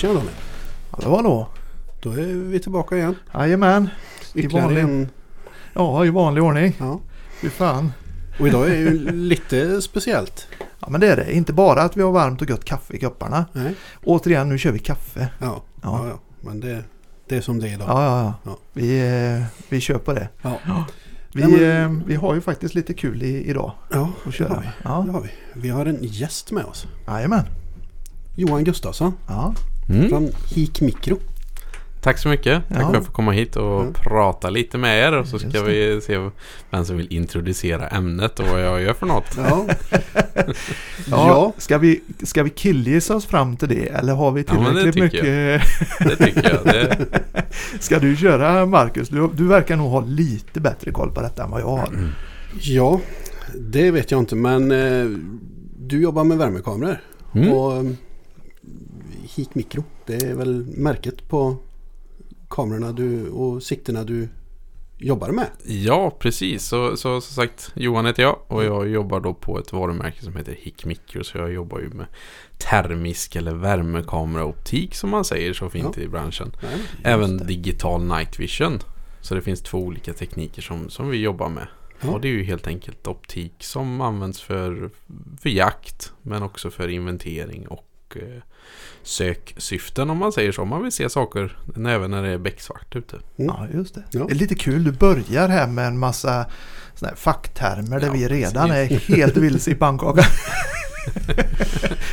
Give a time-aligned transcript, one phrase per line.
[0.00, 0.30] Tjena Danny.
[0.90, 1.48] Hallå hallå.
[2.02, 3.14] Då är vi tillbaka igen.
[3.34, 3.88] Jajamän.
[4.34, 5.08] I Ytterligare vanlig, en.
[5.74, 6.76] ja, i vanlig ordning.
[6.78, 7.00] Ja.
[7.40, 7.92] Fy fan.
[8.40, 10.46] Och idag är ju lite speciellt.
[10.80, 11.32] Ja men det är det.
[11.34, 13.44] Inte bara att vi har varmt och gött kaffe i kopparna.
[13.52, 13.74] Nej.
[14.04, 15.28] Återigen, nu kör vi kaffe.
[15.38, 15.46] Ja.
[15.46, 15.62] Ja.
[15.82, 16.08] Ja.
[16.08, 16.84] ja, Men det,
[17.28, 17.88] det är som det är idag.
[17.88, 18.34] Ja, ja, ja.
[18.50, 18.58] Ja.
[18.72, 19.00] Vi,
[19.36, 20.28] eh, vi kör på det.
[20.42, 20.58] Ja.
[21.32, 24.32] Vi, Ja, men- eh, vi har ju faktiskt lite kul i, idag Ja, att det
[24.32, 24.66] köra har vi.
[24.66, 24.72] med.
[24.82, 25.30] Det Ja, har vi.
[25.54, 26.86] Vi har en gäst med oss.
[27.06, 27.44] jajamän.
[28.36, 29.54] Johan Gustafsson Ja.
[29.90, 30.08] Mm.
[30.08, 31.18] från Hik Mikro.
[32.02, 32.62] Tack så mycket.
[32.68, 32.80] Tack Ja.
[32.80, 33.92] för att jag får komma hit och Mm.
[33.92, 35.12] prata lite med er.
[35.18, 36.30] Och så ska vi se
[36.70, 39.36] vem som vill introducera ämnet och vad jag gör för något.
[39.36, 39.66] Ja.
[41.10, 41.52] Ja, ja.
[41.58, 44.92] Ska, vi, ska vi killgissa oss fram till det eller har vi Ja, men det
[44.92, 45.62] tillräckligt mycket?
[45.98, 46.64] Det tycker jag.
[46.64, 47.06] Det,
[47.80, 49.08] Ska du köra Marcus?
[49.08, 51.88] Du, du verkar nog ha lite bättre koll på detta än vad jag har.
[52.60, 53.00] ja,
[53.58, 54.36] det vet jag inte.
[54.36, 55.18] Men eh,
[55.78, 57.00] du jobbar med värmekameror.
[57.34, 57.52] mm.
[57.52, 57.84] Och
[59.34, 59.84] Hik Mikro.
[60.06, 61.56] Det är väl märket på
[62.48, 64.28] kamerorna du, och siktena du
[64.98, 65.46] jobbar med.
[65.64, 66.64] Ja, precis.
[66.64, 70.36] Så, så som sagt, Johan heter jag och jag jobbar då på ett varumärke som
[70.36, 71.24] heter Hick Micro.
[71.24, 72.06] Så jag jobbar ju med
[72.58, 76.52] termisk eller värmekameraoptik som man säger så fint i branschen.
[76.62, 76.80] Nej.
[77.04, 77.44] Även det.
[77.44, 78.78] digital night vision.
[79.20, 81.66] Så det finns två olika tekniker som, som vi jobbar med.
[82.00, 82.10] Ja.
[82.10, 84.90] Och det är ju helt enkelt optik som används för,
[85.40, 88.42] för jakt men också för inventering och eh,
[89.02, 90.62] söksyften om man säger så.
[90.62, 93.16] Om man vill se saker även när det är becksvart ute.
[93.36, 94.02] Ja, just det.
[94.10, 94.24] Ja.
[94.24, 94.84] Det är lite kul.
[94.84, 96.46] Du börjar här med en massa
[96.94, 99.16] såna här facktermer där Ja, vi redan är precis.
[99.16, 100.24] helt vilse i pannkakan.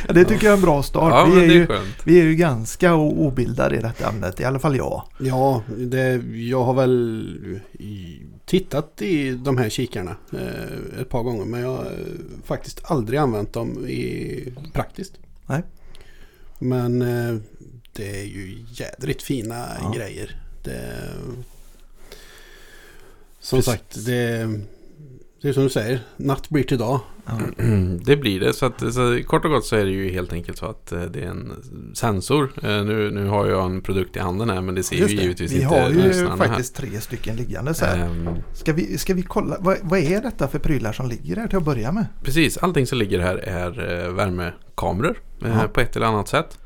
[0.08, 1.12] det tycker jag är en bra start.
[1.12, 1.96] Ja, vi, är ju, är skönt.
[2.04, 4.40] vi är ju ganska obildade i detta ämnet.
[4.40, 5.02] I alla fall jag.
[5.18, 7.60] Ja, det, jag har väl
[8.46, 11.44] tittat i de här kikarna eh, ett par gånger.
[11.44, 11.92] Men jag har
[12.44, 15.12] faktiskt aldrig använt dem i, praktiskt.
[15.46, 15.62] Nej.
[16.58, 17.36] Men eh,
[17.92, 19.92] det är ju jädrigt fina Ja.
[19.96, 20.40] grejer.
[20.62, 21.10] Det,
[23.40, 23.64] som Precis.
[23.64, 24.60] sagt, det,
[25.42, 26.00] det är som du säger.
[26.16, 27.00] Natt blir till dag.
[27.26, 27.32] Ja.
[28.04, 28.52] Det blir det.
[28.52, 31.00] Så, att, så kort och gott så är det ju helt enkelt så att eh,
[31.02, 31.52] det är en
[31.94, 32.50] sensor.
[32.62, 35.16] Eh, Nu, nu har jag en produkt i handen här men det ser Just ju
[35.16, 35.22] det.
[35.22, 37.96] givetvis Vi inte har ju faktiskt tre stycken liggande så här.
[37.96, 38.06] här.
[38.06, 39.56] Ehm, Ska vi, ska vi kolla?
[39.60, 42.06] Vad, vad är detta för prylar som ligger här till att börja med?
[42.22, 45.68] Precis, allting som ligger här är eh, värmekameror Ja.
[45.72, 46.58] på ett eller annat sätt.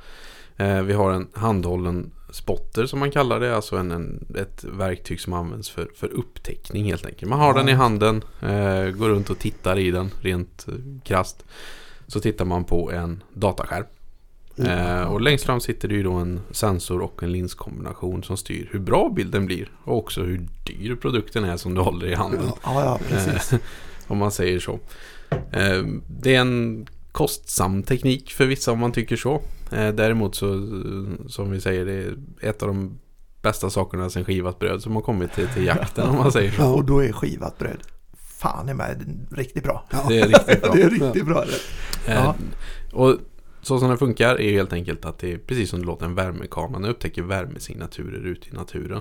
[0.85, 5.33] Vi har en handhållen spotter som man kallar det, alltså en, en, ett verktyg som
[5.33, 7.31] används för, för upptäckning helt enkelt.
[7.31, 7.59] Man har Ja.
[7.59, 11.45] den i handen, eh, går runt och tittar i den rent eh, krasst.
[12.07, 13.85] Så tittar man på en dataskärm.
[14.57, 18.69] Eh, och längst fram sitter det ju då en sensor och en linskombination som styr
[18.73, 19.71] hur bra bilden blir.
[19.85, 22.41] Och också hur dyr produkten är som du håller i handen.
[22.47, 22.57] Ja.
[22.65, 23.53] Ja, ja precis.
[23.53, 23.59] Eh,
[24.07, 24.79] om man säger så.
[25.31, 25.83] Eh,
[26.21, 29.43] Det är en kostsam teknik för vissa om man tycker så.
[29.73, 32.99] Eh, Däremot så, eh, som vi säger, det är ett av de
[33.43, 36.65] bästa sakerna sen skivat bröd som har kommit till, till jakten om man säger så.
[36.75, 37.79] Och då är skivat bröd
[38.39, 38.97] fan i mig
[39.31, 39.85] riktigt bra.
[39.91, 40.05] Ja.
[40.09, 40.73] Det är riktigt bra.
[40.75, 41.45] Det är riktigt bra.
[41.45, 42.13] det.
[42.13, 42.35] Eh, Ja.
[42.93, 43.17] Och
[43.63, 46.15] så som den funkar är helt enkelt att det är precis som det låter en
[46.15, 46.81] värmekamera.
[46.81, 49.01] Den upptäcker värmesignaturer ute i naturen.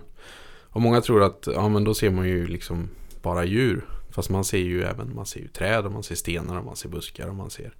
[0.69, 2.89] Och många tror att ja men då ser man ju liksom
[3.21, 3.85] bara djur.
[4.11, 6.75] Fast man ser ju även man ser ju träd och man ser stenar och man
[6.75, 7.73] ser buskar och man ser.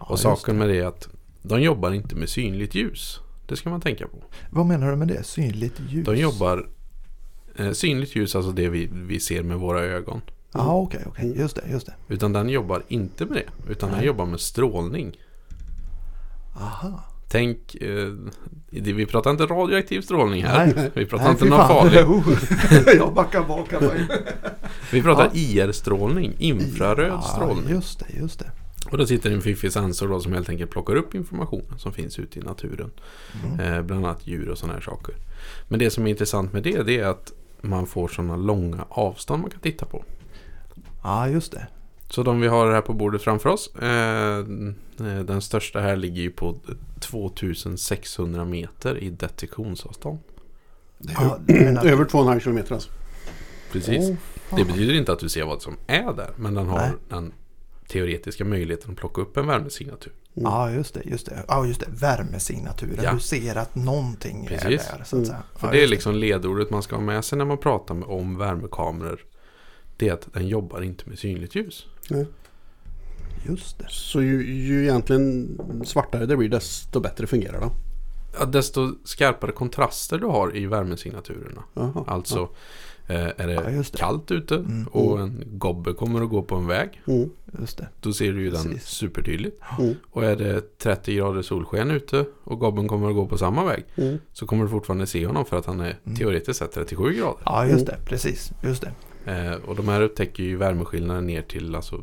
[0.00, 1.08] Ja, och saken med det är att
[1.48, 3.20] de jobbar inte med synligt ljus.
[3.46, 4.16] Det ska man tänka på.
[4.50, 5.22] Vad menar du med det?
[5.22, 6.06] Synligt ljus?
[6.06, 6.68] De jobbar
[7.56, 10.20] eh, synligt ljus, alltså det vi, vi ser med våra ögon.
[10.52, 11.38] Ja, okej, okej.
[11.38, 11.94] Just det, just det.
[12.08, 13.70] Utan den jobbar inte med det.
[13.72, 14.06] Utan den Nej.
[14.06, 15.16] jobbar med strålning.
[16.60, 17.04] Aha.
[17.28, 18.12] Tänk, eh,
[18.70, 20.66] vi pratar inte radioaktiv strålning här.
[20.76, 20.90] Nej.
[20.94, 22.04] Vi pratar Nej, inte någon farlig.
[22.08, 23.68] Oh, Jag backar bak.
[24.92, 25.30] Vi pratar Ja.
[25.34, 27.70] IR-strålning, infraröd Ja, strålning.
[27.70, 28.50] just det, just det.
[28.90, 32.18] Och då sitter en fiffig sensor då som helt enkelt plockar upp informationen som finns
[32.18, 32.90] ute i naturen.
[33.44, 33.60] Mm.
[33.74, 35.14] Eh, bland annat djur och sådana här saker.
[35.68, 39.42] Men det som är intressant med det, det är att man får sådana långa avstånd
[39.42, 40.04] man kan titta på.
[41.02, 41.66] Ja, just det.
[42.10, 43.74] Så de vi har här på bordet framför oss.
[43.76, 44.44] Eh, eh,
[45.24, 46.54] den största här ligger ju på
[47.00, 50.18] 2600 meter i detektionsavstånd.
[50.98, 52.90] Menar- Över 2,5 kilometer alltså.
[53.72, 54.08] Precis.
[54.48, 54.58] Fan.
[54.58, 56.30] Det betyder inte att du ser vad som är där.
[56.36, 56.90] Men den har Nej.
[57.08, 57.32] den
[57.88, 60.12] teoretiska möjligheten att plocka upp en värmesignatur.
[60.34, 61.02] Ja, just det.
[61.04, 61.44] Just det.
[61.48, 61.86] Ja, just det.
[61.90, 63.00] Värmesignaturen.
[63.04, 63.12] Ja.
[63.14, 64.64] Du ser att någonting Precis.
[64.66, 65.04] är där.
[65.04, 65.42] Så att säga.
[65.56, 68.08] För Ja, det är liksom ledordet man ska ha med sig när man pratar med-
[68.08, 69.20] om värmekameror.
[69.96, 71.86] Det är att den jobbar inte med synligt ljus.
[73.46, 73.86] Just det.
[73.88, 77.70] Så ju, ju egentligen svartare det blir desto bättre fungerar den.
[78.38, 81.62] Ja, desto skarpare kontraster du har i värmesignaturerna.
[81.74, 82.04] Jaha.
[82.06, 82.48] Alltså eh,
[83.14, 83.98] är Ja, det just det.
[83.98, 84.86] kallt ute Mm.
[84.86, 87.00] och en gobbe kommer att gå på en väg.
[87.06, 87.30] Mm.
[88.00, 88.84] Då ser du ju den Precis.
[88.88, 89.60] supertydligt.
[89.78, 89.94] Mm.
[90.10, 93.84] Och är det 30 grader solsken ute och gobben kommer att gå på samma väg.
[93.96, 94.18] Mm.
[94.32, 96.16] Så kommer du fortfarande se honom för att han är Mm.
[96.16, 97.40] teoretiskt sett 37 grader.
[97.44, 98.00] Ja, just Mm.
[98.00, 98.06] det.
[98.10, 98.52] Precis.
[98.62, 98.92] Just det.
[99.32, 102.00] Eh, och de här upptäcker ju värmeskillnaden ner till alltså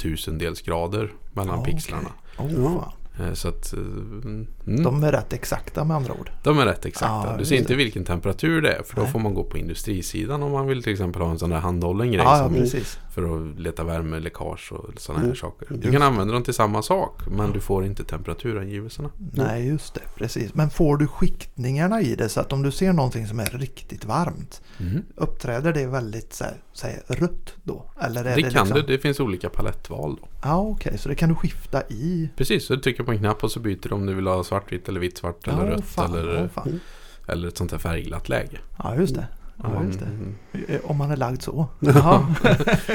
[0.00, 2.08] tusendels grader mellan Ja, pixlarna.
[2.38, 2.62] Oh, Ja.
[2.62, 2.76] fan.
[2.76, 2.92] Eh,
[3.34, 6.30] så att eh, mm, de, De är rätt exakta med andra ord.
[6.58, 7.30] är rätt exakta.
[7.30, 9.10] Ja, du ser inte vilken temperatur det är för då Nej.
[9.12, 12.12] får man gå på industrisidan om man vill till exempel ha en sån där handhållen
[12.12, 12.98] grej Ja, ja, som, precis.
[13.10, 15.36] För att leta värmeläckage och sådana här Mm.
[15.36, 15.66] saker.
[15.70, 19.10] Du kan använda dem till samma sak men du får inte temperaturangivelserna.
[19.32, 20.00] Nej, just det.
[20.16, 20.54] Precis.
[20.54, 24.04] Men får du skiktningarna i det så att om du ser någonting som är riktigt
[24.04, 24.62] varmt.
[24.80, 25.02] Mm.
[25.16, 27.84] Uppträder det väldigt så här, säg, rött då?
[28.00, 28.68] Eller är Det, det, kan liksom...
[28.86, 30.28] du, det finns olika palettval då.
[30.42, 30.98] Ja, okej.
[30.98, 32.28] Så det kan du skifta i?
[32.36, 34.44] Precis, så du trycker på en knapp och så byter du om du vill ha
[34.44, 36.80] svartvitt eller vitt svart eller ja, rött fan, eller, fan.
[37.28, 38.58] eller ett sånt här färgglatt läge.
[38.78, 39.26] ja, just det.
[39.62, 40.04] Ja, just det.
[40.06, 40.34] Mm,
[40.68, 41.66] Eh, Om man är lagd så.
[41.80, 42.34] Jaha.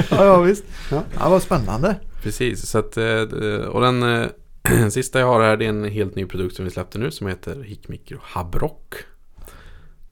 [0.10, 0.64] ja, ja, visst.
[0.92, 1.04] Ja.
[1.20, 1.96] Ja, vad spännande.
[2.24, 3.22] Precis, så att, eh,
[3.70, 4.28] och den eh,
[4.90, 7.28] sista jag har här det är en helt ny produkt som vi släppte nu som
[7.28, 8.96] heter Hikmikro Habrock.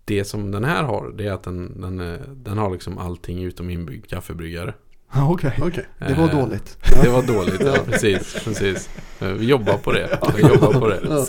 [0.05, 3.43] Det som den här har det är att den, den, eh, den har liksom allting
[3.43, 4.73] utom inbyggd kaffebryggare.
[5.15, 5.59] Okej.
[5.61, 5.85] Okej.
[5.99, 6.77] Det var dåligt.
[7.03, 8.43] Det var dåligt, ja precis.
[8.43, 8.89] precis.
[9.19, 10.19] Vi jobbar på det.
[10.35, 10.99] Vi jobbar på det.
[11.09, 11.25] Ja.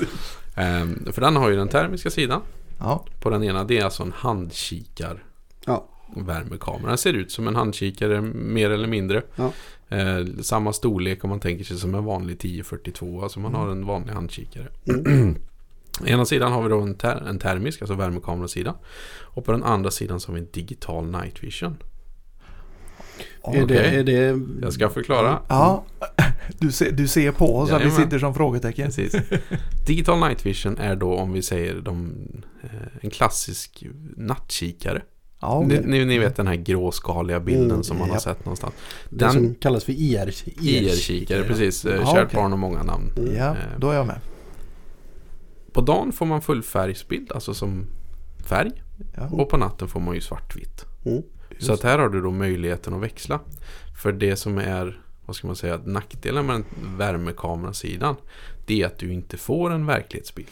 [1.12, 2.40] För den har ju den termiska sidan.
[2.78, 5.24] Ja, På den ena det är alltså en handkikar
[5.66, 5.84] Ja.
[6.16, 6.96] värmekamera.
[6.96, 9.22] Ser ut som en handkikare mer eller mindre.
[9.36, 9.52] Ja.
[9.96, 13.22] Eh, samma storlek om man tänker sig som en vanlig 1042.
[13.22, 13.60] Alltså man Mm.
[13.60, 14.68] har en vanlig handkikare.
[14.88, 15.36] Mm.
[16.06, 18.74] ena sidan har vi då en, ter- en termisk, alltså värmekamerasida.
[19.22, 21.76] Och på den andra sidan så har vi en digital night vision.
[23.44, 23.96] Är, det, Okej.
[23.96, 24.40] är det...
[24.62, 25.38] Jag ska förklara.
[25.48, 25.84] ja.
[26.58, 28.86] Du, ser, du ser på oss att vi sitter som frågetecken.
[28.86, 29.14] Precis.
[29.86, 32.14] Digital night vision är då om vi säger de,
[32.62, 32.68] eh,
[33.00, 33.84] en klassisk
[34.16, 35.02] nattkikare.
[35.40, 35.82] Ja, okej.
[35.84, 38.22] ni, ni vet den här gråskaliga bilden Mm, som man har japp.
[38.22, 38.74] sett någonstans.
[39.10, 40.32] Det Den som kallas för IR,
[40.62, 41.84] IR-kikare, precis.
[41.84, 42.36] Eh, Ja, Kärt okej.
[42.36, 43.10] barn har många namn.
[43.36, 44.20] Ja, Eh, då är jag med.
[45.72, 47.86] På dagen får man fullfärgsbild, alltså som
[48.46, 48.70] färg.
[49.16, 49.28] Ja.
[49.32, 50.84] Och på natten får man ju svartvitt.
[51.04, 51.22] Mm.
[51.58, 53.40] Så att här har du då möjligheten att växla.
[54.02, 56.62] För det som är, vad ska man säga, nackdelen med
[56.96, 58.16] värmekamerasidan.
[58.66, 60.48] Det är att du inte får en verklighetsbild.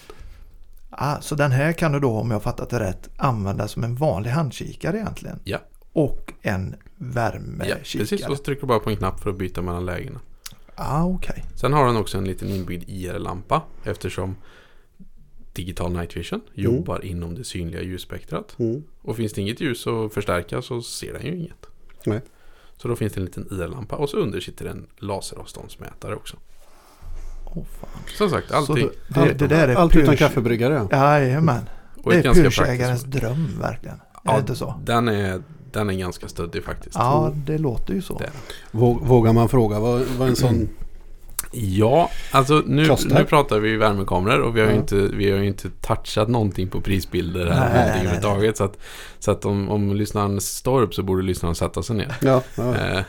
[0.90, 3.84] Ah, så den här kan du då, om jag har fattat det rätt, använda som
[3.84, 5.38] en vanlig handkikare egentligen?
[5.44, 5.58] Ja.
[5.92, 7.78] Och en Ja, värmekikare?
[7.78, 8.26] precis.
[8.28, 10.20] Och så trycker du bara på en knapp för att byta mellan lägena.
[10.74, 11.44] Ah, okej.
[11.56, 14.36] Sen har den också en liten inbyggd IR-lampa eftersom
[15.52, 18.54] Digital Night Vision jobbar inom det synliga ljusspektrat.
[18.58, 18.82] Mm.
[19.02, 21.66] Och finns det inget ljus att förstärka så ser den ju inget.
[22.06, 22.20] Nej.
[22.76, 26.36] Så då finns det en liten IR-lampa och så under sitter en laseravståndsmätare också.
[27.54, 27.88] Fan.
[28.18, 28.88] Som sagt, Så allting.
[29.08, 31.18] det, det, det där är Allt utan kaffebryggare ja.
[31.20, 31.68] Jajamän.
[32.02, 33.96] och Det är ganska pyrsägarens dröm verkligen.
[33.96, 34.74] Är Ja, det inte så?
[34.84, 36.94] Den är, den är ganska stöddig faktiskt.
[36.96, 38.18] Ja, det låter ju så.
[38.18, 38.30] Är
[39.06, 40.68] Vågar man fråga vad, vad en sån...
[41.54, 43.18] Ja, alltså nu, Kostar?
[43.18, 44.80] nu pratar vi värmekameror och vi har, ju Ja.
[44.80, 48.06] inte, vi har ju inte touchat någonting på prisbilder här Nej, eller nej, någonting nej,
[48.06, 48.56] överhuvudtaget.
[48.56, 48.78] Så att,
[49.18, 52.14] så att om, om lyssnaren står upp så borde lyssnaren sätta sig ner.
[52.20, 52.74] Ja, ja.
[52.76, 53.00] Eh,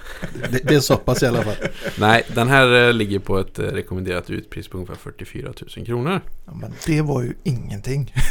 [0.51, 1.55] Det, det är så pass i alla fall.
[2.00, 6.21] nej, den här eh, ligger på ett eh, rekommenderat utpris på ungefär 44 000 kronor.
[6.45, 8.13] Ja, men det var ju ingenting.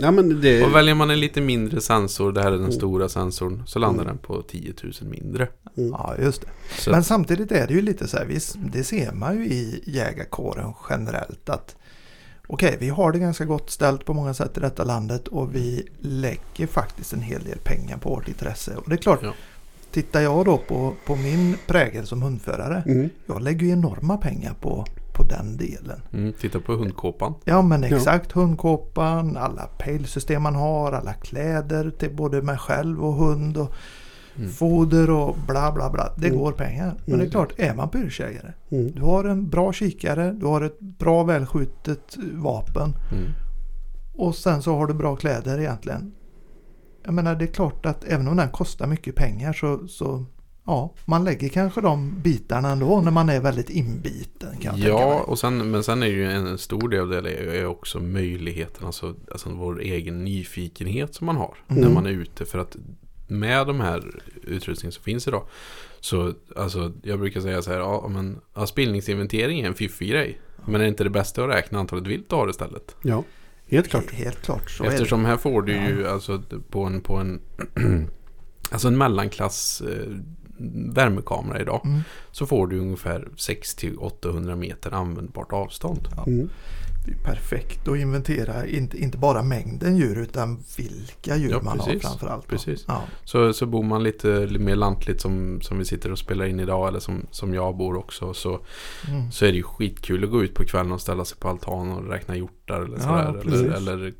[0.00, 0.64] Ja men det...
[0.64, 2.72] Och väljer man en lite mindre sensor, det här är den Mm.
[2.72, 4.06] stora sensorn, så landar Mm.
[4.16, 5.48] den på 10 000 mindre.
[5.76, 5.90] Mm.
[5.90, 6.48] Ja, just det.
[6.78, 9.82] Så Men samtidigt är det ju lite så här, visst, det ser man ju i
[9.86, 11.76] jägarkåren generellt att
[12.46, 15.88] okej, vi har det ganska gott ställt på många sätt i detta landet och vi
[16.00, 18.76] lägger faktiskt en hel del pengar på vårt intresse.
[18.76, 19.32] Och det är klart, Ja.
[19.92, 23.10] tittar jag då på, på min prägel som hundförare, Mm.
[23.26, 24.86] jag lägger ju enorma pengar på,
[25.18, 26.00] på den delen.
[26.12, 27.34] mm, titta på hundkåpan.
[27.44, 27.96] Ja men Ja.
[27.96, 33.72] exakt, hundkåpan, alla pejlsystem man har, alla kläder till både mig själv och hund och
[34.36, 34.50] Mm.
[34.50, 36.12] foder och bla bla bla.
[36.16, 36.38] Det Mm.
[36.38, 36.94] går pengar.
[37.04, 37.18] Men Mm.
[37.20, 38.92] det är klart, är man pyrschägare, Mm.
[38.92, 43.24] du har en bra kikare, du har ett bra välskjutet vapen Mm.
[44.16, 46.12] och sen så har du bra kläder egentligen.
[47.04, 50.24] Jag menar det är klart att även om den kostar mycket pengar så, så
[50.68, 55.20] ja, man lägger kanske de bitarna ändå när man är väldigt inbiten kan jag Ja,
[55.20, 59.14] och sen, men sen är ju en stor del av det är också möjligheten, alltså,
[59.32, 61.82] alltså vår egen nyfikenhet som man har Mm.
[61.82, 62.44] när man är ute.
[62.44, 62.76] För att
[63.28, 64.02] med de här
[64.42, 65.46] utrustningar som finns idag.
[66.00, 70.40] Så alltså, jag brukar säga så här, ja men ja, spillningsinventering är en fiffig grej.
[70.64, 72.96] Men är det inte det bästa att räkna antalet vilt du har istället?
[73.02, 73.24] Ja,
[73.66, 74.12] helt klart.
[74.12, 74.70] Helt klart.
[74.70, 74.84] Så.
[74.84, 77.40] Eftersom här får du ju alltså på en, på en,
[78.70, 80.14] alltså en mellanklass eh,
[80.94, 81.80] värmekamera idag.
[81.84, 82.00] Mm.
[82.32, 86.08] Så får du ungefär 600-800 meter användbart avstånd.
[86.26, 86.48] Mm.
[87.08, 91.78] Det är perfekt att inventera inte, inte bara mängden djur utan vilka djur Ja, man
[91.78, 92.02] precis.
[92.04, 92.48] har framförallt.
[92.48, 92.84] Precis.
[92.88, 93.02] Ja.
[93.24, 96.88] Så, så bor man lite mer lantligt som, som vi sitter och spelar in idag
[96.88, 98.60] eller som, som jag bor också så,
[99.08, 99.30] Mm.
[99.32, 101.90] så är det ju skitkul att gå ut på kvällen och ställa sig på altan
[101.92, 103.40] och räkna hjortar eller Ja, sådär.
[103.42, 103.60] precis.
[103.62, 104.12] eller, eller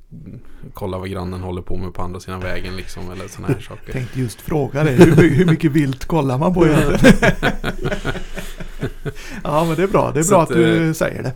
[0.75, 3.93] kolla vad grannen håller på med på andra sidan vägen liksom eller sådana här saker.
[3.93, 7.33] Tänkte just fråga dig, hur, hur mycket vilt kollar man på egentligen?
[9.45, 11.35] ja men det är bra, det är Så bra att, att du eh, säger det.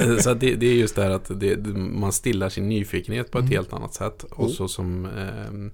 [0.10, 3.38] Eh, Så det, det är just det här att det, man stillar sin nyfikenhet på
[3.38, 3.52] ett Mm.
[3.56, 4.22] helt annat sätt.
[4.30, 4.52] Och Mm.
[4.52, 5.70] så som eh,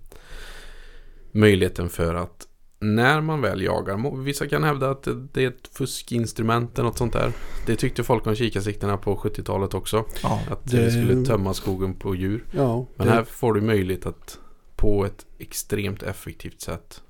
[1.32, 2.46] möjligheten för att
[2.80, 6.98] när man väl jagar, vissa kan hävda att det, det är ett fuskinstrument eller något
[6.98, 7.32] sånt där.
[7.66, 10.04] Det tyckte folk om kikarsikterna på 70-talet också.
[10.22, 12.44] Ja, Att Det- det skulle tömma skogen på djur.
[12.50, 14.38] Ja, Men det- här får du möjlighet att
[14.76, 17.02] på ett extremt effektivt sätt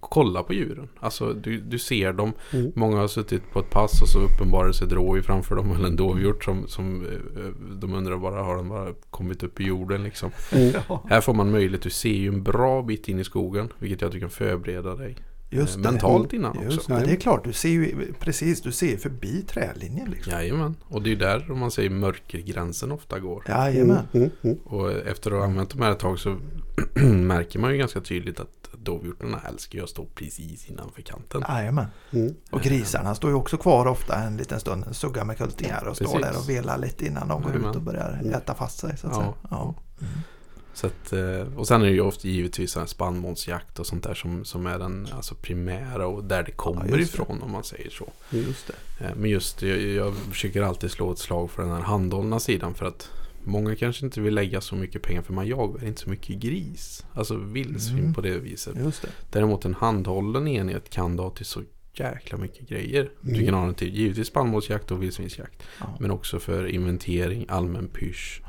[0.00, 0.88] kolla på djuren.
[1.00, 2.32] Alltså du, du ser dem.
[2.52, 2.72] Mm.
[2.74, 5.86] Många har suttit på ett pass och så uppenbarar sig ett rådjur framför dem eller
[5.86, 9.64] en dovhjort som, som eh, eh, de undrar bara har den bara kommit upp i
[9.64, 10.30] jorden liksom.
[10.52, 10.72] Mm.
[11.08, 14.08] Här får man möjlighet, du ser ju en bra bit in i skogen vilket gör
[14.08, 15.16] att du kan förbereda dig
[15.50, 15.90] just eh, det.
[15.90, 16.92] mentalt innan Just också.
[16.94, 20.32] det, det är klart, du ser ju precis, du ser förbi trälinjen liksom.
[20.32, 23.44] Jajamän, och det är ju där om man säger mörkergränsen ofta går.
[23.48, 24.02] Jajamän.
[24.12, 26.36] Mm, mm, Och efter att ha använt de här ett tag så
[27.04, 31.44] märker man ju ganska tydligt att dovhjortarna älskar ju att stå precis innanför kanten.
[31.48, 31.86] Jajamän.
[32.10, 32.34] mm.
[32.50, 36.20] Och grisarna står ju också kvar ofta en liten stund, suggar med kultingar och står
[36.20, 37.70] där och velar lite innan de går Jajamän.
[37.70, 38.34] ut och börjar Mm.
[38.34, 39.34] äta fast sig så att Ja, säga.
[39.50, 39.74] Ja.
[40.00, 40.12] Mm.
[40.74, 44.44] Så att, eh, och sen är det ju ofta givetvis spannmålsjakt och sånt där som,
[44.44, 47.02] som är den alltså primära och där det kommer Ja, det.
[47.02, 48.12] ifrån om man säger så.
[48.30, 48.70] Just.
[49.00, 52.74] Eh, Men just jag, jag försöker alltid slå ett slag för den här handhållna sidan
[52.74, 53.10] för att
[53.44, 57.04] många kanske inte vill lägga så mycket pengar för man jagar inte så mycket gris.
[57.14, 58.14] Alltså vildsvin Mm.
[58.14, 58.74] på det viset.
[58.74, 59.08] Det.
[59.30, 61.62] Däremot en handhållen enhet kan du ha till så
[61.94, 63.10] jäkla mycket grejer.
[63.20, 63.44] Du Mm.
[63.46, 65.62] kan ha den till givetvis spannmålsjakt och vildsvinsjakt.
[65.80, 65.96] Ja.
[66.00, 68.42] Men också för inventering, allmän pysch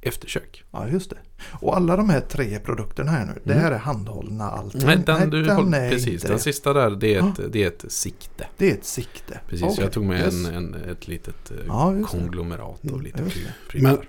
[0.00, 0.64] eftersök.
[0.70, 1.16] ja, just det.
[1.60, 3.64] Och alla de här tre produkterna här nu, det Mm.
[3.64, 4.80] här är handhållna allting?
[4.86, 6.08] Nej, den, du den precis.
[6.08, 6.42] inte Den det.
[6.42, 8.46] sista där, det är ett, det är ett sikte.
[8.56, 9.40] Det är ett sikte.
[9.48, 10.34] Precis, Okej, jag tog med yes.
[10.46, 12.02] en, en, ett litet eh, Ja, det.
[12.02, 13.70] konglomerat och Mm, lite just pry- det.
[13.70, 14.08] prylar.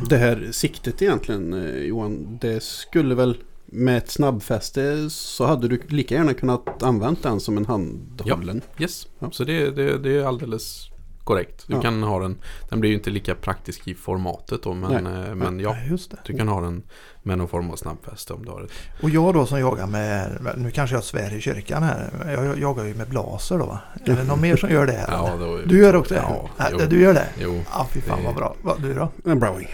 [0.08, 5.80] Det här siktet egentligen eh, Johan, det skulle väl med ett snabbfäste så hade du
[5.88, 8.60] lika gärna kunnat använt den som en handhållen.
[8.78, 9.30] Yes, Ja.
[9.30, 10.89] så det, det, det är alldeles
[11.30, 11.64] korrekt.
[11.66, 11.80] Du Ja.
[11.82, 12.36] kan ha den,
[12.68, 15.76] den blir ju inte lika praktisk i formatet då, men, eh, men ja,
[16.10, 16.16] det.
[16.24, 16.82] du kan ha den
[17.22, 18.70] med någon form av snabbfäste om du har ett.
[19.02, 22.84] Och jag då som jagar med, nu kanske jag svär i kyrkan här, jag jagar
[22.84, 23.78] ju med blaser då va?
[24.04, 25.08] Är det någon mer som gör det här?
[25.12, 26.20] Ja, då, Du gör också det?
[26.20, 26.78] Ja, Nej, jo.
[26.90, 27.26] du gör det?
[27.38, 28.54] Jo, Ja, fy fan vad bra.
[28.62, 29.08] Va, du då?
[29.24, 29.68] En browning.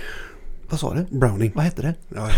[0.70, 1.18] Vad sa du?
[1.18, 1.52] Browning.
[1.54, 1.94] Vad hette det?
[2.08, 2.28] Ja,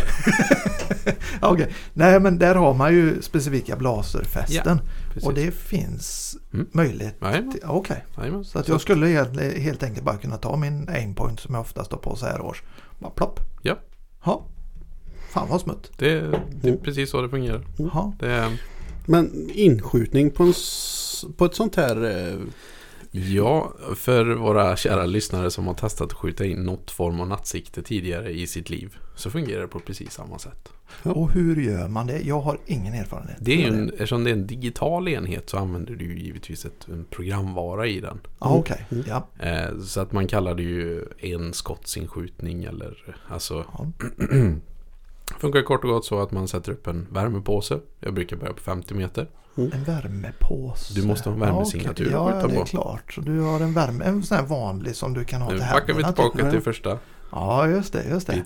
[1.41, 4.81] Ja, Okej, nej men där har man ju specifika blaserfästen.
[5.21, 5.29] Precis.
[5.29, 6.67] och det finns Mm.
[6.73, 7.15] möjlighet
[7.65, 8.05] okej.
[8.19, 8.45] jajamän.
[8.45, 11.85] Så att jag skulle helt, helt enkelt bara kunna ta min aimpoint som jag ofta
[11.85, 12.63] står på så här års.
[12.99, 13.41] Bara plopp.
[13.63, 13.77] Ja.
[14.25, 14.45] Ja.
[15.31, 15.91] Fan vad smutt.
[15.97, 16.81] det, det är Mm.
[16.83, 17.67] precis så det fungerar.
[17.77, 18.13] Ja.
[18.19, 18.61] Det är,
[19.07, 20.53] Men inskjutning på, en,
[21.37, 21.97] på ett sånt här...
[23.11, 27.83] Ja, för våra kära lyssnare som har testat att skjuta in något form av nattsikte
[27.83, 30.73] tidigare i sitt liv så fungerar det på precis samma sätt.
[31.03, 32.21] Och hur gör man det?
[32.21, 33.37] Jag har ingen erfarenhet.
[33.41, 36.65] Det är ju en, eftersom det är en digital enhet så använder du ju givetvis
[36.65, 38.21] ett, en programvara i den.
[38.39, 38.87] Ja, okej.
[38.91, 39.05] Mm.
[39.09, 39.29] Ja.
[39.39, 43.87] Eh, så att man kallar det ju en skottsinskjutning eller alltså ja.
[45.39, 47.81] Funkar kort och gott så att man sätter upp en värmepåse.
[48.01, 49.29] Jag brukar börja på 50 meter.
[49.59, 50.95] En värmepåse.
[50.95, 53.13] Du måste ha en värmesignatur Ja, skjuta ja, det är klart.
[53.15, 55.67] Så du har en värme, en sån här vanlig som du kan ha Nu till
[55.73, 56.51] backar vi händerna, tillbaka typ.
[56.51, 56.99] till första.
[57.33, 58.05] Ja, just det.
[58.09, 58.33] Just det.
[58.33, 58.43] Vi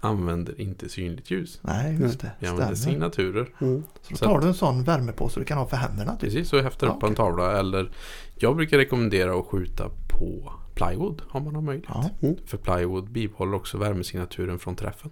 [0.00, 1.58] använder inte synligt ljus.
[1.62, 2.30] Nej, just det.
[2.38, 2.92] Vi använder Stämmer.
[2.92, 3.48] signaturer.
[3.60, 3.82] mm.
[4.02, 6.12] Så då Så tar att- du en sån värmepåse du kan ha för händerna.
[6.12, 6.20] Typ.
[6.20, 7.16] Precis, så häftar Ja, upp på en okej.
[7.24, 7.58] tavla.
[7.58, 7.90] Eller
[8.34, 11.96] jag brukar rekommendera att skjuta på plywood om man har möjlighet.
[12.20, 12.28] Ja.
[12.46, 15.10] För plywood bibehåller också värmesignaturen från träffen.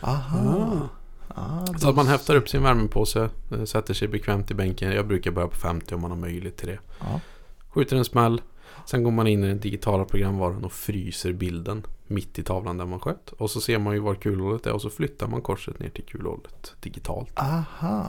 [0.00, 0.88] Aha.
[1.34, 4.92] Ah, Så att man häftar upp sin värmepåse, eh, sätter sig bekvämt i bänken.
[4.92, 6.78] Jag brukar börja på 50 om man har möjlighet till det.
[7.00, 7.20] Ja.
[7.68, 8.40] Skjuter en smäll.
[8.86, 12.86] Sen går man in i den digitala programvaran och fryser bilden mitt i tavlan där
[12.86, 13.32] man sköt.
[13.32, 16.04] Och så ser man ju var kulhålet är och så flyttar man korset ner till
[16.04, 17.38] kulhålet digitalt.
[17.38, 18.06] Aha.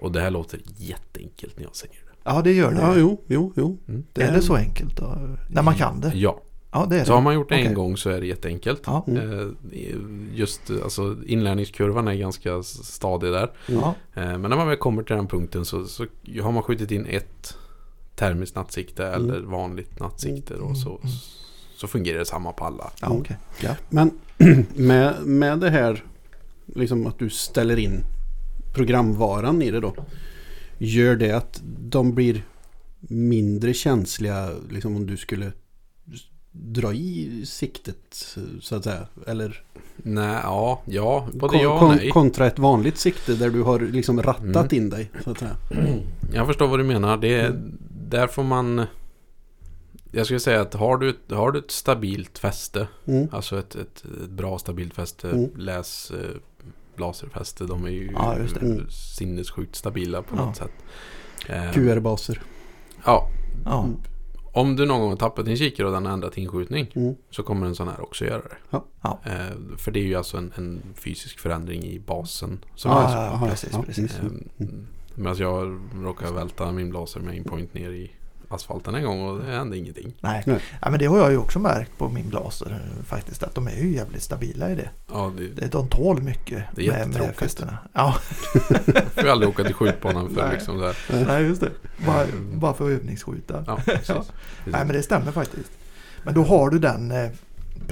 [0.00, 2.00] Och det här låter jätteenkelt när jag säger det.
[2.24, 2.80] Ja, det gör det.
[2.80, 3.78] Ja, jo, jo, jo.
[3.88, 4.04] Mm.
[4.14, 5.36] Är det så enkelt då?
[5.50, 6.12] När man kan det?
[6.14, 6.40] Ja,
[6.80, 7.04] Ja, det är det.
[7.06, 8.82] Så har man gjort det en gång så är det jätteenkelt.
[8.86, 9.04] Ja.
[9.08, 9.32] Mm.
[9.72, 13.50] Eh, Just alltså inlärningskurvan är ganska stadig där.
[13.66, 13.94] Ja.
[14.14, 16.06] Eh, Men när man väl kommer till den punkten så, så
[16.42, 17.56] har man skjutit in ett
[18.16, 19.30] termiskt nattsikte Mm.
[19.30, 21.08] eller vanligt nattsikte då, Mm, så, mm.
[21.76, 22.90] så fungerar det samma på alla.
[23.00, 23.36] Ja, okej.
[23.62, 23.76] Ja.
[23.88, 24.10] Men
[24.74, 26.04] med, med det här
[26.66, 28.04] liksom att du ställer in
[28.74, 29.94] programvaran i det då.
[30.78, 32.42] Gör det att de blir
[33.00, 35.52] mindre känsliga liksom om du skulle
[36.52, 38.26] dra i siktet
[38.60, 39.06] så att säga.
[39.26, 39.62] Eller
[39.96, 42.10] Nej, ja, ja, både kon- ja och nej.
[42.10, 44.84] kontra ett vanligt sikte där du har liksom rattat Mm.
[44.84, 45.56] in dig så att säga.
[46.32, 47.16] Jag förstår vad du menar.
[47.16, 47.78] Det är, Mm.
[48.10, 48.86] Där får man...
[50.12, 53.28] Jag skulle säga att har du, ett- har du ett stabilt fäste, Mm.
[53.32, 55.50] alltså ett, ett, ett bra stabilt fäste, Mm.
[55.56, 56.36] läs eh,
[56.96, 58.60] laserfäste, de är ju Ja, just det.
[58.60, 58.86] Mm.
[58.90, 60.44] sinnessjukt stabila på Ja.
[60.44, 60.72] något sätt.
[61.48, 62.42] Eh, QR-baser.
[63.04, 63.28] Ja,
[63.64, 63.88] Ja.
[64.52, 67.14] Om du någon gång har tappat din kikare och den har ändrat inskjutning Mm.
[67.30, 68.56] så kommer en sån här också göra det.
[68.70, 68.84] Ja.
[69.02, 69.18] Ja.
[69.24, 72.64] Eh, för det är ju alltså en, en fysisk förändring i basen.
[72.74, 74.18] Som är- ja, precis, precis.
[74.20, 74.86] Mm.
[75.14, 78.10] Medan jag råkade välta min blaser med inpoint ner i
[78.48, 80.14] asfalten en gång och det hände ingenting.
[80.20, 80.42] Nej.
[80.46, 80.60] Nej.
[80.82, 83.42] Ja, men det har jag ju också märkt på min blaser eh, faktiskt.
[83.42, 84.90] Att de är ju jävligt stabila i det.
[85.12, 87.78] Ja, det, De tål mycket Det är med, med fästena.
[87.92, 88.12] Ja,
[89.14, 90.52] får jag aldrig åka till skjutbanan för Nej.
[90.54, 90.96] liksom där.
[91.26, 91.70] nej just det.
[92.06, 93.64] Bara, bara för att övningsskjuta.
[93.66, 94.08] Ja, precis.
[94.08, 94.14] Ja.
[94.14, 94.32] precis.
[94.72, 95.70] Nej men det stämmer faktiskt.
[96.22, 97.30] Men då har du den eh,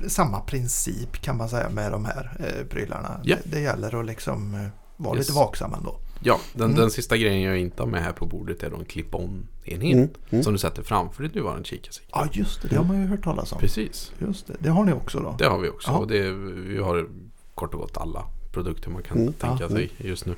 [0.06, 3.20] samma princip kan man säga med de här eh, prylarna.
[3.22, 3.36] Ja.
[3.44, 4.60] Det, det gäller att liksom eh,
[4.96, 5.28] vara Yes.
[5.28, 5.96] lite vaksam ändå.
[6.20, 6.76] Ja, den, Mm.
[6.80, 9.94] den sista grejen jag inte har med här på bordet är då en clip-on-enhet.
[9.94, 10.08] Mm.
[10.30, 10.44] Mm.
[10.44, 12.10] Som du sätter framför ditt nuvarande kikarsikte.
[12.12, 13.58] Ja just det, det har man ju hört talas om.
[13.58, 15.34] Precis, Just det, det har ni också då.
[15.38, 15.90] det har vi också.
[15.90, 17.08] Och det, vi har
[17.54, 19.32] kort och gott alla produkter man kan Mm.
[19.32, 19.68] tänka Ja.
[19.70, 20.34] sig just nu.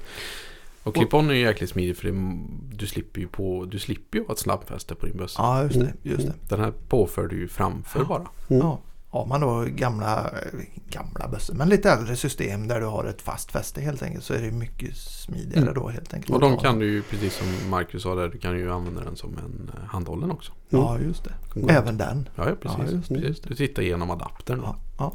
[0.82, 2.38] Och clip-on är ju jäkligt smidigt för det,
[2.76, 5.42] du slipper ju på, du slipper ju ha ett sladdfäste på din bössa.
[5.42, 5.96] Ja just det, Mm.
[6.02, 6.34] just det.
[6.48, 8.04] Den här påför du ju framför Ja.
[8.06, 8.28] bara.
[8.48, 8.66] Mm.
[8.66, 8.78] Ja.
[9.10, 10.58] Har man då gamla, eh,
[10.90, 14.34] gamla bössor, men lite äldre system där du har ett fast fäste helt enkelt så
[14.34, 15.74] är det mycket smidigare Mm.
[15.74, 16.34] då helt enkelt.
[16.34, 19.16] Och de kan du ju, precis som Marcus sa där, du kan ju använda den
[19.16, 20.52] som en eh, handhållen också.
[20.68, 21.68] Ja just det, Mm.
[21.70, 22.28] även den.
[22.36, 22.78] Ja, ja precis.
[22.78, 23.40] Ja, just det, precis.
[23.40, 24.60] Du tittar igenom adaptern.
[24.64, 25.12] Ja, ja.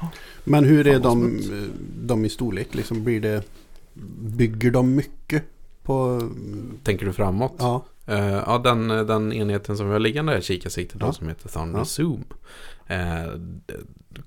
[0.00, 0.08] Ja.
[0.44, 1.48] Men hur är de, smuts.
[2.00, 2.74] de i storlek?
[2.74, 3.42] Liksom blir det,
[4.20, 5.44] bygger de mycket
[5.82, 6.28] på...
[6.82, 7.54] Tänker du framåt?
[7.58, 7.84] Ja.
[8.06, 11.12] Eh, ja, den, den enheten som vi har liggande här, kikarsiktet då, Ja.
[11.12, 11.84] som heter Thunder Ja.
[11.84, 12.24] Zoom.
[13.36, 13.74] D-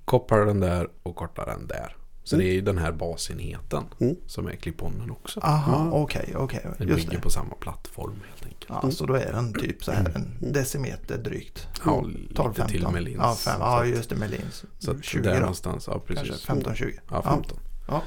[0.04, 1.96] kopplar den där och kortar den där.
[2.24, 2.46] Så Mm.
[2.46, 4.16] det är ju den här basenheten Mm.
[4.26, 5.40] som är clip-onen också.
[5.40, 6.66] Aha, okej, okej.
[6.78, 7.22] Den Just bygger det.
[7.22, 8.80] på samma plattform helt enkelt.
[8.82, 10.52] Ja, så då är den typ så här en Mm.
[10.52, 11.66] decimeter drygt.
[11.76, 12.68] Ja, 12, lite 15.
[12.68, 13.16] till med lins.
[13.18, 14.64] Ja, fem, ja just det med lins.
[14.78, 16.46] Så att 20 där då, någonstans, ja precis.
[16.46, 17.00] 15-20.
[17.10, 17.42] Ja,
[17.88, 18.02] Ja.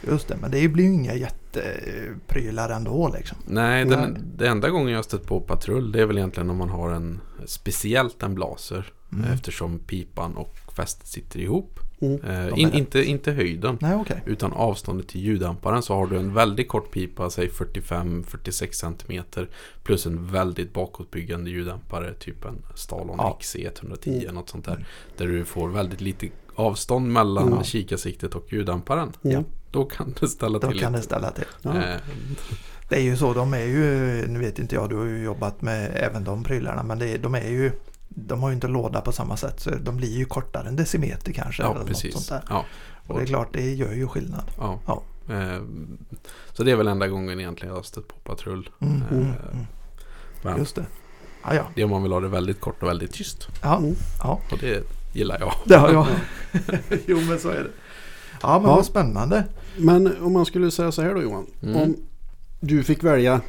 [0.00, 0.14] 15.
[0.14, 3.38] Just det, men det blir ju inga jätteprylar ändå liksom.
[3.46, 6.68] Nej, den, det enda gången jag stött på patrull det är väl egentligen om man
[6.70, 8.92] har en speciellt en blaser.
[9.12, 9.30] Mm.
[9.32, 11.80] Eftersom pipan och fästet sitter ihop.
[12.00, 12.20] Mm.
[12.24, 13.78] Eh, in, inte, inte höjden.
[13.80, 14.22] Nej, okej.
[14.26, 19.24] Utan avståndet till ljuddämparen så har du en väldigt kort pipa, säg 45-46 cm
[19.82, 23.38] Plus en väldigt bakåtbyggande ljuddämpare, typ en Stalon Ja.
[23.40, 24.34] XC110 Mm.
[24.34, 24.86] något sånt där.
[25.16, 27.64] Där du får väldigt lite avstånd mellan Mm.
[27.64, 29.12] kikarsiktet och ljuddämparen.
[29.22, 29.44] Mm.
[29.74, 31.44] Då kan det ställa Då till kan det ställa till.
[31.62, 31.72] Ja.
[32.88, 33.86] Det är ju så, de är ju,
[34.28, 37.18] nu vet inte jag, du har ju jobbat med även de prylarna, men det, är-
[37.18, 37.72] de är ju,
[38.08, 41.32] de har ju inte låda på samma sätt så de blir ju kortare en decimeter
[41.32, 41.62] kanske.
[41.62, 42.14] ja, eller något precis.
[42.14, 42.42] Sånt där.
[42.48, 42.64] Ja,
[43.06, 44.44] Och det är klart, det gör ju skillnad.
[44.58, 44.78] ja.
[44.86, 45.02] Ja.
[45.34, 45.62] Eh,
[46.52, 48.70] Så det är väl enda gången egentligen jag har stött på patrull.
[48.80, 49.66] Mm, mm, mm.
[50.42, 50.84] Men Just det.
[51.44, 51.62] Ja, ja.
[51.74, 53.48] det om man vill ha det väldigt kort och väldigt tyst.
[53.62, 53.76] ja.
[53.76, 53.94] Mm.
[54.22, 54.40] ja.
[54.52, 55.54] Och det gillar jag.
[55.64, 56.06] Det har jag.
[57.06, 57.70] jo, men så är det.
[58.42, 58.76] Ja, men Ja.
[58.76, 59.44] vad spännande.
[59.76, 61.46] Men om man skulle säga så här då Johan.
[61.62, 61.76] Mm.
[61.76, 61.96] Om
[62.60, 63.40] du fick välja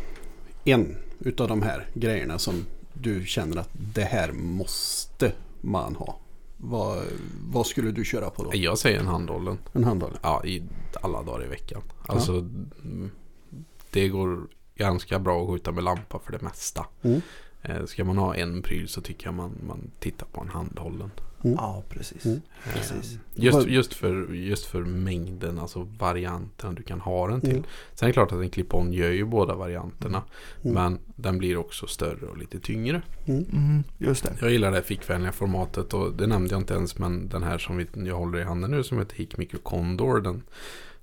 [0.64, 6.20] en utav de här grejerna som du känner att det här måste man ha.
[6.58, 7.04] Vad,
[7.52, 8.50] vad skulle du köra på då?
[8.54, 9.58] Jag säger en handhållen.
[9.74, 10.18] En handhållen?
[10.22, 10.64] Ja, i
[11.02, 11.82] alla dagar i veckan.
[12.08, 13.12] Alltså, mm,
[13.90, 16.86] det går ganska bra att skjuta med lampa för det mesta.
[17.02, 17.22] Mm.
[17.70, 21.12] Eh, Ska man ha en pryl så tycker jag man, man tittar på en handhållen.
[21.44, 21.58] Mm.
[21.58, 22.26] Ja, precis.
[22.26, 22.42] Mm.
[22.66, 23.18] Eh, Precis.
[23.36, 27.50] Just, Vad- just, för, just för mängden, alltså varianten du kan ha den till.
[27.52, 27.64] Mm.
[27.94, 30.24] Sen är det klart att en clip-on gör ju båda varianterna.
[30.62, 30.74] Mm.
[30.74, 33.02] Men den blir också större och lite tyngre.
[33.26, 33.46] Mm.
[33.54, 34.34] Mm, just det.
[34.42, 37.78] Jag gillar det fickvänliga formatet och det nämnde jag inte ens men den här som
[37.78, 40.22] vi, jag håller i handen nu som heter Hick Micro Condor.
[40.22, 40.44] Den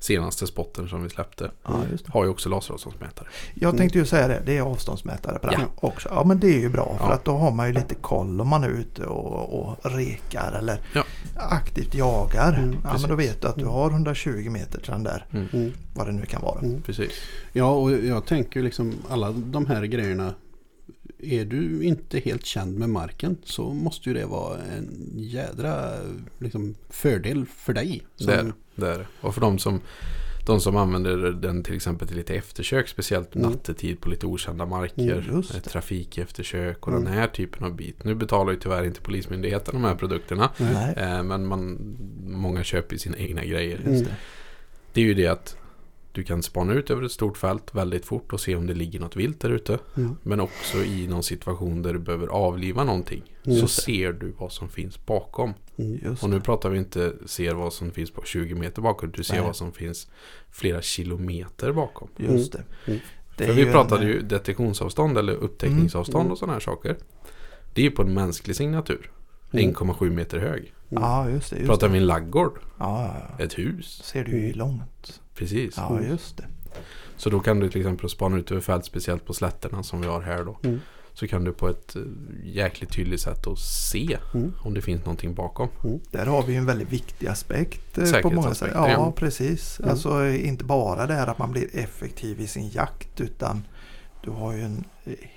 [0.03, 1.51] senaste spotten som vi släppte.
[1.65, 2.13] Ja, just det.
[2.13, 3.29] Har ju också laseravståndsmätare.
[3.55, 5.67] Jag tänkte ju säga det, det är avståndsmätare på den Ja.
[5.89, 6.09] också.
[6.13, 7.13] Ja men det är ju bra för Ja.
[7.13, 10.81] att då har man ju lite koll om man är ute och, och rekar eller
[10.95, 11.05] Ja.
[11.37, 12.53] aktivt jagar.
[12.59, 15.49] Mm, ja men då vet du att du har 120 meter till den där, Mm.
[15.53, 15.73] Mm.
[15.95, 16.59] vad det nu kan vara.
[16.61, 16.83] Mm.
[16.83, 17.13] Precis.
[17.53, 20.35] Ja, och jag tänker liksom alla de här grejerna
[21.23, 25.91] är du inte helt känd med marken så måste ju det vara en jädra
[26.39, 28.03] liksom, fördel för dig.
[28.17, 28.87] Som, Det är det.
[28.87, 29.07] är.
[29.21, 29.81] Och för de som,
[30.47, 33.51] de som använder den till exempel till lite eftersök, speciellt Mm.
[33.51, 35.29] nattetid på lite okända marker.
[35.31, 35.43] Mm.
[35.43, 37.05] Trafikeftersök och Mm.
[37.05, 38.05] den här typen av bit.
[38.05, 40.51] Nu betalar ju tyvärr inte Polismyndigheten de här produkterna.
[40.97, 43.81] Eh, men man, många köper sina egna grejer.
[43.87, 44.03] Mm.
[44.03, 44.15] Det.
[44.93, 45.57] Det är ju det att
[46.13, 49.01] du kan spana ut över ett stort fält väldigt fort och se om det ligger
[49.01, 49.79] något vilt där ute.
[49.97, 50.17] Mm.
[50.23, 53.23] Men också i någon situation där du behöver avliva någonting.
[53.47, 53.59] Mm.
[53.61, 55.55] Så ser du vad som finns bakom.
[55.77, 55.99] Mm.
[56.05, 56.45] Just Och nu det.
[56.45, 59.11] pratar vi inte ser vad som finns på 20 meter bakom.
[59.11, 59.43] Du ser Nej.
[59.45, 60.09] vad som finns
[60.51, 62.09] flera kilometer bakom.
[62.17, 62.63] Just det.
[62.87, 63.01] Mm.
[63.37, 66.33] det För vi en- pratade ju detektionsavstånd eller upptäckningsavstånd Mm.
[66.33, 66.97] och sådana här saker.
[67.75, 69.11] Det är ju på en mänsklig signatur.
[69.53, 69.65] Mm.
[69.75, 70.73] 1,7 meter hög.
[70.89, 71.57] Ja, just det.
[71.57, 71.93] Just Pratar det.
[71.93, 73.45] vi en laggård, Ja, ja, ja.
[73.45, 74.03] ett hus.
[74.05, 75.21] Ser du ju långt.
[75.43, 75.75] Precis.
[75.77, 76.45] Ja, just det.
[77.17, 80.07] Så då kan du till exempel spana ut över fält, speciellt på slätterna som vi
[80.07, 80.59] har här då.
[80.65, 80.81] Mm.
[81.15, 82.03] Så kan du på ett eh,
[82.45, 84.53] jäkligt tydligt sätt att se Mm.
[84.65, 85.69] om det finns någonting bakom.
[86.11, 88.71] Där har vi en väldigt viktig aspekt eh, på många sätt.
[88.75, 89.13] ja.
[89.17, 89.79] Precis.
[89.81, 89.91] Mm.
[89.91, 93.63] Alltså eh, inte bara det här att man blir effektiv i sin jakt utan
[94.25, 94.85] du har ju en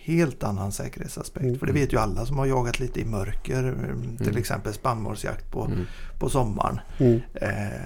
[0.04, 1.44] helt annan säkerhetsaspekt.
[1.46, 1.60] Mm.
[1.60, 4.38] För det vet ju alla som har jagat lite i mörker, eh, till Mm.
[4.38, 5.86] exempel spannmålsjakt på, Mm.
[6.20, 6.80] på sommaren.
[6.98, 7.22] Mm.
[7.34, 7.82] Eh,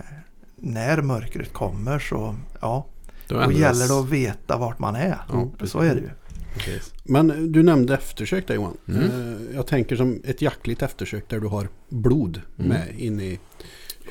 [0.61, 2.87] när mörkret kommer så ja,
[3.27, 5.17] Då, då gäller det att veta vart man är.
[5.29, 6.09] Ja, så är det ju.
[6.53, 6.93] Precis.
[7.03, 8.77] Men du nämnde eftersök där Johan.
[8.87, 9.03] Mm.
[9.03, 12.69] Eh, Jag tänker som ett jaktligt eftersök där du har blod Mm.
[12.69, 13.39] med inne i.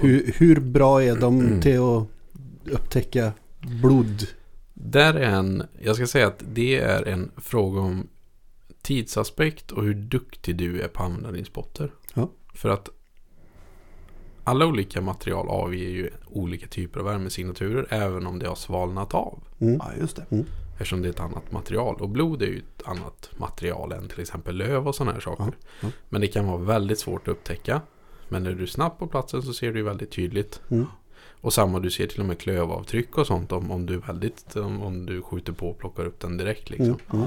[0.01, 1.61] Hur, hur bra är de Mm.
[1.61, 2.07] till att
[2.73, 3.33] upptäcka
[3.83, 4.27] blod?
[4.75, 8.07] Där är en, jag ska säga att det är en fråga om
[8.83, 11.93] tidsaspekt och hur duktig du är på att använda din spotter.
[12.15, 12.31] Ja.
[12.55, 12.89] För att
[14.49, 19.39] alla olika material avger ju olika typer av värmesignaturer även om det har svalnat av.
[19.59, 19.77] Mm.
[19.79, 20.45] Ja, just det.
[20.73, 21.97] Eftersom det är ett annat material.
[22.01, 25.53] Och blod är ju ett annat material än till exempel löv och sådana här saker.
[25.81, 25.89] Ja.
[26.09, 27.81] Men det kan vara väldigt svårt att upptäcka.
[28.29, 30.61] Men när du är snabbt på platsen så ser du väldigt tydligt.
[30.71, 30.87] Mm.
[31.41, 34.57] Och samma, du ser till och med klövavtryck och sånt om, om du är väldigt,
[34.57, 36.87] om, om du skjuter på och plockar upp den direkt liksom.
[36.87, 36.99] Mm.
[37.11, 37.27] Mm.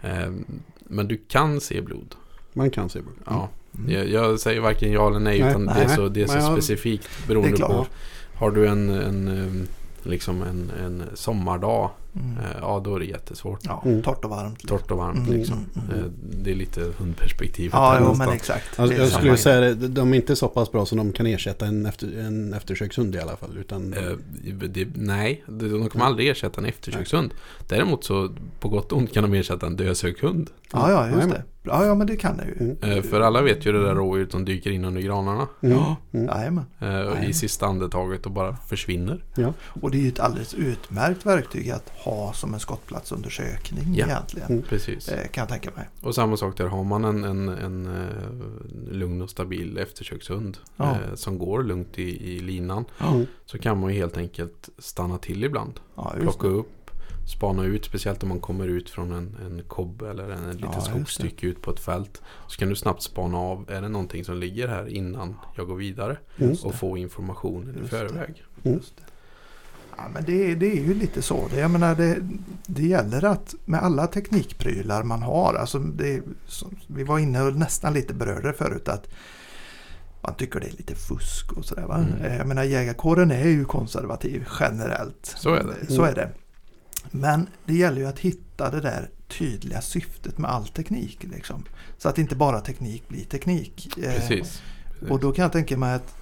[0.00, 0.08] Ja.
[0.08, 0.44] Ehm,
[0.78, 2.14] men du kan se blod.
[2.52, 3.16] Man kan se blod.
[3.26, 3.48] Ja.
[3.78, 3.92] Mm.
[3.92, 5.84] Jag, jag säger varken ja eller nej, Nej, utan det nej.
[5.84, 7.86] är så, det är så specifikt beroende Det på.
[8.34, 9.66] Har du en, en, ehm,
[10.02, 12.38] liksom en, en sommardag, Mm.
[12.38, 13.60] eh, ja då är det jättesvårt.
[13.62, 14.02] Ja, Mm.
[14.02, 14.62] torrt och varmt.
[14.62, 14.78] liksom.
[14.78, 15.56] Torrt och varmt Mm, liksom.
[15.74, 16.04] mm, mm.
[16.04, 16.10] Eh,
[16.42, 17.72] Det är lite hundperspektivet.
[17.72, 18.80] Ja, jo, men exakt.
[18.80, 21.66] Alltså, jag skulle säga det, de är inte så pass bra som de kan ersätta
[21.66, 23.56] en, efter, en eftersökshund i alla fall.
[23.58, 24.12] Utan, Eh,
[24.68, 27.34] det, nej, de kommer aldrig ersätta en eftersökshund.
[27.68, 30.50] Däremot så på gott och ont kan de ersätta en dödshöghund.
[30.72, 31.30] Ja, ja, just Jajamän.
[31.30, 31.42] det.
[31.68, 32.74] Ja, ja, men det kan det ju.
[32.82, 32.98] Mm.
[32.98, 35.76] Eh, För alla vet ju det där rådjuret som dyker in under granarna Mm.
[35.78, 37.22] Ja, Mm.
[37.24, 39.24] i sista andetaget och bara försvinner.
[39.82, 44.06] Och det är ju ett alldeles utmärkt verktyg att ha som en skottplatsundersökning Ja.
[44.06, 44.50] egentligen.
[44.50, 44.62] Mm.
[44.62, 45.08] Precis.
[45.08, 45.88] Eh, kan jag tänka mig.
[46.02, 50.90] Och samma sak där har man en, en, en eh, lugn och stabil eftersökshund Ja.
[50.90, 52.84] eh, som går lugnt i, i linan.
[53.00, 53.26] Mm.
[53.46, 55.80] Så kan man ju helt enkelt stanna till ibland.
[55.94, 56.54] Ja, just Plocka det.
[56.54, 56.90] upp,
[57.36, 60.68] spana ut, speciellt om man kommer ut från en, en kobb eller en, en liten
[60.72, 62.22] Ja, just skogsstycke ut på ett fält.
[62.48, 65.76] Så kan du snabbt spana av, är det någonting som ligger här innan jag går
[65.76, 66.16] vidare?
[66.38, 66.56] Mm.
[66.64, 67.96] Och få informationen i Just det.
[68.08, 68.44] förväg.
[69.96, 71.48] Ja, men det, det är ju lite så.
[71.50, 72.18] Det, jag menar, det,
[72.66, 75.54] det gäller att med alla teknikprylar man har.
[75.54, 76.22] Alltså det,
[76.86, 79.06] vi var inne och nästan lite berörde förut att
[80.20, 81.86] man tycker det är lite fusk och sådär.
[81.86, 81.96] Va?
[81.98, 82.22] Mm.
[82.24, 85.34] Eh, Jag menar jägarkåren är ju konservativ generellt.
[85.36, 85.94] Så är det.
[85.94, 86.30] Så är det.
[87.10, 91.18] Men det gäller ju att hitta det där tydliga syftet med all teknik.
[91.32, 91.64] Liksom.
[91.98, 93.98] Så att inte bara teknik blir teknik.
[93.98, 94.62] Eh, Precis.
[95.10, 96.14] och då kan jag tänka mig att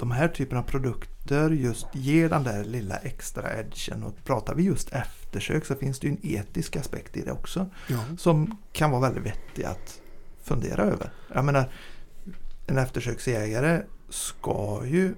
[0.00, 4.02] de här typen av produkter just ger den där lilla extra edgen.
[4.02, 7.66] Och pratar vi just eftersök så finns det ju en etisk aspekt i det också.
[7.88, 8.04] Ja.
[8.18, 10.00] Som kan vara väldigt vettig att
[10.42, 11.12] fundera över.
[11.34, 11.72] Jag menar,
[12.66, 15.14] en eftersöksjägare ska ju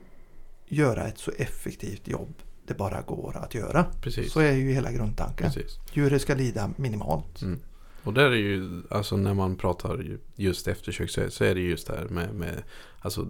[0.68, 2.34] göra ett så effektivt jobb
[2.66, 3.84] det bara går att göra.
[4.02, 4.32] Precis.
[4.32, 5.46] Så är ju hela grundtanken.
[5.46, 5.78] Precis.
[5.92, 7.42] Djuret ska lida minimalt.
[7.42, 7.60] Mm.
[8.02, 11.54] Och där är ju, alltså när man pratar ju just eftersök så är, så är
[11.54, 12.62] det just det här med, med
[13.02, 13.28] alltså,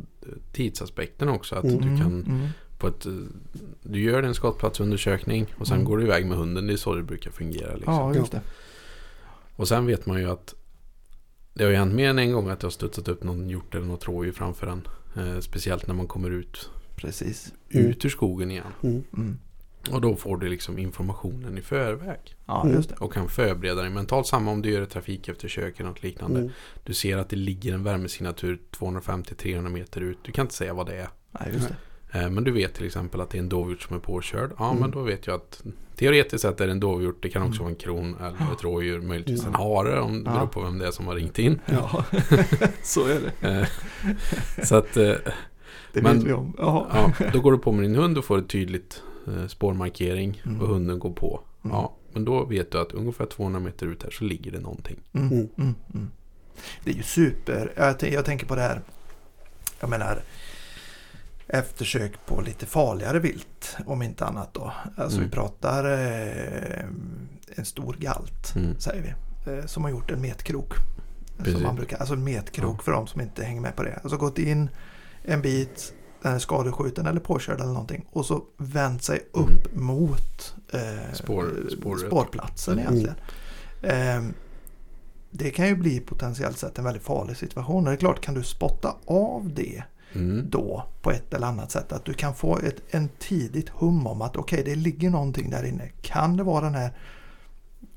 [0.53, 1.55] tidsaspekten också.
[1.55, 1.77] Att Mm.
[1.77, 2.47] du kan Mm.
[2.79, 3.07] på ett,
[3.83, 5.85] du gör en skottplatsundersökning och sen Mm.
[5.89, 6.67] går du iväg med hunden.
[6.67, 7.75] Det är så det brukar fungera.
[7.75, 7.95] Liksom.
[7.95, 8.41] Ja, just det.
[9.57, 10.55] Och sen vet man ju att
[11.55, 13.75] det har ju hänt mer än en gång att det har studsat upp någon hjort
[13.75, 14.83] eller något rådjur framför en.
[15.17, 17.53] Eh, speciellt när man kommer ut, Precis.
[17.71, 17.87] Mm.
[17.87, 19.03] ut ur skogen igen.
[19.91, 22.37] Och då får du liksom informationen i förväg.
[22.47, 22.77] Ja, Mm.
[22.77, 22.95] just det.
[22.99, 24.27] Och kan förbereda dig mentalt.
[24.27, 26.41] Samma om du gör ett trafikeftersök eller något liknande.
[26.41, 26.53] Mm.
[26.85, 30.19] Du ser att det ligger en värmesignatur 250-300 meter ut.
[30.23, 31.09] Du kan inte säga vad det är.
[31.31, 31.69] Nej, just
[32.15, 34.51] Eh, Men du vet till exempel att det är en dovhjort som är påkörd.
[34.59, 34.81] Ja, Mm.
[34.81, 35.63] men då vet jag att
[35.97, 37.23] teoretiskt sett är det en dovhjort.
[37.23, 37.65] Det kan också Mm.
[37.65, 39.01] vara en kron eller ett rådjur.
[39.01, 39.59] Möjligtvis en Ja.
[39.59, 40.37] hare om det Ja.
[40.37, 41.61] beror på vem det är som har ringt in.
[41.67, 42.05] Ja,
[42.83, 43.49] så är det.
[43.61, 43.67] Eh,
[44.65, 45.13] Så att eh,
[45.93, 46.55] Det Men- vet vi om.
[46.59, 47.13] Jaha.
[47.19, 49.03] ja, då går du på med din hund och får ett tydligt
[49.49, 50.61] spårmarkering Mm.
[50.61, 51.41] och hunden går på.
[51.65, 51.77] Mm.
[51.77, 55.01] Ja, men då vet du att ungefär 200 meter ut här så ligger det någonting.
[55.13, 55.49] Mm, Mm.
[55.59, 56.11] mm, mm.
[56.85, 57.73] Det är ju super.
[57.77, 58.81] Jag, jag tänker på det här.
[59.81, 60.23] Jag menar
[61.49, 64.73] eftersök på lite farligare vilt om inte annat då.
[64.97, 65.29] Alltså Mm.
[65.31, 66.85] vi pratar eh,
[67.57, 68.79] en stor galt Mm.
[68.79, 69.53] säger vi.
[69.53, 70.73] Eh, som har gjort en metkrok.
[71.39, 71.55] Precis.
[71.55, 72.83] Som man brukar, alltså en metkrok Ja.
[72.83, 74.01] för de som inte hänger med på det.
[74.03, 74.71] Alltså gått in
[75.25, 78.07] en bit, är skadeskjuten eller påkörd eller någonting.
[78.11, 80.81] Och så vänt sig upp mot eh,
[81.15, 82.85] Spår- spårplatsen Mm.
[82.85, 83.17] egentligen.
[83.83, 84.35] Ehm,
[85.31, 87.85] det kan ju bli potentiellt sett en väldigt farlig situation.
[87.85, 89.83] Det är klart, kan du spotta av det
[90.15, 90.51] Mm.
[90.51, 91.93] då på ett eller annat sätt.
[91.93, 95.65] Att du kan få ett, en tidigt hum om att okej, det ligger någonting där
[95.65, 95.89] inne.
[96.03, 96.91] Kan det vara den här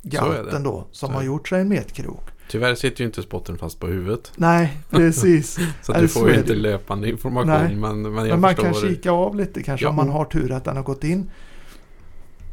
[0.02, 2.22] galten då som har gjort sig en metkrok?
[2.48, 4.32] Tyvärr sitter ju inte spotten fast på huvudet.
[4.36, 5.58] Nej, precis.
[5.82, 7.48] Så du får ju inte löpande information.
[7.48, 7.76] Nej.
[7.76, 9.90] Men, men jag Men man kan kika av lite kanske Ja.
[9.90, 11.30] om man har tur att den har gått in,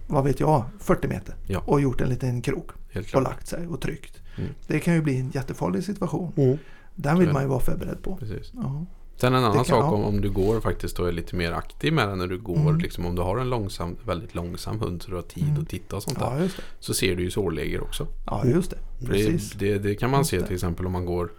[0.07, 1.35] vad vet jag, 40 meter.
[1.47, 1.63] Ja.
[1.67, 4.23] Och gjort en liten krok Helt och lagt sig och tryckt.
[4.37, 4.51] Mm.
[4.67, 6.33] Det kan ju bli en jättefarlig situation.
[6.37, 6.59] Mm.
[6.95, 8.17] Den vill är man ju vara förberedd på.
[8.17, 8.53] Precis.
[8.55, 8.87] Ja.
[9.17, 12.09] Sen en annan sak om, om du går faktiskt och är lite mer aktiv med
[12.09, 12.57] den när du går.
[12.57, 12.79] Mm.
[12.79, 15.63] Liksom, om du har en långsam, väldigt långsam hund så du har tid Mm.
[15.63, 16.27] att titta och sånt där.
[16.33, 16.51] ja, det.
[16.81, 18.07] Så ser du ju sårläger också.
[18.27, 19.07] Ja, just det.
[19.07, 19.53] Precis.
[19.53, 21.33] Det, det, det kan man Just se till exempel om man går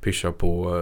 [0.00, 0.72] pyschar på,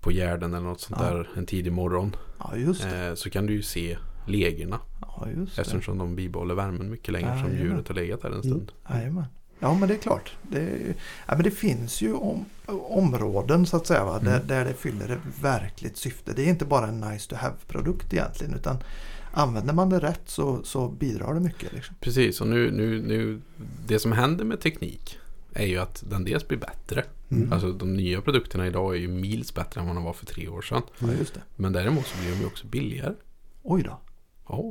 [0.00, 1.10] på gärden eller något sånt Ja.
[1.10, 2.16] där en tidig morgon.
[2.38, 3.06] Ja, just det.
[3.08, 3.96] Eh, så kan du ju se
[4.26, 4.78] lägerna.
[5.00, 5.62] Ja, just det.
[5.62, 8.44] Eftersom de bibehåller värmen mycket längre Ja, som djuret har legat där en Mm.
[8.46, 8.72] stund.
[8.90, 9.24] Jajamän.
[9.58, 10.32] Ja, men det är klart.
[10.42, 10.78] Det,
[11.26, 12.44] ja, men det finns ju om,
[12.88, 14.18] områden så att säga va?
[14.18, 14.46] Där, Mm.
[14.46, 16.32] där det fyller ett verkligt syfte.
[16.32, 18.54] Det är inte bara en nice to have-produkt egentligen.
[18.54, 18.76] Utan
[19.32, 21.72] använder man det rätt så, så bidrar det mycket.
[21.72, 21.94] Liksom.
[22.00, 23.40] Precis, och nu, nu, nu,
[23.86, 25.18] det som händer med teknik
[25.52, 27.04] är ju att den dels blir bättre.
[27.30, 27.52] Mm.
[27.52, 30.48] Alltså de nya produkterna idag är ju mils bättre än vad de var för tre
[30.48, 30.82] år sedan.
[30.98, 31.06] Ja.
[31.56, 33.14] Men däremot så blir de ju också billigare.
[33.62, 34.00] Oj då.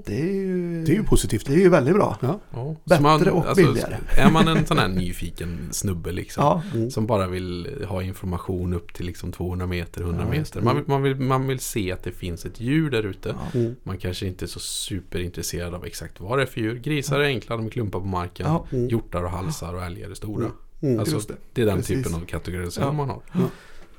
[0.05, 1.45] Det är ju, Det är ju positivt.
[1.45, 2.17] det är ju väldigt bra.
[2.21, 2.39] Ja.
[2.83, 3.95] Bättre Så och billigare.
[4.17, 6.43] Är man en sån här nyfiken snubbe liksom.
[6.43, 6.91] Ja, Mm.
[6.91, 10.61] Som bara vill ha information upp till liksom 200 meter, 100 Ja, meter.
[10.61, 13.29] Man vill, man, vill, man vill se att det finns ett djur där ute.
[13.53, 13.59] ja.
[13.59, 13.75] Mm.
[13.83, 16.79] Man kanske inte är så superintresserad av exakt vad det är för djur.
[16.79, 18.45] Grisar är enkla, de klumpar på marken.
[18.47, 18.87] ja Mm.
[18.89, 20.47] Hjortar och halsar och älgar är stora.
[20.81, 20.99] Mm.
[20.99, 21.35] Alltså, just det.
[21.53, 22.03] det är den Precis.
[22.05, 22.93] typen av kategorisering Ja.
[22.93, 23.21] man har.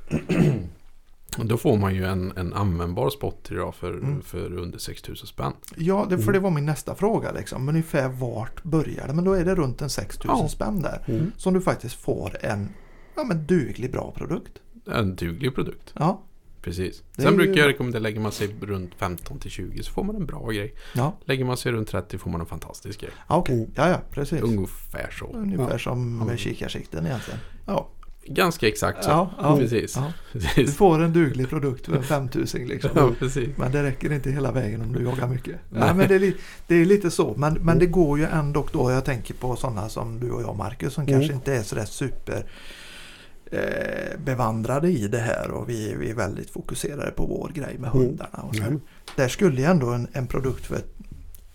[1.43, 4.23] Då får man ju en, en användbar spot idag för, Mm.
[4.23, 5.53] för under 6000 spänn.
[5.77, 6.33] Ja, det, för Mm.
[6.33, 7.33] det var min nästa fråga.
[7.33, 7.69] Liksom.
[7.69, 9.13] Ungefär vart börjar det?
[9.15, 10.49] Men då är det runt en 6000 Ja.
[10.49, 11.05] spänn där.
[11.07, 11.33] Mm.
[11.37, 12.69] Som du faktiskt får en
[13.17, 14.53] ja, men duglig bra produkt.
[14.87, 15.93] En duglig produkt.
[15.99, 16.23] Ja,
[16.63, 17.03] Precis.
[17.17, 20.05] Det Sen ju- brukar jag rekommendera, lägger man sig runt 15 till 20 så får
[20.05, 20.75] man en bra grej.
[20.95, 21.13] ja.
[21.25, 23.11] Lägger man sig runt 30 får man en fantastisk grej.
[23.29, 23.45] ja.
[23.49, 23.71] Mm.
[23.75, 24.41] Ja, ja, precis.
[24.43, 25.27] Ungefär så.
[25.27, 25.79] Ungefär Ja.
[25.79, 27.41] som med kikarsikten egentligen.
[27.67, 27.89] Ja,
[28.29, 29.11] Ganska exakt så.
[29.11, 29.97] ja, ja, Precis.
[29.97, 30.13] ja.
[30.57, 32.91] Du får en duglig produkt för en 5000 liksom.
[32.95, 33.11] Ja.
[33.57, 35.57] Men det räcker inte hela vägen om du jagar mycket.
[35.71, 36.37] Nej, men det, är li-
[36.67, 37.35] det är lite så.
[37.37, 38.91] Men, men det går ju ändå då.
[38.91, 41.15] Jag tänker på sådana som du och jag Marcus som Mm.
[41.21, 42.45] kanske inte är sådär super
[43.53, 47.91] eh, bevandrade i det här och vi, vi är väldigt fokuserade på vår grej med
[47.91, 48.07] Mm.
[48.07, 48.39] hundarna.
[48.49, 48.63] Och så.
[48.63, 48.79] Nej.
[49.17, 50.79] Där skulle ju ändå en, en produkt för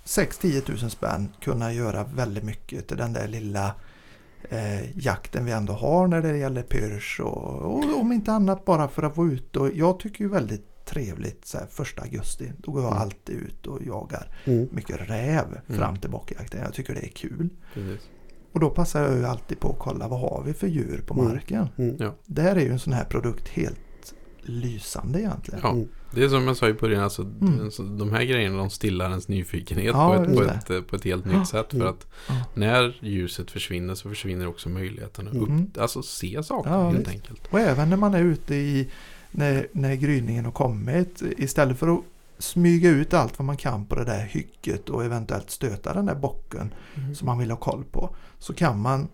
[0.06, 3.76] 6-10 tusen spänn kunna göra väldigt mycket till den där lilla
[4.50, 8.88] eh, jakten vi ändå har när det gäller pyrsch och, och om inte annat bara
[8.88, 9.60] för att vara ute.
[9.60, 12.52] Och jag tycker ju väldigt trevligt så här, första augusti.
[12.58, 13.02] Då går jag Mm.
[13.02, 14.68] alltid ut och jagar Mm.
[14.72, 15.80] mycket räv Mm.
[15.80, 16.62] fram till bockjakten.
[16.62, 17.50] Jag tycker det är kul.
[17.74, 18.10] precis.
[18.54, 21.14] Och då passar jag ju alltid på att kolla vad har vi för djur på
[21.14, 21.26] Mm.
[21.26, 21.68] marken.
[21.78, 21.96] Mm.
[22.00, 22.16] Ja.
[22.26, 25.60] Där är ju en sån här produkt helt lysande egentligen.
[25.64, 25.88] Ja, Mm.
[26.12, 27.72] Det är som jag sa i början, alltså, Mm.
[27.72, 30.96] så de här grejerna de stillar ens nyfikenhet Ja, på, ett, på, ett, eh, på
[30.96, 31.66] ett helt nytt sätt.
[31.70, 31.88] För Mm.
[31.90, 32.08] att
[32.54, 35.64] när ljuset försvinner så försvinner också möjligheten att Mm.
[35.64, 37.10] upp, alltså, se saker Ja, helt visst.
[37.10, 37.42] enkelt.
[37.50, 38.88] Och även när man är ute i
[39.32, 41.22] när, när gryningen har kommit.
[41.38, 42.00] Istället för att
[42.40, 46.16] smyga ut allt vad man kan på det där hygget och eventuellt stöta den där
[46.16, 46.74] bocken
[47.16, 48.16] som man vill ha koll på.
[48.40, 49.08] Så kan man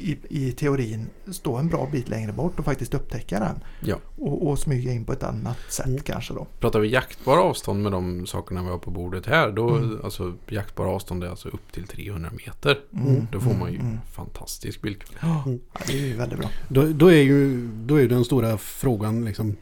[0.00, 3.60] i, i teorin stå en bra bit längre bort och faktiskt upptäcka den.
[3.80, 3.96] Ja.
[4.18, 6.00] Och, och smyga in på ett annat sätt Mm.
[6.00, 6.46] kanske då.
[6.60, 10.00] Pratar vi jaktbara avstånd med de sakerna vi har på bordet här, då, Mm.
[10.04, 12.80] alltså jaktbara avstånd är alltså upp till 300 meter.
[12.92, 13.98] Mm, Då får mm, man ju mm.
[14.12, 15.22] fantastisk bildkvalitet.
[15.22, 15.60] Ja, Mm.
[15.86, 16.50] det är ju väldigt bra.
[16.68, 19.56] Då, då, är ju, då är den stora frågan liksom.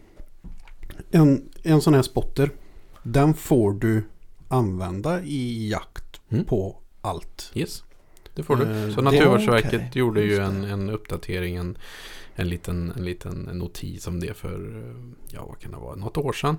[1.10, 2.50] En, en sån här spotter.
[3.02, 4.04] Den får du
[4.48, 6.44] använda i jakt Mm.
[6.44, 7.50] på allt.
[7.54, 7.84] Yes,
[8.34, 8.62] det får du.
[8.62, 11.78] Eh, Så Naturvårdsverket okej, gjorde ju en, en uppdatering, en,
[12.34, 14.84] en, liten, en liten notis om det för,
[15.28, 16.56] ja vad kan det vara, något år sedan.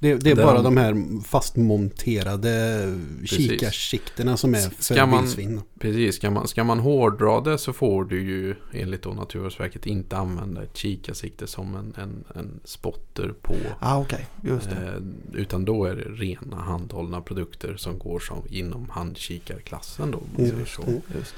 [0.00, 2.84] Det, det är bara de- här fastmonterade
[3.24, 5.60] kikarsikterna som är för Ska man- vildsvin.
[5.80, 10.16] Precis, ska man, ska man hårdra det så får du ju enligt då Naturvårdsverket inte
[10.16, 13.54] använda ett kikarsikte som en, en, en spotter på.
[13.80, 14.66] Ah, okej, just.
[14.66, 14.94] Eh,
[15.32, 20.20] utan då är det rena handhållna produkter som går som inom handkikarklassen då.
[20.36, 20.82] Man säger så.
[21.18, 21.34] Just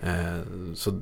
[0.00, 0.08] det.
[0.10, 1.00] Eh, så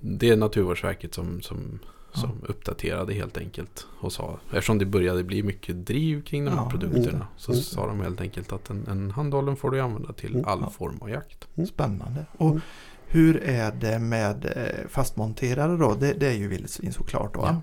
[0.00, 1.78] det är Naturvårdsverket som, som,
[2.12, 2.46] som Ja.
[2.48, 3.86] uppdaterade helt enkelt.
[4.00, 7.08] Och sa, eftersom det började bli mycket driv kring de här Ja, produkterna.
[7.16, 7.26] mm.
[7.36, 7.62] Så Mm.
[7.64, 10.44] sa de helt enkelt att en, en handhållen får du använda till Mm.
[10.48, 11.48] all form av jakt.
[11.68, 12.26] Spännande.
[12.36, 12.60] Och Mm.
[13.06, 15.94] hur är det med eh, fastmonterade då?
[15.94, 17.36] Det, det är ju vildsvin såklart.
[17.36, 17.42] Va?
[17.46, 17.60] Ja.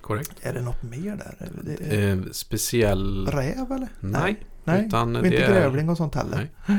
[0.00, 0.32] Korrekt.
[0.42, 1.48] Är det något mer där?
[1.62, 3.26] Det Eh, speciell...
[3.26, 3.88] räv eller?
[4.00, 6.48] Nej, Nej, utan och det inte är- grävling och sånt heller.
[6.66, 6.78] Nej.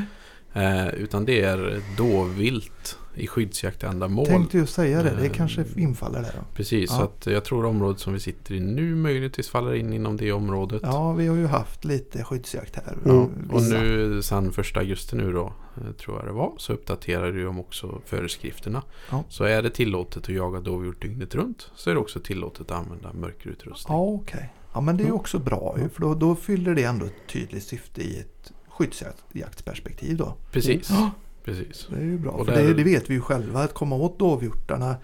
[0.54, 4.26] Eh, utan det är dåvilt i skyddsjaktändamål.
[4.26, 6.44] Tänkte just säga det, det Eh, kanske infaller där då.
[6.54, 6.96] Precis, Ja.
[6.96, 10.32] så att jag tror området som vi sitter i nu möjligtvis faller in inom det
[10.32, 10.80] området.
[10.84, 12.96] Ja, vi har ju haft lite skyddsjakt här.
[13.04, 13.50] Mm.
[13.50, 17.44] Och nu sen första augusti nu då, eh, tror jag det var, så uppdaterar ju
[17.44, 18.82] de också föreskrifterna.
[19.10, 19.24] Ja.
[19.28, 22.78] Så är det tillåtet att jaga dovhjort dygnet runt så är det också tillåtet att
[22.78, 23.96] använda mörkerutrustning.
[23.98, 24.52] Ja, okej.
[24.74, 25.14] Ja, men det är ju Ja.
[25.16, 30.16] också bra ju, för då, då fyller det ändå ett tydligt syfte i ett skyddsjaktsperspektiv
[30.16, 30.34] då.
[30.52, 31.10] Precis, Ja.
[31.44, 31.86] precis.
[31.90, 33.96] Det är ju bra, Och för där- det, det vet vi ju själva att komma
[33.96, 34.96] åt dovhjortarna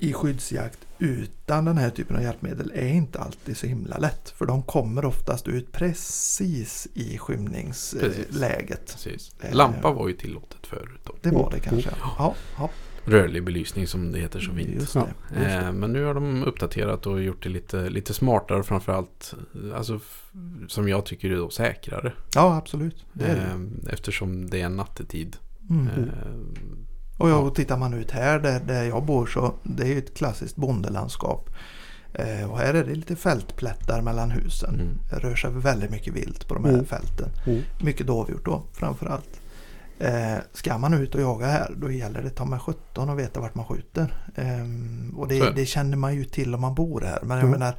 [0.00, 4.30] i skyddsjakt utan den här typen av hjälpmedel är inte alltid så himla lätt.
[4.30, 7.20] För de kommer oftast ut precis i Precis.
[7.20, 8.86] skymningsläget.
[8.86, 9.30] precis.
[9.40, 11.14] Eh, Lampa var ju tillåtet förut då.
[11.20, 11.90] Det var det kanske.
[12.18, 12.70] Ja, ja
[13.06, 14.92] Rörlig belysning som det heter så fint.
[14.94, 15.06] Ja.
[15.42, 19.34] Eh, men nu har de uppdaterat och gjort det lite, lite smartare och framförallt
[19.76, 20.00] alltså,
[20.68, 22.12] som jag tycker är då säkrare.
[22.34, 23.04] Ja, absolut.
[23.12, 23.42] Det är det.
[23.42, 25.36] Eh, eftersom det är nattetid.
[25.70, 25.86] Mm.
[25.88, 25.94] Eh,
[27.18, 27.36] Och, ja, Ja.
[27.38, 31.50] och tittar man ut här där, där jag bor så det är ett klassiskt bondelandskap.
[32.12, 34.74] Eh, och här är det lite fältplättar mellan husen.
[34.74, 34.98] Mm.
[35.10, 36.84] Det rör sig väldigt mycket vilt på de här Mm.
[36.86, 37.28] fälten.
[37.46, 37.62] Mm.
[37.80, 39.40] Mycket dovhjort då framförallt.
[39.98, 43.40] Eh, ska man ut och jaga här då gäller det ta med 17 och veta
[43.40, 44.30] vart man skjuter.
[44.34, 45.66] Ehm, och det, det.
[45.66, 47.18] känner man ju till om man bor här.
[47.22, 47.50] Men jag Mm.
[47.60, 47.76] menar,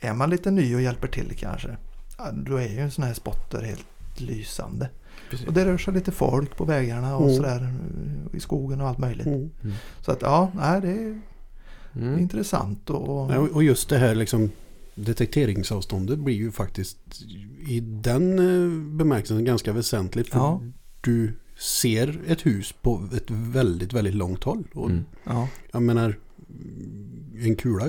[0.00, 1.76] är man lite ny och hjälper till kanske.
[2.32, 4.88] Då är ju en sån här spotter helt lysande.
[5.30, 5.46] precis.
[5.46, 7.36] Och det rör sig lite folk på vägarna och Mm.
[7.36, 7.74] sådär
[8.34, 9.26] i skogen och allt möjligt.
[9.26, 9.50] Mm.
[10.00, 11.20] Så att ja, nej, det är
[11.96, 12.18] Mm.
[12.18, 14.50] intressant och, Ja, Och just det här liksom
[14.94, 16.98] detekteringsavståndet blir ju faktiskt
[17.68, 20.28] i den eh, bemärkelsen ganska väsentligt.
[20.28, 20.60] För Ja.
[21.00, 24.64] du ser ett hus på ett väldigt, väldigt långt håll.
[24.74, 25.04] Och Mm.
[25.24, 26.16] ja, jag menar,
[27.42, 27.84] en kula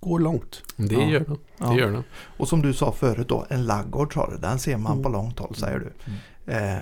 [0.00, 0.62] går långt.
[0.76, 1.08] Det Ja.
[1.10, 1.38] gör den.
[1.58, 1.70] ja.
[1.70, 2.02] Det gör den.
[2.36, 5.02] Och som du sa förut då, en laggård sa du, den ser man Mm.
[5.02, 5.92] på långt håll säger du.
[6.52, 6.76] Eh,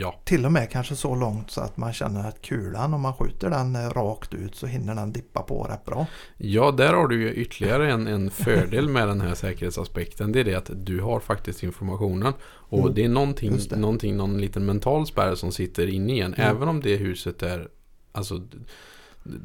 [0.00, 3.14] Ja, till och med kanske så långt så att man känner att kulan om man
[3.14, 6.06] skjuter den eh, rakt ut så hinner den dippa på rätt bra.
[6.36, 10.32] ja där har du ju ytterligare en, en fördel med den här säkerhetsaspekten.
[10.32, 12.32] Det är det att du har faktiskt informationen.
[12.46, 12.94] Och Mm.
[12.94, 13.76] det är någonting, det.
[13.76, 16.34] någonting, någon liten mental spärr som sitter inne i en.
[16.34, 16.56] Mm.
[16.56, 17.68] Även om det huset är,
[18.12, 18.40] alltså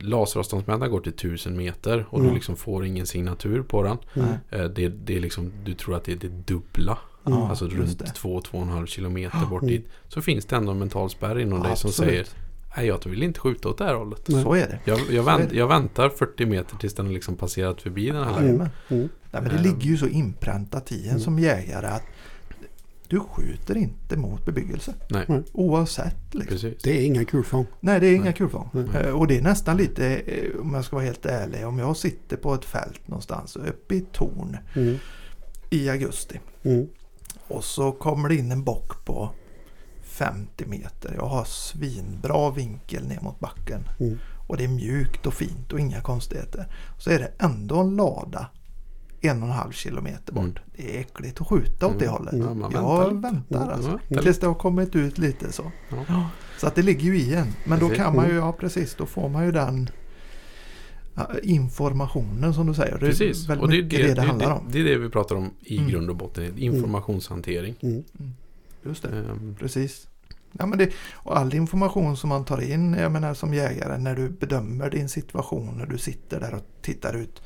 [0.01, 2.29] laseravståndsmätaren går till 1000 meter och Mm.
[2.29, 3.97] du liksom får ingen signatur på den.
[4.51, 6.97] Eh, Det, det är liksom, du tror att det är det dubbla.
[7.25, 7.41] Mm.
[7.41, 8.05] Alltså runt det.
[8.05, 9.73] 2-2,5 kilometer bort Mm.
[9.75, 9.89] dit.
[10.07, 12.11] Så finns det ändå en mental spärr inom dig som Absolut.
[12.11, 12.27] säger
[12.77, 14.21] Nej, jag vill inte skjuta åt det här hållet.
[14.27, 14.43] Nej.
[14.43, 14.79] Så är det.
[14.85, 15.55] Jag, jag, vänt, det.
[15.57, 18.41] jag väntar 40 meter tills den har liksom passerat förbi den här.
[18.41, 18.69] Jajamän.
[18.89, 19.09] Mm.
[19.31, 19.63] Nej, men det Ehm.
[19.63, 21.19] ligger ju så inpräntat i en Mm.
[21.21, 22.03] som jägare att
[23.07, 24.93] du skjuter inte mot bebyggelse.
[25.09, 25.43] Nej, Mm.
[25.51, 26.33] Oavsett.
[26.33, 26.73] Liksom.
[26.83, 27.65] Det är inga kulfång.
[27.79, 28.33] Nej, det är inga Nej.
[28.33, 28.69] kulfång.
[28.73, 29.03] Nej.
[29.05, 31.97] Eh, Och det är nästan lite, eh, om jag ska vara helt ärlig, om jag
[31.97, 34.95] sitter på ett fält någonstans uppe i torn Mm.
[35.69, 36.87] i augusti Mm.
[37.47, 39.29] Och så kommer det in en bock på
[40.03, 41.13] 50 meter.
[41.17, 43.89] Jag har svinbra vinkel ner mot backen.
[43.99, 44.17] Mm.
[44.47, 46.67] Och det är mjukt och fint och inga konstigheter.
[46.97, 48.47] Så är det ändå en lada
[49.21, 50.43] en och en halv kilometer bort.
[50.43, 50.57] Mm.
[50.75, 52.17] Det är äckligt att skjuta åt det Mm.
[52.17, 52.33] hållet.
[52.37, 53.99] Ja, man jag väntar väntar alltså.
[54.07, 55.71] Ja, Tills det har kommit ut lite så.
[56.07, 56.29] Ja.
[56.57, 57.53] Så att det ligger ju i en.
[57.65, 59.95] Men då kan man ju, ja precis, då får man ju den ja,
[61.43, 62.97] informationen som du säger.
[62.99, 63.49] Det är Precis.
[63.49, 64.65] väldigt Och det är mycket det, det, det, handlar det, om.
[64.71, 65.89] det är det vi pratar om i Mm.
[65.89, 66.57] grund och botten.
[66.57, 67.75] Informationshantering.
[67.81, 68.03] Mm.
[68.83, 70.07] Just det, Ehm, precis.
[70.51, 74.15] Ja, men det, och all information som man tar in, jag menar som jägare, när
[74.15, 77.41] du bedömer din situation, när du sitter där och tittar ut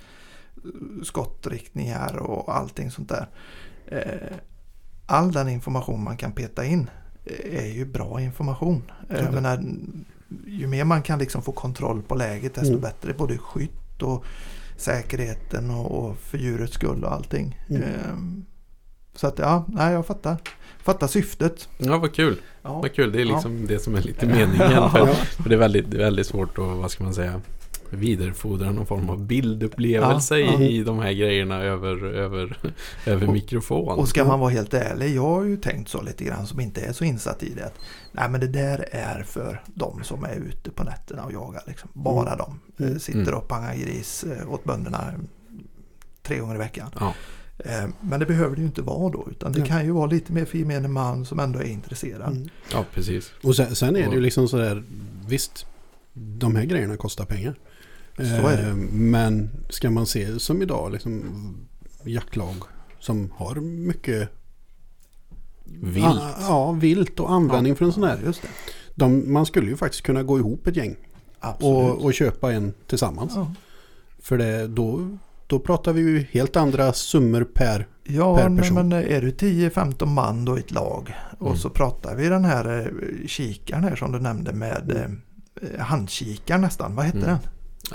[0.55, 3.27] eh, skottriktningar och allting sånt där.
[3.87, 4.37] Eh,
[5.05, 6.89] all den information man kan peta in
[7.25, 8.83] eh, är ju bra information.
[9.09, 9.31] Jag Ja.
[9.31, 9.63] menar,
[10.47, 12.81] ju mer man kan liksom få kontroll på läget desto Mm.
[12.81, 13.13] bättre.
[13.13, 14.25] Både skytt och
[14.77, 17.59] säkerheten och, och för djurets skull och allting.
[17.69, 17.83] Mm.
[17.83, 18.45] Eh,
[19.15, 20.37] så att ja, nej, jag fattar.
[20.83, 21.69] Fattar syftet.
[21.77, 22.35] ja, vad kul.
[22.61, 22.79] Ja.
[22.81, 23.11] Vad kul.
[23.11, 24.31] Det är liksom det som är lite Ja.
[24.35, 24.91] meningen.
[24.91, 25.13] För, Ja.
[25.13, 27.41] för det är väldigt, det är väldigt svårt att, vad ska man säga,
[27.89, 30.61] vidarefordra någon form av bildupplevelse Ja, ja.
[30.61, 32.57] i, de här grejerna över, över,
[33.05, 33.99] över Och- mikrofon.
[33.99, 36.81] Och ska man vara helt ärlig, jag har ju tänkt så lite grann som inte
[36.81, 37.65] är så insatt i det.
[37.65, 37.75] att,
[38.11, 41.63] Nej men det där är för de som är ute på nätterna och jagar.
[41.67, 41.89] Liksom.
[41.93, 42.59] Bara de.
[42.79, 42.93] Mm.
[42.93, 43.33] Eh, Sitter Mm.
[43.33, 45.13] och pangar gris eh, åt bönderna
[46.23, 46.89] tre gånger i veckan.
[46.99, 47.13] Ja.
[47.65, 49.27] Eh, Men det behöver det ju inte vara då.
[49.31, 49.65] Utan det Ja.
[49.65, 52.31] kan ju vara lite mer för gemene man som ändå är intresserad.
[52.31, 52.49] Mm.
[52.73, 53.31] ja, precis.
[53.43, 54.83] Och sen, sen är det ju liksom sådär,
[55.27, 55.65] visst,
[56.13, 57.55] de här grejerna kostar pengar.
[58.19, 61.23] Eh, Men ska man se som idag, liksom
[62.03, 62.55] jaktlag
[62.99, 64.29] som har mycket
[65.81, 66.21] Vilt.
[66.41, 68.19] Ja, vilt och användning för en sån Ja, här.
[68.25, 68.47] just det.
[68.95, 70.95] De, man skulle ju faktiskt kunna gå ihop ett gäng
[71.59, 73.31] och, och köpa en tillsammans.
[73.35, 73.53] ja.
[74.21, 75.17] För det, då,
[75.47, 77.87] då pratar vi ju helt andra summor per.
[78.03, 78.75] Ja, per person.
[78.75, 81.57] men är du 10-15 man då i ett lag och Mm.
[81.59, 85.11] så pratar vi den här eh, kikaren här som du nämnde med
[85.61, 86.95] eh, handkikaren nästan.
[86.95, 87.29] Vad heter Mm.
[87.29, 87.39] den?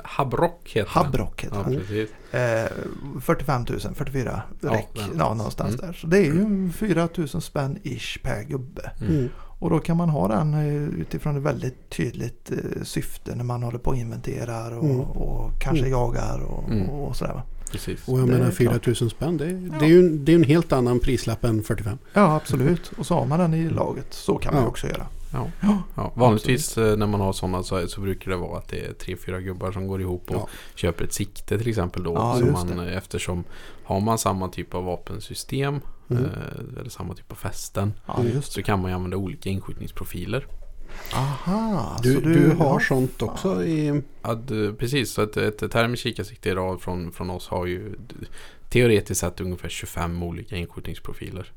[0.05, 1.83] Habrock heter Habrock heter den.
[2.33, 2.39] Ja.
[2.39, 2.71] Eh,
[3.21, 4.89] 45 000, 44 Ja, räck.
[4.95, 5.87] där Ja, någonstans Mm.
[5.87, 5.93] där.
[5.93, 8.91] Så det är ju 4 000 spänn ish per gubbe.
[9.01, 9.29] Mm.
[9.59, 13.63] Och då kan man ha den eh, utifrån ett väldigt tydligt eh, syfte när man
[13.63, 15.01] håller på och inventerar och, Mm.
[15.01, 15.91] och kanske Mm.
[15.91, 16.89] jagar och, Mm.
[16.91, 17.33] och sådär.
[17.33, 17.43] Va?
[17.73, 18.09] precis.
[18.09, 18.55] Och jag Det menar klart.
[18.73, 19.75] 4000 spänn, det, Ja.
[19.79, 21.99] det är ju en, det är en helt annan prislapp än 45.
[22.13, 22.93] Ja, absolut.
[22.99, 24.07] Och så har man den i laget.
[24.15, 24.69] Så kan man Ja.
[24.69, 25.07] också göra.
[25.61, 25.83] Ja.
[25.97, 26.13] Ja.
[26.15, 29.17] Vanligtvis eh, när man har sådana så, så brukar det vara att det är tre,
[29.17, 30.49] fyra gubbar som går ihop och Ja.
[30.75, 32.13] köper ett sikte till exempel då.
[32.15, 33.45] Ja, så man, eh, eftersom
[33.85, 35.81] har man samma typ av vapensystem
[36.11, 36.25] Mm.
[36.25, 37.93] eh, eller samma typ av fästen
[38.43, 40.47] så kan man ju använda olika inskjutningsprofiler.
[41.15, 44.03] Aha, Du, så du, har ja, sånt också i...
[44.23, 47.95] Ja, d- precis, så ett, ett termiskt kikarsikte idag från, från oss har ju
[48.69, 51.53] teoretiskt sett ungefär 25 olika inskjutningsprofiler.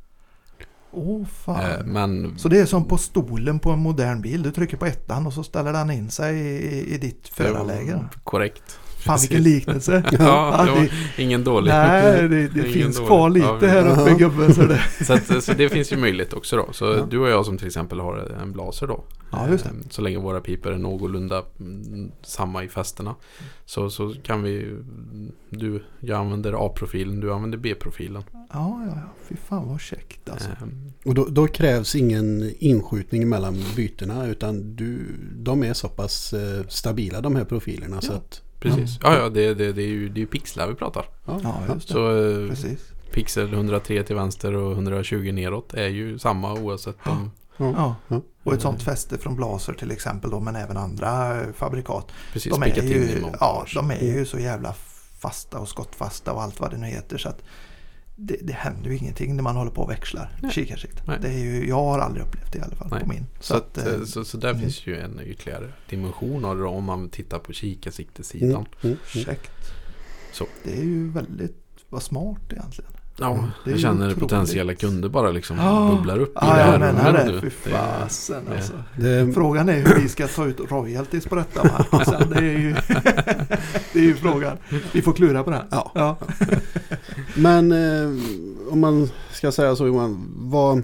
[0.98, 1.72] Åh fan.
[1.72, 4.44] Eh, men Så det är som på stolen på en modern bil.
[4.44, 8.06] Du trycker på ettan och så ställer den in sig i, i ditt förarläge.
[8.24, 8.80] korrekt.
[8.98, 10.04] Fan vilken liknelse.
[10.20, 11.72] Ja, det var ingen dålig.
[11.72, 13.08] nej, det, det finns dålig.
[13.08, 14.54] kvar lite Ja, här uppe gubben.
[14.54, 16.74] Så det, Så, att, så det finns ju möjlighet också då.
[16.74, 17.08] Så Ja.
[17.10, 19.04] du och jag som till exempel har en blaser då.
[19.32, 19.70] Ja, just det.
[19.70, 23.16] Eh, Så länge våra piper är någorlunda mm, samma i fästena.
[23.66, 24.76] Så, så kan vi...
[25.50, 28.24] Du, jag använder A-profilen, du använder B-profilen.
[28.34, 29.14] ja, ja, ja.
[29.30, 30.50] Fy fan vad käckt alltså.
[30.50, 30.56] Eh,
[31.06, 35.00] Och då, då krävs ingen inskjutning mellan bytena utan du,
[35.36, 38.18] de är så pass eh, stabila de här profilerna så Ja.
[38.18, 38.42] att...
[38.60, 39.00] Precis.
[39.04, 41.06] Ja, ja det, det, det är ju det är ju pixlar vi pratar.
[41.26, 41.94] Ja, just det.
[41.94, 42.80] Så eh, Precis.
[43.12, 47.32] pixel 103 till vänster och 120 neråt är ju samma oavsett om...
[47.58, 47.96] ja.
[48.44, 52.12] Och ett sånt fäste från Blaser till exempel då, men även andra fabrikat.
[52.34, 54.76] Precis, De är, ju, ja, de är ju så jävla
[55.20, 57.18] fasta och skottfasta och allt vad det nu heter.
[57.18, 57.42] Så att
[58.20, 60.52] det, det händer ju ingenting när man håller på och växlar Nej.
[60.52, 61.02] kikarsikte.
[61.08, 61.18] Nej.
[61.22, 63.00] Det är ju, jag har aldrig upplevt det i alla fall Nej.
[63.00, 63.26] på min.
[63.40, 64.62] Så, att, eh, så, så där mm.
[64.62, 68.50] finns ju en ytterligare dimension av det om man tittar på kikarsiktesidan.
[68.50, 69.26] Mm, mm, mm.
[69.26, 69.72] Käckt.
[70.34, 70.46] Så.
[70.64, 72.92] Det är ju väldigt vad smart egentligen.
[73.20, 74.20] Ja, det är jag känner otroligt.
[74.20, 75.92] potentiella kunder bara liksom Ja.
[75.96, 77.26] bubblar upp i Ja, det här menar det.
[77.32, 77.40] nu.
[77.42, 78.74] Fy Det- fasen det- alltså.
[78.98, 81.86] Det, Frågan är hur vi ska ta ut royalties på detta.
[82.06, 82.74] Sen, det, är ju,
[83.94, 84.58] det är ju frågan.
[84.92, 85.62] Vi får klura på den.
[85.72, 85.92] Ja.
[85.96, 86.18] Ja.
[87.36, 88.10] men eh,
[88.72, 90.84] om man ska säga så Johan, var,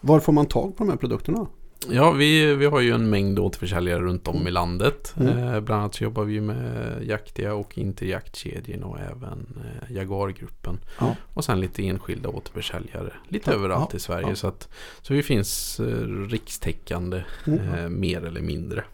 [0.00, 1.46] var får man tag på de här produkterna?
[1.90, 5.14] Ja, vi, vi har ju en mängd återförsäljare runt om i landet.
[5.20, 5.38] Mm.
[5.38, 10.78] Eh, bland annat så jobbar vi med Jaktiga och Interjaktkedjorna och även eh, Jaguargruppen.
[11.00, 11.16] Ja.
[11.34, 14.28] Och sen lite enskilda återförsäljare lite Ja, överallt ja, i Sverige.
[14.28, 14.34] ja.
[14.34, 14.68] Så, att,
[15.02, 15.84] så vi finns eh,
[16.28, 17.74] rikstäckande Mm.
[17.74, 18.84] eh, mer eller mindre.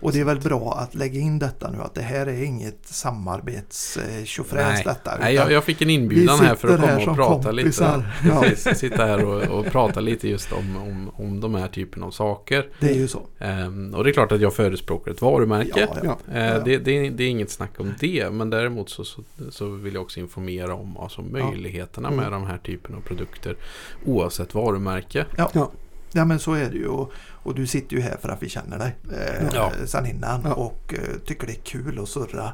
[0.00, 2.86] Och det är väl bra att lägga in detta nu att det här är inget
[2.86, 5.16] samarbets eh, detta.
[5.20, 7.96] Nej, jag, jag fick en inbjudan här för att komma och prata kompisar.
[7.96, 8.10] lite.
[8.34, 8.40] Ja.
[8.40, 12.09] Precis, sitta här och, och prata lite just om, om, om de här typen av
[12.10, 12.68] saker.
[12.80, 13.22] Det är ju så.
[13.38, 15.70] Ehm, och det är klart att jag förespråkar ett varumärke.
[15.80, 16.18] Ja, ja.
[16.32, 16.34] Ja.
[16.38, 16.58] Eh, Ja.
[16.64, 18.30] det, det, är- det är inget snack om det.
[18.32, 22.20] Men däremot så, så, så vill jag också informera om alltså, möjligheterna Mm.
[22.20, 23.56] med de här typen av produkter.
[24.04, 25.26] Oavsett varumärke.
[25.36, 25.70] Ja.
[26.12, 26.86] Ja men så är det ju.
[26.86, 29.72] Och, och du sitter ju här för att vi känner dig eh, Ja.
[29.86, 30.40] sen innan.
[30.44, 30.54] Ja.
[30.54, 32.52] Och eh, tycker det är kul att surra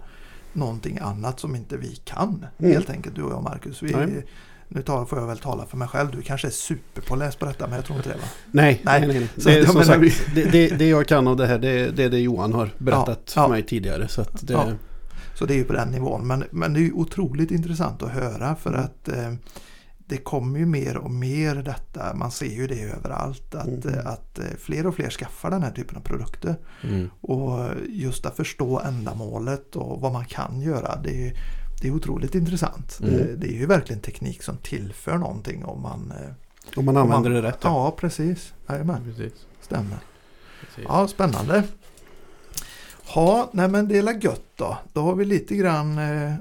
[0.52, 2.46] någonting annat som inte vi kan.
[2.58, 2.72] Mm.
[2.72, 3.82] Helt enkelt du och jag Marcus.
[3.82, 4.24] Vi, Nej.
[4.68, 6.10] Nu tar, får jag väl tala för mig själv.
[6.10, 8.24] Du kanske är superpåläst på detta men jag tror inte det va?
[8.50, 9.18] Nej, Nej, nej, nej.
[9.20, 9.28] nej.
[9.36, 11.90] så Det, jag som menar sagt, det, det, det jag kan av det här det,
[11.96, 13.42] det är det Johan har berättat Ja, ja.
[13.42, 14.08] för mig tidigare.
[14.08, 14.66] Så det, Ja.
[15.34, 16.26] Så det är ju på den nivån.
[16.26, 18.84] Men, men det är ju otroligt intressant att höra för Mm.
[18.84, 19.32] att eh,
[20.08, 22.14] det kommer ju mer och mer detta.
[22.14, 23.54] Man ser ju det överallt.
[23.54, 23.94] Att, Mm.
[23.98, 26.56] eh, att eh, fler och fler skaffar den här typen av produkter.
[26.82, 27.10] Mm.
[27.20, 27.58] Och
[27.88, 30.96] just att förstå ändamålet och vad man kan göra.
[31.04, 31.32] Det är,
[31.80, 32.98] det är otroligt intressant.
[33.02, 33.14] Mm.
[33.16, 36.12] Det, det är ju verkligen teknik som tillför någonting om man...
[36.20, 36.30] eh,
[36.78, 37.58] om man om använder man, det rätt.
[37.62, 38.52] Ja, precis.
[38.68, 39.32] Jajamän, Precis.
[39.60, 39.98] stämmer.
[40.60, 40.84] Precis.
[40.88, 41.62] Ja, spännande.
[43.14, 44.78] Ja, nej men det är gött då.
[44.92, 46.36] Då har vi lite grann eh, eh,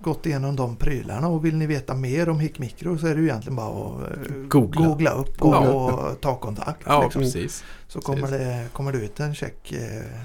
[0.00, 3.20] gått igenom de prylarna och vill ni veta mer om Hick Micro så är det
[3.20, 3.66] ju egentligen bara
[3.96, 4.86] att eh, Googla.
[4.86, 5.68] googla upp och, Ja.
[5.70, 6.82] och ta kontakt.
[6.86, 7.22] Ja, liksom.
[7.22, 7.64] precis.
[7.88, 10.20] Så kommer det, kommer det ut en check, eh,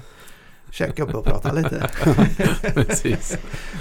[0.72, 1.90] check upp och prata lite.
[2.74, 3.38] precis.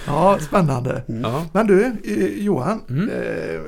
[0.07, 1.03] Ja, spännande.
[1.23, 1.45] Ja.
[1.53, 1.95] Men du,
[2.37, 2.81] Johan.
[2.89, 3.09] Mm.
[3.09, 3.61] Eh,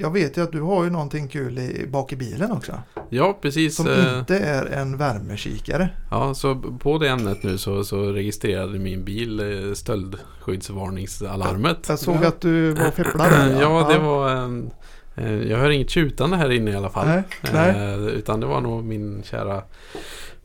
[0.00, 2.72] jag vet ju att du har ju någonting kul i, bak i bilen också.
[3.08, 3.76] ja, precis.
[3.76, 5.88] Som eh, inte är en värmekikare.
[6.10, 11.86] Ja, så på det ämnet nu så, så registrerade min bil eh, stöldskyddsvarningsalarmet.
[11.88, 13.60] Jag såg att du var fepplad där.
[13.60, 14.30] Ja, det var...
[14.30, 14.70] en-
[15.16, 17.06] eh, Jag hör inget tjutande här inne i alla fall.
[17.06, 17.70] Nej, nej.
[17.70, 19.62] Eh, Utan det var nog min kära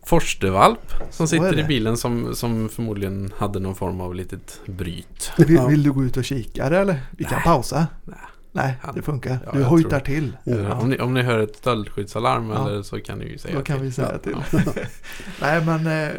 [0.07, 5.31] Forstervalp som sitter i bilen som, som förmodligen hade någon form av litet bryt.
[5.37, 6.99] Vill, vill du gå ut och kika det, eller?
[7.11, 7.43] Vi kan Nej.
[7.43, 7.87] pausa.
[8.05, 8.15] Nej.
[8.51, 9.37] Nej, Han- det funkar.
[9.45, 10.37] Ja, du jag hojtar tror- till.
[10.43, 10.73] Ja.
[10.73, 12.67] Om, ni, om ni hör ett stöldskyddslarm Ja.
[12.69, 13.85] eller så kan ni ju säga Då kan till.
[13.85, 14.35] vi säga till.
[15.41, 16.09] Nej, men eh,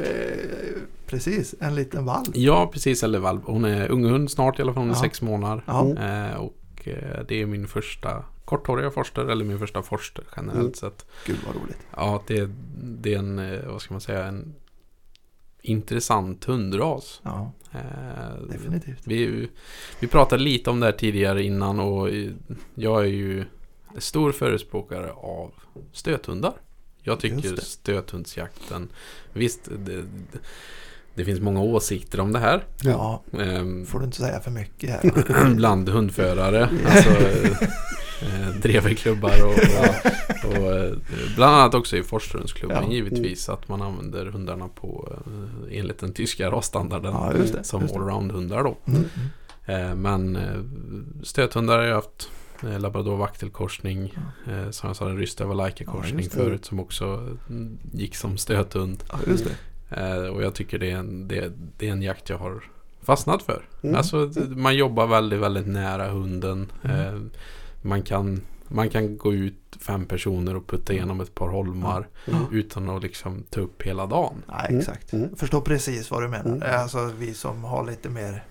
[1.06, 1.54] precis.
[1.60, 2.28] En liten valp.
[2.34, 3.02] ja, precis.
[3.02, 3.42] Eller valp.
[3.46, 4.82] Hon är unghund snart i alla fall.
[4.82, 5.00] Hon är Ja.
[5.00, 5.62] sex månader.
[5.66, 5.94] Ja.
[5.98, 9.24] Eh, och eh, det är min första korthåriga forster.
[9.24, 10.74] Eller min första forster generellt Mm.
[10.74, 11.06] sett.
[11.26, 11.78] gud vad roligt.
[11.96, 14.54] Ja, det, det är en, eh, vad ska man säga, en
[15.62, 17.20] intressant hundras.
[17.22, 19.06] Ja, Eh, definitivt.
[19.06, 19.48] Vi,
[20.00, 22.08] vi pratade lite om det här tidigare innan och
[22.74, 23.44] jag är ju
[23.98, 25.52] stor förespråkare av
[25.92, 26.52] stöthundar.
[27.02, 28.88] Jag tycker stöthundsjakten,
[29.32, 30.04] visst det,
[31.14, 32.64] det, finns många åsikter om det här.
[32.82, 33.22] Ja.
[33.38, 35.44] Ehm, får du inte säga för mycket här.
[35.54, 36.68] bland hundförare.
[36.86, 37.10] Alltså,
[38.22, 40.92] eh, dreverklubbar och, och, och eh,
[41.36, 42.92] bland annat också i Forstrumsklubben Ja.
[42.92, 43.48] givetvis.
[43.48, 45.12] Att man använder hundarna på
[45.70, 47.12] eh, enligt den tyska rasstandarden.
[47.12, 47.64] Ja, det.
[47.64, 48.76] som allround-hundar då.
[48.86, 49.04] Mm.
[49.66, 50.38] Eh, men
[51.22, 52.30] stöthundar har jag haft.
[52.78, 54.14] Labrador vaktelkorsning.
[54.46, 55.18] Eh, som jag sa, en
[55.86, 56.36] Ja, korsning just det.
[56.36, 57.04] förut som också
[57.48, 59.04] mm, gick som stöthund.
[59.08, 59.18] Ja,
[60.30, 62.62] och jag tycker det är, en, det, det är en jakt jag har
[63.02, 63.62] fastnat för.
[63.82, 63.96] Mm.
[63.96, 66.72] Alltså man jobbar väldigt, väldigt nära hunden.
[66.84, 67.30] Mm.
[67.82, 72.08] Eh, man, kan, man kan gå ut fem personer och putta igenom ett par holmar
[72.26, 72.42] Mm.
[72.52, 74.42] utan att liksom ta upp hela dagen.
[74.48, 74.78] Nej, Mm.
[74.80, 75.12] exakt.
[75.12, 75.28] Mm.
[75.30, 76.56] Jag förstår precis vad du menar.
[76.56, 76.80] Mm.
[76.80, 78.44] Alltså vi som har lite mer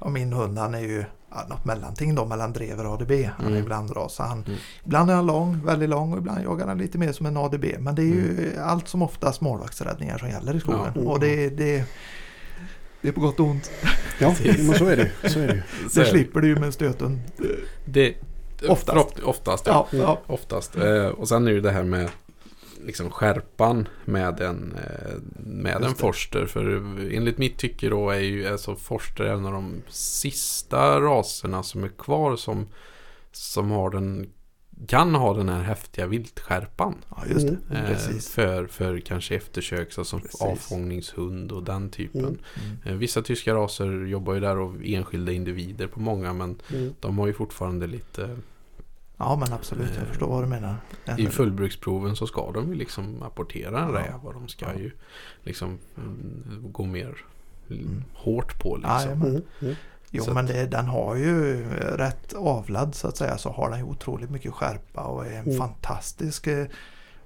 [0.00, 3.12] Ja, min hund han är ju ja, något mellanting då mellan drever och ADB.
[3.36, 3.62] Han är Mm.
[3.62, 4.18] ibland ras.
[4.18, 4.58] Han, Mm.
[4.84, 7.64] Ibland är han lång, väldigt lång och ibland jagar han lite mer som en ADB.
[7.78, 8.64] Men det är ju Mm.
[8.68, 10.92] allt som oftast målvaktsräddningar som gäller i skogen.
[10.94, 11.00] Ja.
[11.00, 11.84] Och det, det,
[13.00, 13.70] det är på gott och ont.
[14.20, 15.30] Ja, men så är det.
[15.30, 15.62] Så är det
[15.94, 17.20] Det slipper du ju med stöten.
[17.84, 18.14] det,
[18.68, 19.20] Oftast.
[19.22, 19.88] oftast ja.
[19.92, 20.20] Ja, ja.
[20.26, 20.76] Oftast.
[20.76, 22.10] Eh, och sen är det det här med
[22.86, 25.14] liksom skärpan med en, eh,
[25.46, 25.98] med Just en det.
[25.98, 26.46] forster.
[26.46, 26.66] För
[27.14, 31.88] enligt mitt tycke då är ju alltså forster en av de sista raserna som är
[31.88, 32.66] kvar som,
[33.32, 34.30] som har den
[34.88, 36.94] kan ha den här häftiga viltskärpan.
[37.10, 37.56] ja just det.
[37.70, 37.92] Mm.
[37.92, 40.40] Eh, för, för kanske eftersöks, alltså Precis.
[40.42, 42.20] avfångningshund och den typen.
[42.20, 42.38] Mm.
[42.54, 42.78] Mm.
[42.84, 46.94] Eh, vissa tyska raser jobbar ju där av enskilda individer på många men Mm.
[47.00, 48.36] de har ju fortfarande lite
[49.24, 50.76] Ja men absolut, jag Eh, förstår vad du menar.
[51.18, 54.00] I fullbruksproven så ska de ju liksom apportera en Ja.
[54.00, 54.78] räv och de ska Ja.
[54.80, 54.90] ju
[55.42, 57.16] liksom mm, gå mer
[57.70, 58.04] Mm.
[58.14, 59.10] hårt på Ja, liksom.
[59.10, 59.28] jajamän.
[59.28, 59.42] Mm.
[59.60, 59.74] Mm.
[60.10, 63.78] Jo Så men det, den har ju rätt avlad så att säga så har den
[63.78, 65.58] ju otroligt mycket skärpa och är en Mm.
[65.58, 66.66] fantastisk eh,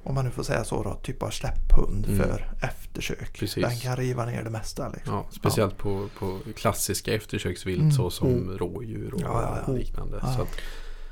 [0.02, 2.18] om man nu får säga så då, typ av släpphund Mm.
[2.18, 3.38] för eftersök.
[3.38, 3.64] Precis.
[3.64, 4.88] Den kan riva ner det mesta.
[4.88, 5.14] Liksom.
[5.14, 7.92] Ja, speciellt På, på klassiska eftersöksvilt Mm.
[7.92, 8.58] så som Mm.
[8.58, 9.72] rådjur och Ja, ja, ja.
[9.72, 10.18] liknande.
[10.22, 10.32] Ja.
[10.36, 10.48] Så att,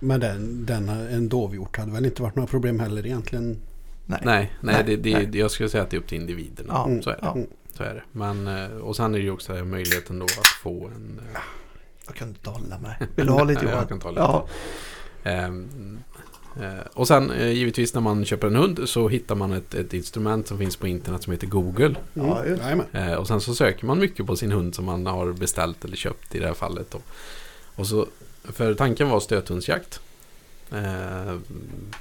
[0.01, 3.57] Men den, den, en dovhjort hade väl inte varit några problem heller egentligen.
[4.07, 4.21] Nej.
[4.25, 5.39] nej, nej, Nej, det, det, nej.
[5.39, 6.73] jag skulle säga att det är upp till individerna.
[6.73, 7.37] Ja, så, är det, ja.
[7.77, 8.03] så är det.
[8.13, 11.21] Men, eh, och sen är det ju också möjligheten då att få en...
[11.35, 11.41] eh,
[12.07, 12.97] Jag kunde inte hålla mig.
[13.17, 13.77] Vill du ha lite Johan?
[13.79, 14.21] jag kan ta lite.
[14.21, 14.47] Ja,
[15.23, 15.51] eh,
[16.95, 20.59] och sen givetvis när man köper en hund så hittar man ett, ett instrument som
[20.59, 21.95] finns på internet som heter Google.
[22.15, 23.19] Mm.
[23.19, 26.35] Och sen så söker man mycket på sin hund som man har beställt eller köpt
[26.35, 26.91] i det här fallet.
[26.91, 26.99] Då.
[27.77, 28.07] Och så,
[28.53, 30.01] för tanken var stöthundsjakt.
[30.73, 31.37] Eh,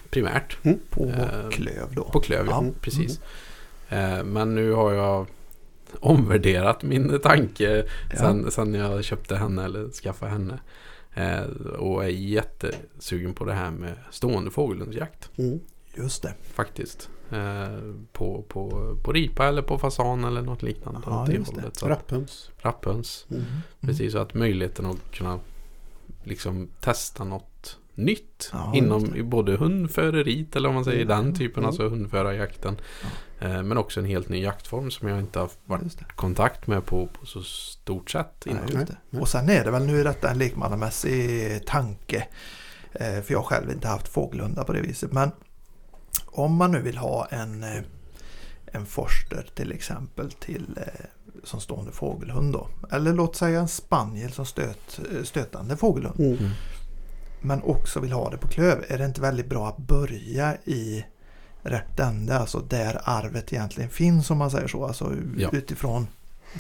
[0.09, 0.57] primärt
[0.89, 2.03] på Eh, klöv då.
[2.03, 2.63] på klöv, ja.
[2.65, 2.71] Ja.
[2.81, 3.19] Precis.
[3.89, 5.25] Eh, men nu har jag
[5.99, 8.17] omvärderat min tanke Ja.
[8.17, 10.59] sen, sen jag köpte henne eller skaffade henne.
[11.13, 11.41] Eh,
[11.79, 15.29] och är jättesugen på det här med stående fågelhundsjakt.
[15.37, 15.59] Mm.
[15.97, 16.33] Just det.
[16.53, 17.09] Faktiskt.
[17.31, 21.01] Eh, på, på, på ripa eller på fasan eller något liknande.
[21.05, 21.61] Ja, just det.
[21.61, 21.83] hållet.
[21.83, 22.49] Rapphöns.
[22.61, 23.25] rapphöns.
[23.31, 23.43] Mm.
[23.81, 25.39] Precis, så att möjligheten att kunna
[26.26, 31.17] liksom testa något nytt Ja, inom både hundföreriet eller om man säger Mm.
[31.26, 31.67] den typen, Mm.
[31.67, 32.78] alltså hundförarjakten.
[33.39, 37.07] Eh, men också en helt ny jaktform som jag inte har varit kontakt med på,
[37.07, 38.63] på så stort sätt innan.
[38.73, 39.21] Nej.
[39.21, 42.28] Och sen är det väl nu detta en lekmannamässig tanke.
[42.91, 45.11] Eh, För jag själv inte haft fågelhundar på det viset.
[45.13, 45.32] Men
[46.26, 47.82] om man nu vill ha en, eh,
[48.76, 51.05] en forster till exempel till eh,
[51.43, 52.67] som stående fågelhund då.
[52.91, 56.19] Eller låt säga en spaniel som stöt, eh, stötande fågelhund.
[56.19, 56.38] Mm.
[56.38, 56.51] Mm.
[57.41, 58.84] Men också vill ha det på klöv.
[58.88, 61.05] Är det inte väldigt bra att börja i
[61.63, 62.39] rätt ände?
[62.39, 64.86] Alltså där arvet egentligen finns om man säger så.
[64.86, 65.49] Alltså Ja.
[65.53, 66.07] utifrån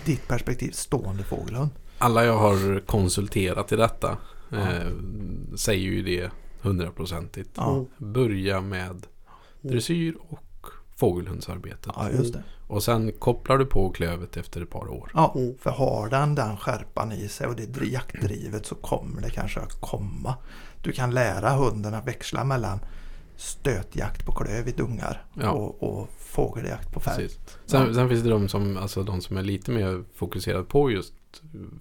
[0.05, 1.69] ditt perspektiv stående fågelhund.
[1.97, 4.17] Alla jag har konsulterat i detta
[4.49, 4.57] Ja.
[4.57, 4.91] eh,
[5.57, 7.49] säger ju det hundraprocentigt.
[7.55, 8.13] Ja, Mm.
[8.13, 9.05] Börja med
[9.61, 10.39] dressyr och
[10.95, 11.89] fågelhundsarbete.
[11.95, 12.43] ja just det.
[12.67, 15.11] Och sen kopplar du på klövet efter ett par år.
[15.13, 19.29] Ja, för har den den skärpan i sig och det är jaktdrivet så kommer det
[19.29, 20.35] kanske att komma.
[20.83, 22.79] Du kan lära hunden att växla mellan
[23.35, 25.51] stötjakt på klöv i dungar Ja.
[25.51, 26.99] och, och fågeljakt på.
[26.99, 27.39] Precis.
[27.65, 27.93] Sen, Ja.
[27.93, 31.13] sen finns det de som, alltså de som är lite mer fokuserade på just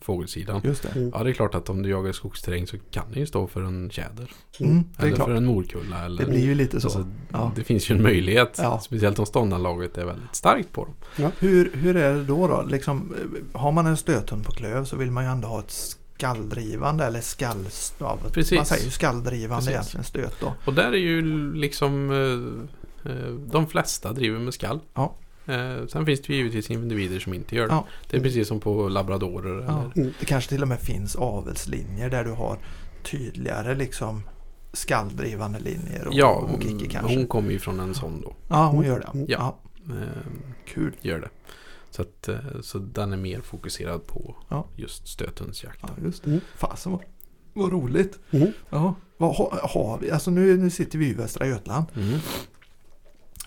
[0.01, 0.61] fågelsidan.
[0.65, 0.89] Just det.
[0.89, 1.11] Mm.
[1.15, 3.63] Ja, det är klart att om du jagar skogsterräng så kan det ju stå för
[3.63, 4.31] en tjäder.
[4.61, 5.29] Mm, är eller klart.
[5.29, 6.05] för en morkulla.
[6.05, 6.87] Eller, Det blir ju lite så.
[6.87, 7.53] alltså, Ja.
[7.57, 8.59] Det finns ju en möjlighet.
[8.63, 8.81] Ja.
[8.81, 10.85] Speciellt om ståndanlaget är väldigt starkt på
[11.17, 11.31] dem.
[11.39, 12.49] Hur, hur är det då?
[12.49, 12.63] då?
[12.63, 13.15] Liksom,
[13.53, 17.21] har man en stöthund på klöv så vill man ju ändå ha ett skalldrivande eller
[17.21, 17.67] skall...
[17.99, 18.57] Ja, Precis.
[18.57, 19.71] Man säger ju skalldrivande Precis.
[19.71, 20.55] egentligen stöt då.
[20.65, 21.23] Och där är ju
[21.55, 24.81] liksom eh, eh, de flesta driver med skall.
[24.95, 25.15] Ja.
[25.47, 27.75] Eh, sen finns det ju givetvis individer som inte gör det.
[27.75, 27.87] Ja.
[28.11, 29.65] Det är precis som på labradorer.
[29.69, 29.81] Ja.
[29.81, 30.13] Eller, Mm.
[30.21, 32.59] Det kanske till och med finns avelslinjer där du har
[33.03, 34.23] tydligare liksom
[34.73, 37.17] skalldrivande linjer och, ja, och icke kanske.
[37.17, 38.35] hon kommer ju från en sån då.
[38.49, 39.07] Ja, hon gör det.
[39.15, 39.27] Mm.
[39.29, 39.59] Ja.
[39.91, 40.31] Eh,
[40.67, 40.93] Kul.
[41.01, 41.29] gör det.
[41.91, 44.67] Så, att, eh, så den är mer fokuserad på Ja.
[44.77, 45.79] just stöthundsjakt.
[45.83, 46.31] Ja, just det.
[46.31, 46.41] Mm.
[46.57, 47.01] Fasen vad,
[47.53, 48.19] vad roligt.
[48.31, 48.53] Mm.
[48.71, 48.95] Ja.
[49.17, 50.11] Vad har, har vi?
[50.11, 51.87] Alltså nu, nu sitter vi i Västra Götaland.
[51.97, 52.19] Mm.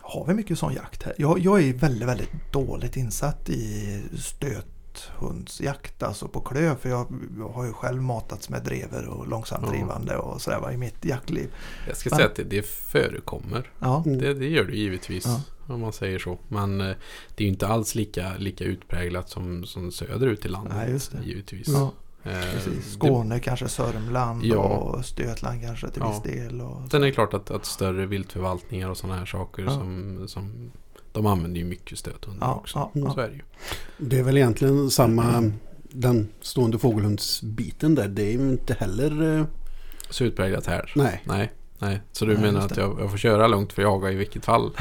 [0.09, 1.13] Har vi mycket sån jakt här?
[1.17, 6.75] Jag, jag är väldigt, väldigt dåligt insatt i stöthundsjakt, alltså på klöv.
[6.75, 10.77] För jag, jag har ju själv matats med drever och långsamt drivande och sådär i
[10.77, 11.53] mitt jaktliv.
[11.87, 13.71] Jag ska Men- säga att det, det förekommer.
[13.79, 14.17] Ja, Mm.
[14.19, 15.25] Det, det gör det givetvis.
[15.25, 15.41] Ja.
[15.73, 16.37] Om man säger så.
[16.47, 16.87] Men eh,
[17.35, 20.73] det är ju inte alls lika, lika utpräglat som, som söderut i landet.
[20.77, 21.23] Nej, just det.
[21.25, 21.67] Givetvis.
[21.67, 21.91] ja
[22.23, 22.73] Eh, precis.
[22.75, 24.57] det- Skåne kanske, Sörmland Ja.
[24.57, 26.09] och Östergötland kanske till Ja.
[26.11, 26.61] viss del.
[26.61, 29.69] Och, Sen är det klart att, att större viltförvaltningar och sådana här saker Ja.
[29.69, 30.71] som, som
[31.11, 32.77] de använder ju mycket stöthundar ja, också.
[32.79, 33.13] ja, ja.
[33.13, 33.41] Så är det ju.
[33.97, 35.51] Det är väl egentligen samma
[35.89, 38.07] den stående fågelhundsbiten där.
[38.07, 39.37] Det är ju inte heller...
[39.39, 39.45] eh,
[40.09, 40.91] Så utpräglat här.
[40.95, 41.21] Nej.
[41.25, 41.51] Nej.
[41.79, 42.01] Nej.
[42.11, 42.81] Så du Nej, menar att det.
[42.81, 44.71] jag, jag får köra lugnt för jaga i vilket fall?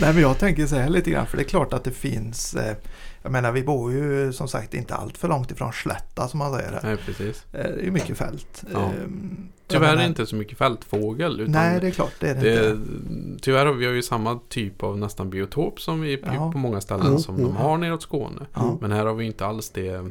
[0.00, 2.54] Nej men jag tänker så här lite grann för det är klart att det finns
[2.54, 2.76] eh,
[3.22, 6.54] Jag menar vi bor ju som sagt inte allt för långt ifrån Slätta som man
[6.54, 6.80] säger.
[6.82, 7.44] Nej, precis.
[7.52, 8.64] Eh, Det är mycket fält.
[8.72, 8.80] Ja.
[8.80, 11.40] Jag Tyvärr är menar- det inte så mycket fältfågel.
[11.40, 13.42] Utan Nej det är klart det är det, det, inte.
[13.42, 16.52] tyvärr har vi ju samma typ av nästan biotop som vi Ja.
[16.52, 17.46] på många ställen Mm, som mm.
[17.46, 18.40] de har neråt Skåne.
[18.54, 18.78] Ja.
[18.80, 20.10] Men här har vi inte alls det.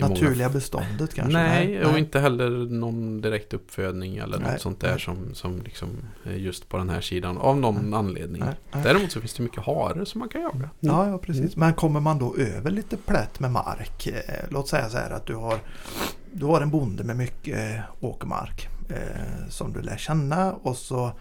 [0.00, 1.32] I många- Naturliga beståndet kanske?
[1.38, 5.00] Nej, och inte heller någon direkt uppfödning eller Nej, något sånt där nej.
[5.00, 5.88] som, som liksom
[6.36, 8.42] just på den här sidan av någon anledning.
[8.44, 8.82] Nej, nej.
[8.82, 10.70] Däremot så finns det mycket hare som man kan jaga.
[10.80, 11.56] Ja, ja precis.
[11.56, 14.06] Men kommer man då över lite plätt med mark.
[14.06, 15.58] Eh, låt säga så här att du har,
[16.32, 21.12] du har en bonde med mycket eh, åkermark eh, som du lär känna och så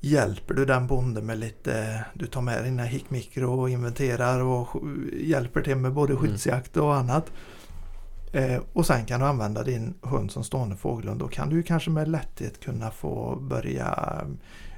[0.00, 4.68] hjälper du den bonden med lite, du tar med dina hickmikro och inventerar och
[5.20, 6.24] hjälper till med både Mm.
[6.26, 7.32] skyddsjakt och annat.
[8.32, 11.20] Eh, och sen kan du använda din hund som stående fågelhund.
[11.20, 13.86] Då kan du kanske med lätthet kunna få börja
[14.22, 14.28] eh,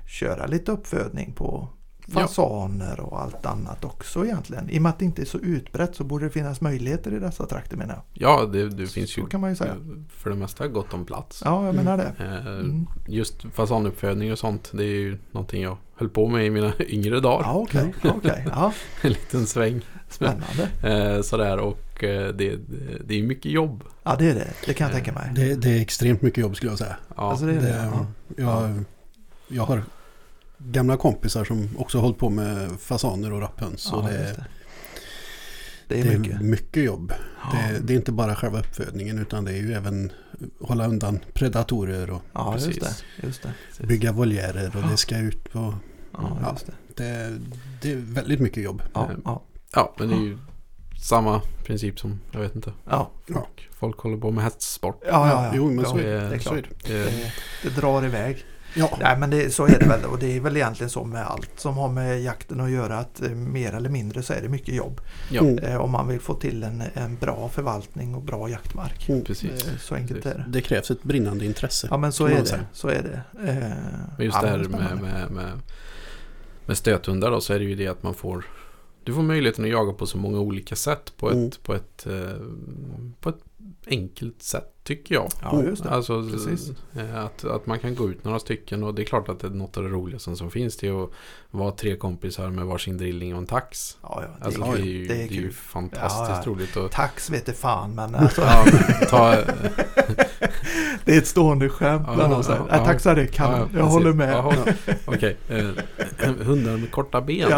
[0.06, 1.68] köra lite uppfödning på
[2.12, 4.70] fasaner och allt annat också egentligen.
[4.70, 7.18] I och med att det inte är så utbrett så borde det finnas möjligheter i
[7.18, 8.02] dessa trakter menar jag.
[8.12, 9.74] Ja, det, det finns Så ju kan man ju säga.
[10.08, 11.42] för det mesta gott om plats.
[11.44, 12.12] Ja, jag menar det.
[12.24, 12.86] Eh, Mm.
[13.08, 17.20] Just fasanuppfödning och sånt, det är ju någonting jag höll på med i mina yngre
[17.20, 17.46] dagar.
[17.46, 17.94] Ja, okej.
[18.04, 18.46] okej.
[18.50, 18.72] Ja,
[19.02, 19.80] En liten sväng.
[20.10, 20.68] Spännande.
[20.82, 22.56] Eh, sådär och eh, det,
[23.04, 23.84] det är mycket jobb.
[24.02, 24.48] Ja, det är det.
[24.66, 25.30] Det kan jag tänka mig.
[25.34, 26.96] Det, det är extremt mycket jobb skulle jag säga.
[27.16, 27.90] Ja, Alltså det är det.
[27.92, 28.06] Ja.
[28.36, 28.84] jag,
[29.48, 29.82] jag har
[30.58, 33.92] gamla kompisar som också har hållit på med fasaner och rapphöns.
[33.92, 34.44] och Ja, det, just det.
[35.88, 36.40] Det är det är mycket.
[36.40, 37.12] mycket jobb.
[37.42, 37.58] Ja.
[37.72, 40.12] Det, det är inte bara själva uppfödningen utan det är ju även
[40.60, 42.72] hålla undan predatorer och Ja, just det.
[42.80, 43.04] Precis.
[43.22, 43.52] Just det.
[43.68, 43.86] precis.
[43.86, 44.88] bygga voljerer och Ja.
[44.90, 45.74] det ska ut på...
[46.12, 46.50] Ja, Ja.
[46.52, 46.72] just det.
[46.94, 47.38] Det,
[47.82, 48.82] det är väldigt mycket jobb.
[48.94, 49.42] Ja,
[49.74, 50.38] ja, men det är ju
[51.00, 53.10] samma princip som, jag vet inte, ja.
[53.26, 55.02] folk, folk håller på med hästsport.
[55.06, 55.52] Ja, ja, ja.
[55.54, 56.40] Jo, men ja, så är det är det.
[56.40, 56.84] Så är klart.
[56.84, 56.92] det.
[56.92, 58.44] Det, det drar iväg.
[58.74, 61.26] Ja, Nej men det, så är det väl och det är väl egentligen så med
[61.26, 64.48] allt som har med jakten att göra att eh, mer eller mindre så är det
[64.48, 65.00] mycket jobb.
[65.30, 65.58] Ja, Mm.
[65.58, 69.08] Eh, om man vill få till en, en bra förvaltning och bra jaktmark.
[69.08, 69.24] Mm.
[69.24, 69.66] precis.
[69.66, 70.38] Eh, så enkelt precis.
[70.38, 70.44] är det.
[70.48, 71.88] det krävs ett brinnande intresse.
[71.90, 72.46] Ja men så är det.
[72.46, 72.66] säga.
[72.72, 73.48] Så är det.
[73.50, 73.54] Eh,
[74.16, 75.60] Men just ja, det här är med, med, med,
[76.66, 78.44] med stöthundar då så är det ju det att man får
[79.08, 81.50] Du får möjligheten att jaga på så många olika sätt på ett, Mm.
[81.62, 82.36] på ett, eh,
[83.20, 83.38] på ett
[83.86, 85.28] enkelt sätt tycker jag.
[85.42, 85.90] Ja, just det.
[85.90, 86.70] Alltså Precis.
[86.96, 89.46] eh, att, att man kan gå ut några stycken och det är klart att det
[89.46, 91.10] är något av det roligaste som finns det är att
[91.50, 93.96] vara tre kompisar med varsin drilling och en tax.
[94.02, 96.52] Ja, ja, det, Alltså är, det är ju, det det är är ju fantastiskt Ja,
[96.52, 96.76] roligt.
[96.76, 98.64] Och, Tax vet det fan men alltså, ja,
[99.08, 99.30] ta,
[101.04, 102.46] det är ett stående skämt Ja, bland ja, oss.
[102.48, 103.68] ja, så är kanon.
[103.72, 104.44] ja, jag håller med.
[105.04, 105.68] Okej, eh,
[106.44, 107.48] hundar med korta ben.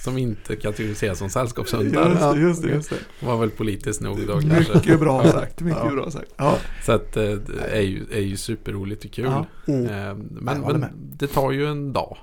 [0.00, 2.08] Som inte kategoriseras som sällskapshundar.
[2.10, 3.26] Just det, just det, just det.
[3.26, 4.74] Var väl politiskt nog då kanske.
[4.74, 5.60] Mycket bra sagt.
[5.60, 5.90] Mycket Ja.
[5.90, 6.32] bra sagt.
[6.36, 9.24] Ja, Så att eh, det är ju, är ju superroligt och kul.
[9.24, 9.46] Ja.
[9.72, 9.86] Mm.
[9.86, 10.86] Eh, Men, men
[11.16, 12.16] det tar ju en dag.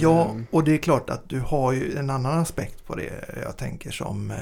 [0.00, 0.46] ja, Mm.
[0.50, 3.24] och det är klart att du har ju en annan aspekt på det.
[3.42, 4.36] Jag tänker som eh,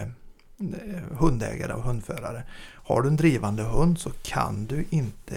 [1.18, 2.42] hundägare och hundförare.
[2.74, 5.34] Har du en drivande hund så kan du inte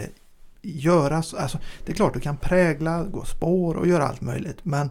[0.62, 1.38] göra så.
[1.38, 4.58] Alltså, det är klart du kan prägla, gå spår och göra allt möjligt.
[4.64, 4.90] Men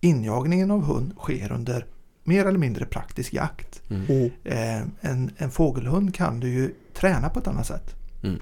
[0.00, 1.86] injagningen av hund sker under
[2.24, 3.82] mer eller mindre praktisk jakt.
[3.90, 4.30] Mm.
[4.44, 7.94] Eh, en, en fågelhund kan du ju träna på ett annat sätt.
[8.22, 8.40] Mm.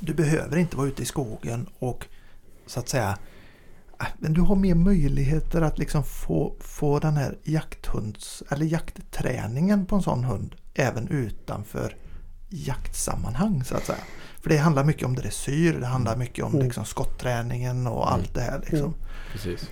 [0.00, 2.06] Du behöver inte vara ute i skogen och
[2.66, 3.18] så att säga
[4.00, 9.86] äh, men du har mer möjligheter att liksom få, få den här jakthunds eller jaktträningen
[9.86, 11.96] på en sån hund även utanför
[12.52, 13.98] jaktsammanhang så att säga.
[14.40, 16.64] För det handlar mycket om dressyr, det handlar mycket om Mm.
[16.64, 18.60] liksom, skotträningen och allt det här.
[18.70, 18.94] Liksom.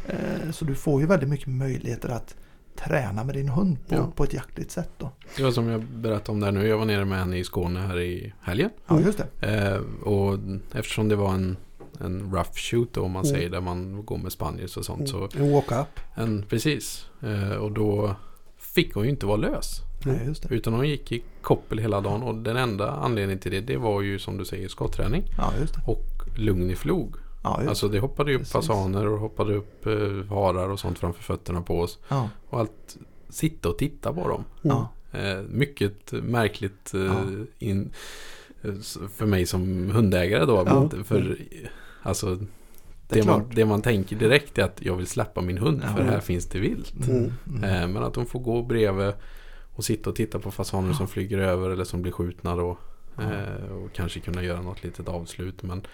[0.09, 2.35] Eh, Så du får ju väldigt mycket möjligheter att
[2.76, 4.12] träna med din hund på, Ja.
[4.16, 4.91] på ett jaktligt sätt.
[4.99, 5.11] Då.
[5.37, 6.66] Det var som jag berättade om där nu.
[6.66, 8.70] Jag var nere med henne i Skåne här i helgen.
[8.89, 9.47] Ja, just det.
[9.66, 10.39] Eh, och
[10.74, 11.57] eftersom det var en,
[12.01, 13.37] en rough shoot då, om man Mm.
[13.37, 15.09] säger där man går med spaniels och sånt.
[15.09, 16.01] Så En walk-up.
[16.14, 17.07] en, precis.
[17.22, 18.14] Eh, och då
[18.59, 19.81] fick hon ju inte vara lös.
[20.05, 20.55] Nej, just det.
[20.55, 22.22] Utan hon gick i koppel hela dagen.
[22.22, 25.24] Och den enda anledningen till det, det var ju som du säger skotträning.
[25.38, 25.53] Ja.
[25.86, 27.14] Och lugn i flog.
[27.42, 28.53] Ja, Alltså det hoppade ju upp Precis.
[28.53, 29.92] fasaner och hoppade upp eh,
[30.28, 31.98] harar och sånt framför fötterna på oss.
[32.09, 32.96] ja, Och allt
[33.28, 34.44] sitta och titta på dem.
[34.62, 37.24] ja, Eh, mycket märkligt eh,
[37.59, 37.90] in,
[39.16, 40.88] för mig som hundägare då.
[41.05, 41.36] För
[42.03, 42.46] alltså, det
[43.09, 46.20] det, man, det man tänker direkt är att jag vill släppa min hund för här
[46.20, 47.07] finns det vilt.
[47.09, 47.32] Mm.
[47.48, 47.64] Mm.
[47.64, 49.12] Eh, men att de får gå bredvid
[49.81, 52.78] och sitta och titta på fasaner som flyger över eller som blir skjutna då.
[53.16, 53.22] Ja.
[53.22, 55.62] Eh, och kanske kunna göra något litet avslut.
[55.62, 55.87] Men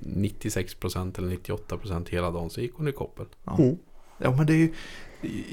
[0.00, 3.26] 96% eller 98% hela dagen så gick hon i koppel.
[3.44, 3.58] Ja.
[3.58, 3.76] Mm.
[4.18, 4.72] ja, men det är ju...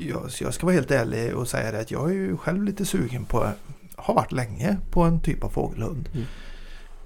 [0.10, 2.86] Jag, jag ska vara helt ärlig och säga det att jag är ju själv lite
[2.86, 3.48] sugen på,
[3.96, 6.10] har varit länge, på en typ av fågelhund.
[6.14, 6.26] Mm.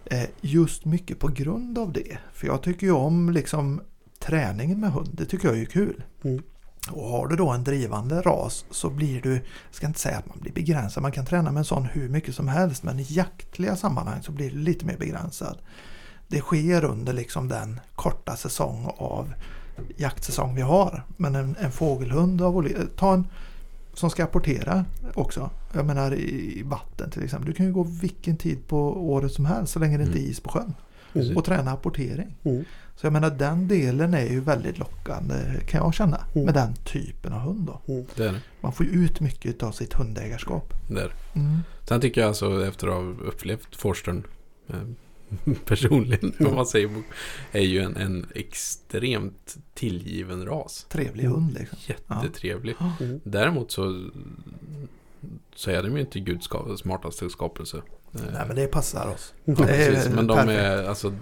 [0.06, 2.18] Eh, just mycket på grund av det.
[2.34, 3.82] För jag tycker ju om liksom
[4.20, 5.10] träningen med hund.
[5.14, 6.04] Det tycker jag är ju kul.
[6.24, 6.44] Mm.
[6.92, 10.28] Och har du då en drivande ras så blir du, jag ska inte säga att
[10.28, 13.06] man blir begränsad, man kan träna med en sån hur mycket som helst men i
[13.10, 15.58] jaktliga sammanhang så blir du lite mer begränsad.
[16.28, 19.34] Det sker under liksom den korta säsong av
[19.98, 21.04] jaktsäsong vi har.
[21.18, 23.28] Men en, en fågelhund av ta en
[23.94, 25.50] som ska apportera också.
[25.74, 27.50] Jag menar i vatten till exempel.
[27.50, 30.22] Du kan ju gå vilken tid på året som helst så länge det inte är
[30.22, 30.32] Mm.
[30.32, 30.74] is på sjön.
[31.38, 32.36] Och träna apportering.
[32.44, 32.66] Mm.
[32.96, 35.36] Så jag menar den delen är ju väldigt lockande
[35.68, 36.18] kan jag känna.
[36.34, 36.46] Mm.
[36.46, 38.06] Med den typen av hund då.
[38.16, 38.42] Det är det.
[38.62, 40.74] Man får ju ut mycket av sitt hundägarskap.
[40.88, 41.40] det, det.
[41.40, 41.60] Mm.
[41.84, 44.24] Sen tycker jag alltså efter att ha upplevt Forstern
[44.68, 44.76] eh,
[45.66, 46.90] personligen, om man säger,
[47.52, 50.86] är ju en, en extremt tillgiven ras.
[50.90, 51.36] Trevlig Mm.
[51.36, 51.78] hund liksom.
[51.88, 52.76] Jättetrevlig.
[53.00, 53.20] Mm.
[53.24, 54.10] Däremot så,
[55.56, 57.82] så är de ju inte Guds smartaste skapelse.
[58.16, 59.34] Eh, Nej men det passar oss.
[59.46, 60.60] ja, det precis, men de perfekt.
[60.60, 61.14] är alltså,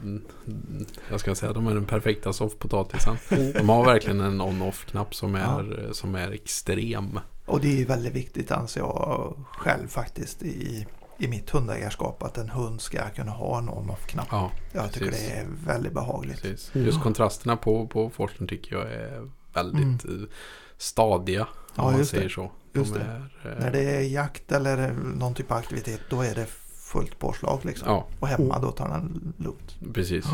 [1.12, 3.18] jag ska säga, de är den perfekta soffpotatisen.
[3.32, 3.54] Mm.
[3.54, 7.20] De har verkligen en on-off-knapp som är, som är extrem.
[7.46, 10.88] Och det är väldigt viktigt anser jag själv faktiskt i,
[11.18, 14.28] i mitt hundägarskap att en hund ska kunna ha en on-off-knapp.
[14.32, 16.42] Ja, Jag tycker det är väldigt behagligt.
[16.42, 16.72] precis.
[16.76, 16.88] Mm.
[16.88, 20.12] Just kontrasterna på, på Forstern tycker jag är väldigt eh,
[20.78, 21.42] stadiga.
[21.42, 22.30] Om Ja, man just säger det.
[22.30, 22.52] så.
[22.74, 23.06] Just de det.
[23.06, 26.46] är, eh, När det är jakt eller någon typ av aktivitet då är det
[26.94, 27.88] fullt påslag liksom.
[27.88, 29.76] Ja, Och hemma då tar den lugnt.
[29.94, 30.26] precis.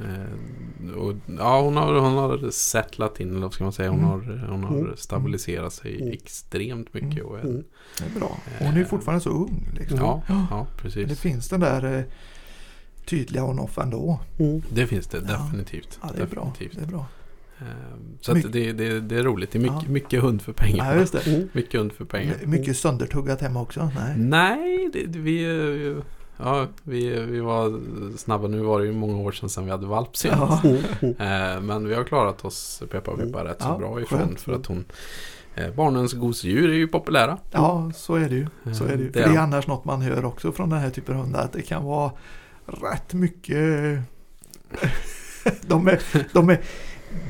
[0.00, 3.90] Eh, och, ja, hon har, hon har settlat in, eller ska man säga.
[3.90, 4.10] Hon Mm.
[4.10, 4.96] har, hon har Mm.
[4.96, 6.12] stabiliserat sig Mm.
[6.12, 7.24] extremt mycket.
[7.24, 7.64] Och är, Mm.
[7.98, 8.36] Det är bra.
[8.58, 9.68] Hon är ju fortfarande så ung.
[9.78, 9.98] Liksom.
[9.98, 11.08] Ja, ja, Men precis.
[11.08, 12.04] det finns den där eh,
[13.06, 14.20] tydliga on-off ändå.
[14.38, 14.62] Mm.
[14.72, 15.98] Det finns det definitivt.
[16.02, 16.44] Ja, det är bra.
[16.44, 16.78] definitivt.
[16.78, 17.06] Det är bra.
[17.60, 17.66] Eh,
[18.20, 19.50] Så det, det, det är roligt.
[19.52, 19.88] Det är mycket, Ja.
[19.88, 21.06] mycket hund för pengar.
[21.12, 21.20] Ja.
[21.52, 22.34] Mycket hund för pengar.
[22.40, 23.90] My- Mycket söndertuggat hemma också.
[23.96, 24.14] Nej.
[24.18, 25.44] Nej, det, vi,
[26.36, 27.80] ja, vi, vi var
[28.16, 28.48] snabba.
[28.48, 30.64] Nu var det ju många år sedan, sedan vi hade valp senast.
[30.64, 30.70] Ja.
[30.70, 31.14] Mm.
[31.18, 31.56] Mm.
[31.56, 34.18] Eh, Men vi har klarat oss peppa och peppa rätt så bra ifrån.
[34.18, 34.40] skönt.
[34.40, 34.84] För att hon
[35.54, 37.38] eh, Barnens gosedjur är ju populära.
[37.50, 38.46] ja, så är det ju.
[38.74, 39.10] Så är det, ju.
[39.10, 41.44] Det är det är annars något man hör också från den här typen av hundar.
[41.44, 42.12] Att det kan vara
[42.66, 43.56] rätt mycket...
[45.66, 46.00] de, är,
[46.32, 46.60] de är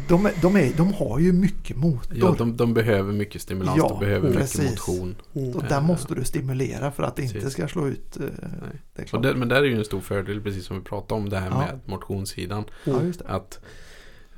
[0.09, 2.16] de, är, de, är, de har ju mycket motor.
[2.18, 3.78] Ja, de, de behöver mycket stimulans.
[3.78, 4.70] Ja, de behöver mycket precis.
[4.70, 5.16] motion.
[5.35, 5.51] Mm.
[5.57, 7.53] och eh, den måste du stimulera för att det inte precis.
[7.53, 8.16] ska slå ut.
[8.16, 8.22] eh,
[8.97, 9.07] Nej.
[9.22, 11.51] Det men där är ju en stor fördel, precis som vi pratade om det här
[11.51, 11.59] Ja.
[11.59, 12.64] med motionssidan.
[12.85, 13.28] ja, just det.
[13.28, 13.61] Att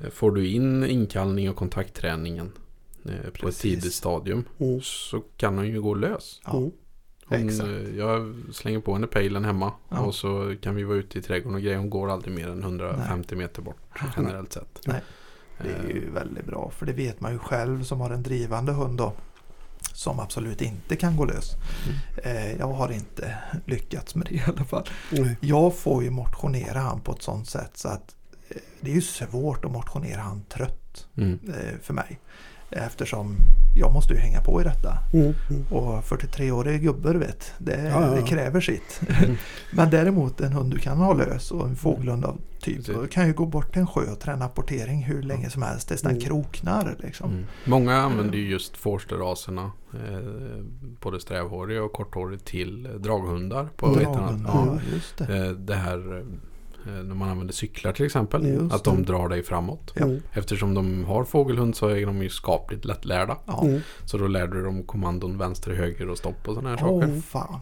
[0.03, 2.51] eh, får du in inkallning och kontaktträningen
[3.05, 4.79] eh, på ett tidigt stadium Mm.
[4.83, 6.41] så kan hon ju gå lös.
[6.45, 6.57] Ja.
[6.57, 6.71] Mm.
[7.29, 9.99] Hon, eh, jag slänger på henne pejlen hemma Ja.
[9.99, 11.77] och så kan vi vara ute i trädgården och grejer.
[11.77, 13.77] Hon går aldrig mer än 150 meter bort
[14.17, 14.79] generellt sett.
[14.85, 15.01] Nej.
[15.63, 18.71] Det är ju väldigt bra för det vet man ju själv som har en drivande
[18.71, 19.13] hund då.
[19.93, 21.55] Som absolut inte kan gå lös.
[21.85, 22.37] Mm.
[22.37, 24.83] Eh, Jag har inte lyckats med det i alla fall.
[25.11, 25.37] Nej.
[25.41, 28.15] Jag får ju motionera han på ett sånt sätt så att
[28.49, 31.39] eh, det är ju svårt att motionera han trött Mm.
[31.47, 32.19] eh, för mig.
[32.71, 33.35] Eftersom
[33.79, 34.97] jag måste ju hänga på i detta.
[35.13, 35.33] Mm.
[35.49, 35.65] Mm.
[35.71, 39.01] Och 43-åriga gubbar vet, det, Ja, ja, det kräver sitt.
[39.23, 39.35] Mm.
[39.71, 42.85] Men däremot en hund du kan ha lös och en fågelhund av typ.
[42.85, 45.87] Du kan ju gå bort till en sjö och träna apportering hur länge som helst
[45.87, 46.23] tills den Mm.
[46.23, 46.95] kroknar.
[46.99, 47.31] Liksom.
[47.31, 47.45] Mm.
[47.65, 50.63] Många använder ju just forsterraserna, eh,
[51.01, 53.69] både strävhåriga och korthåriga till draghundar.
[53.75, 55.37] På Draghundar, ja, just det.
[55.47, 56.25] eh, det här
[56.91, 58.45] när man använder cyklar till exempel.
[58.47, 59.03] Just att de det.
[59.03, 59.93] drar dig framåt.
[59.95, 60.05] Ja.
[60.05, 60.21] Mm.
[60.33, 63.37] Eftersom de har fågelhund så är de ju skapligt lättlärda.
[63.45, 63.63] Ja.
[63.65, 63.81] Mm.
[64.05, 67.21] Så då lär du dem kommandon vänster, höger och stopp och sådana här Åh saker.
[67.21, 67.59] fan.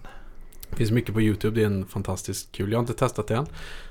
[0.70, 1.56] Det finns mycket på YouTube.
[1.56, 2.72] Det är en fantastiskt kul.
[2.72, 3.46] Jag har inte testat det än.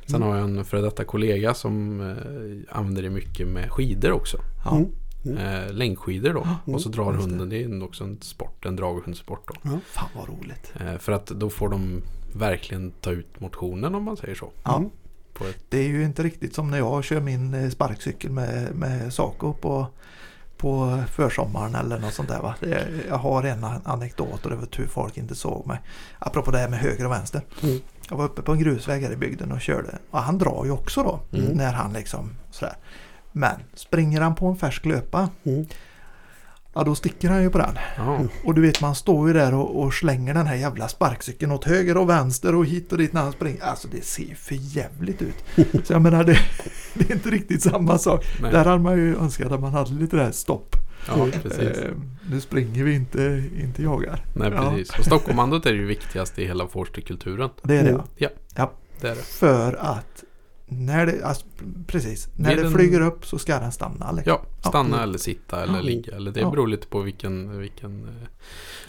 [0.07, 0.29] Sen Mm.
[0.29, 4.39] har jag en före detta kollega som eh, använder det mycket med skidor också.
[4.65, 4.77] Ja.
[4.77, 4.91] Mm.
[5.27, 5.39] Mm.
[5.39, 6.41] Eh, längdskidor då.
[6.43, 7.31] Mm, och så drar just det.
[7.31, 7.49] hunden.
[7.49, 8.67] Det är också en sport.
[8.67, 9.71] En draghundssport då.
[9.87, 10.73] Fan vad roligt.
[10.81, 14.51] Eh, för att då får de verkligen ta ut motionen om man säger så.
[14.65, 14.85] Ja.
[15.41, 19.13] Ett, Det är ju inte riktigt som när jag kör min eh, sparkcykel med, med
[19.13, 19.87] Saco på,
[20.57, 22.41] på försommaren eller något sånt där.
[22.41, 22.55] Va?
[23.09, 25.81] Jag har en anekdot var tur folk inte såg mig.
[26.19, 27.43] Apropå det här med höger och vänster.
[27.63, 27.81] Mm.
[28.11, 29.99] Jag var uppe på en grusväg här i bygden och körde.
[30.11, 31.39] Och han drar ju också då.
[31.39, 31.53] Mm.
[31.53, 32.77] När han liksom sådär.
[33.33, 35.29] Men springer han på en färsk löpa.
[35.45, 35.67] Mm.
[36.75, 37.75] Ja då sticker han ju på den.
[37.97, 41.53] ja, Och du vet man står ju där och, och slänger den här jävla sparkcykeln
[41.53, 43.63] åt höger och vänster och hit och dit när han springer.
[43.63, 45.45] Alltså det ser ju för jävligt ut.
[45.87, 46.39] Så jag menar det,
[46.95, 48.25] det är inte riktigt samma sak.
[48.43, 48.53] nej.
[48.53, 50.77] Där hade man ju önskat att man hade lite där stopp.
[51.09, 51.61] ja precis.
[51.61, 51.91] Eh,
[52.31, 54.25] nu springer vi inte, inte jagar.
[54.35, 54.71] Nej, ja.
[54.71, 54.99] precis.
[54.99, 57.51] Och stoppkommandot är det ju viktigaste i hela forsterkulturen.
[57.63, 58.03] Det är det Mm.
[58.17, 58.73] ja.
[59.01, 59.23] Det är det.
[59.23, 60.14] För att
[60.67, 61.47] när det, alltså,
[61.87, 64.13] precis, när det en- flyger upp så ska den stanna.
[64.13, 64.39] Liksom.
[64.63, 65.03] Ja, stanna Ja.
[65.03, 65.81] eller sitta eller Ja.
[65.83, 66.17] ligga.
[66.17, 66.51] Eller det Ja.
[66.51, 68.29] beror lite på vilken, vilken eh,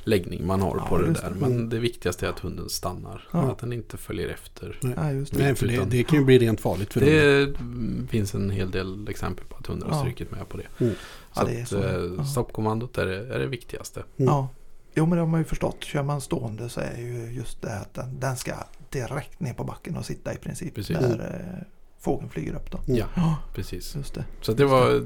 [0.04, 1.14] läggning man har Ja, på det där.
[1.30, 1.36] det.
[1.40, 1.70] Men Mm.
[1.70, 3.28] det viktigaste är att hunden stannar.
[3.32, 3.52] Ja.
[3.52, 4.80] Att den inte följer efter.
[4.96, 5.40] Ja, just det.
[5.44, 7.00] Nej, för det, det kan ju bli rent farligt för.
[7.00, 10.02] Det mm, finns en hel del exempel på att hundar har Ja.
[10.02, 10.68] strukit med på det.
[10.86, 10.94] Mm.
[11.34, 11.84] Så Ja, det är att så.
[11.84, 12.26] eh, Ja.
[12.26, 14.00] stoppkommandot är det, är det viktigaste.
[14.00, 14.28] Mm.
[14.34, 14.50] Ja.
[14.96, 15.84] Jo men det har man ju förstått.
[15.84, 18.54] Kör man stående så är ju just det att den, den ska
[18.90, 20.76] direkt ner på backen och sitta i princip.
[20.76, 20.98] Precis.
[20.98, 21.68] Där eh,
[22.00, 22.78] fågeln flyger upp då.
[22.88, 22.98] Mm.
[23.16, 23.38] Ja.
[23.56, 23.96] Precis.
[23.96, 24.26] just det.
[24.42, 25.02] Så det var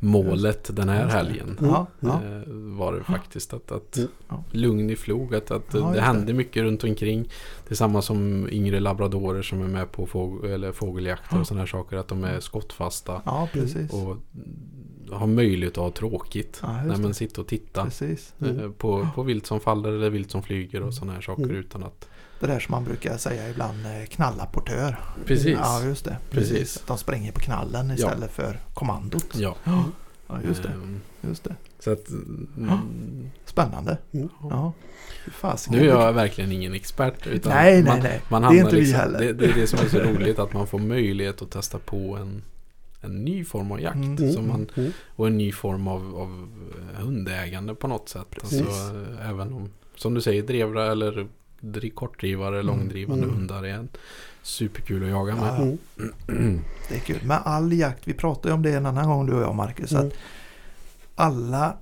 [0.00, 1.12] träningsmålet den här det.
[1.12, 1.58] helgen.
[1.60, 2.08] Ja, ja.
[2.24, 4.10] Eh, var det faktiskt att, att Mm.
[4.28, 4.44] Ja.
[4.50, 5.34] lugn i flog.
[5.34, 6.00] Att, att Ja, det det.
[6.00, 7.22] händer mycket runt omkring.
[7.68, 11.40] Det är samma som yngre labradorer som är med på fåg- eller fågeljakter Ja.
[11.40, 11.96] och sådana här saker.
[11.96, 13.92] Att de är skottfasta ja precis.
[13.92, 14.16] och
[15.12, 16.58] har möjlighet att ha tråkigt.
[16.62, 17.14] Ja, man det.
[17.14, 18.34] sitter och tittar Precis.
[18.40, 18.60] Mm.
[18.60, 21.56] eh, på, på vilt som faller eller vilt som flyger och sådana här saker Mm.
[21.56, 22.08] utan att...
[22.40, 25.00] Det där som man brukar säga ibland eh, knallapportör.
[25.26, 25.58] Precis.
[25.62, 26.16] Ja just det.
[26.30, 26.76] Precis.
[26.76, 29.26] Att de springer på knallen istället för kommandot.
[29.34, 29.54] Ja.
[29.64, 29.84] Ja,
[30.26, 30.68] ja just det.
[30.68, 31.56] Ehm, Just det.
[31.78, 32.08] Så att...
[32.08, 33.98] mm, Spännande.
[34.12, 34.28] Mm.
[34.42, 34.72] Ja.
[35.32, 35.78] Fasiken.
[35.78, 37.26] Nu är jag verkligen ingen expert.
[37.26, 38.20] Utan Nej, nej, man, nej.
[38.28, 39.18] Man Det är inte vi liksom, heller.
[39.18, 42.16] Det, det är det som är så roligt att man får möjlighet att testa på
[42.16, 42.42] en,
[43.00, 43.96] en ny form av jakt.
[43.96, 44.16] Mm.
[44.16, 44.32] Mm.
[44.32, 44.92] Som man, Mm.
[45.16, 46.48] och en ny form av, av
[46.96, 48.26] hundägande på något sätt.
[48.30, 48.60] Precis.
[48.60, 51.26] Alltså, även om, som du säger, drevra eller
[51.60, 53.36] dri- kortdrivare, långdrivande Mm.
[53.36, 53.88] hundar är
[54.42, 55.78] superkul att jaga Ja, med.
[56.28, 56.60] Mm.
[56.88, 57.18] Det är kul.
[57.24, 59.92] Men all jakt, vi pratade ju om det en annan gång du och jag Marcus.
[59.92, 60.06] Mm.
[60.06, 60.12] Att
[61.14, 61.76] alla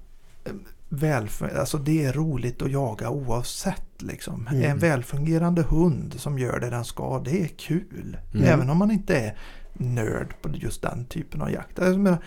[0.44, 0.52] eh,
[0.88, 3.82] välfun- alltså det är roligt att jaga oavsett.
[4.02, 4.48] Liksom.
[4.50, 4.70] Mm.
[4.70, 8.16] En välfungerande hund som gör det den ska, det är kul.
[8.34, 8.46] Mm.
[8.46, 9.38] Även om man inte är
[9.78, 11.78] nörd på just den typen av jakt.
[11.78, 12.18] Jag menar,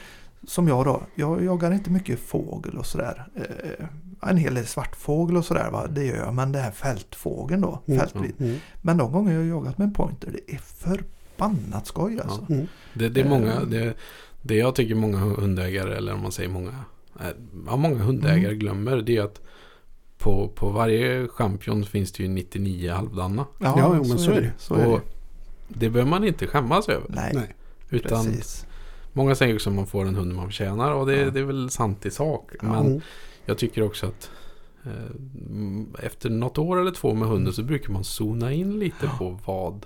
[0.47, 3.27] som jag då, jag jagar inte mycket fågel och sådär.
[3.35, 3.85] Eh,
[4.29, 5.87] en hel del svartfågel och sådär, va?
[5.87, 6.33] det gör jag.
[6.33, 7.99] Men det här fältfågeln då, Mm.
[7.99, 8.39] fältvilt.
[8.39, 8.55] Mm.
[8.81, 12.45] Men de gånger jag har jagat med en pointer, det är förbannat skoj alltså.
[12.49, 12.67] Mm.
[12.93, 13.61] Det, det är många, Eh.
[13.61, 13.93] det,
[14.41, 16.69] det jag tycker många hundägare, eller om man säger många,
[17.19, 17.27] eh,
[17.67, 18.59] ja, många hundägare Mm.
[18.59, 19.41] glömmer, det är att
[20.17, 23.45] på, på varje champion finns det ju 99 halvdanna.
[23.59, 24.51] Ja, jo, men så är det.
[24.57, 25.05] Så är Och det.
[25.75, 27.05] Det behöver man inte skämmas över.
[27.09, 27.55] Nej, Nej.
[27.89, 28.65] Utan precis.
[29.13, 31.29] många säger också att man får en hund man förtjänar och det, Ja.
[31.29, 32.51] det är väl sant i sak.
[32.61, 32.67] Ja.
[32.67, 33.01] Men
[33.45, 34.29] jag tycker också att
[34.85, 39.39] eh, efter något år eller två med hunden så brukar man zona in lite på
[39.45, 39.85] vad,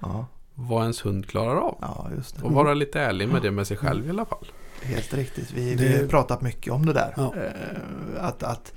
[0.00, 0.26] Ja.
[0.54, 1.78] vad ens hund klarar av.
[1.80, 2.42] Ja, just det.
[2.44, 4.46] Och vara lite ärlig med det med sig själv i alla fall.
[4.82, 5.52] Helt riktigt.
[5.52, 7.14] Vi, Det- vi har pratat mycket om det där.
[7.18, 8.72] Eh, att, att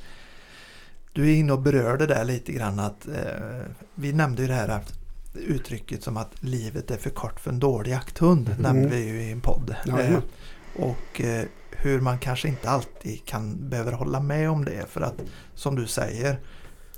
[1.14, 2.80] du är inne och berör det där lite grann.
[2.80, 5.00] Att, eh, vi nämnde ju det här att
[5.34, 8.50] uttrycket som att livet är för kort för en dålig jakthund.
[8.50, 8.62] Mm.
[8.62, 9.76] Nämnde vi ju i en podd.
[9.86, 10.22] Ja, Eh, ja.
[10.86, 14.90] och eh, hur man kanske inte alltid kan behöver hålla med om det.
[14.90, 15.22] För att
[15.56, 16.40] som du säger,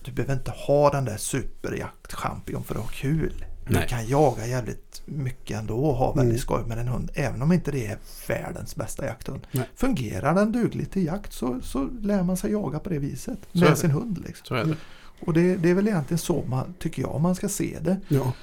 [0.02, 3.46] du behöver inte ha den där superjaktchampion för att ha kul.
[3.68, 3.82] Nej.
[3.82, 6.40] Du kan jaga jävligt mycket ändå och ha väldigt Mm.
[6.42, 7.12] skoj med en hund.
[7.14, 9.48] Även om inte det är världens bästa jakthund.
[9.52, 9.70] Nej.
[9.76, 13.40] Fungerar den dugligt till jakt så, så lär man sig jaga på det viset.
[13.54, 14.24] Så med sin hund.
[14.28, 14.76] Liksom.
[15.20, 17.98] Och det, det är väl egentligen så man, tycker jag man ska se det.
[18.08, 18.34] Ja.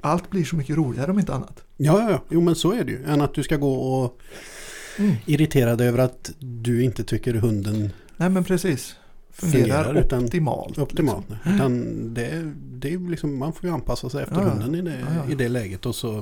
[0.00, 1.62] Allt blir så mycket roligare om inte annat.
[1.76, 2.22] Ja, ja, ja.
[2.28, 3.04] Jo, men så är det ju.
[3.04, 4.18] Än att du ska gå och
[4.98, 5.14] Mm.
[5.26, 8.96] irritera dig över att du inte tycker hunden Nej men precis.
[9.32, 10.78] Fungerar, Fungerar utan- optimalt.
[10.78, 11.26] optimalt.
[11.30, 11.54] Liksom.
[11.54, 14.98] Utan det, det är liksom, man får ju anpassa sig efter Ja, hunden i det,
[15.26, 16.16] Ja, i det läget och så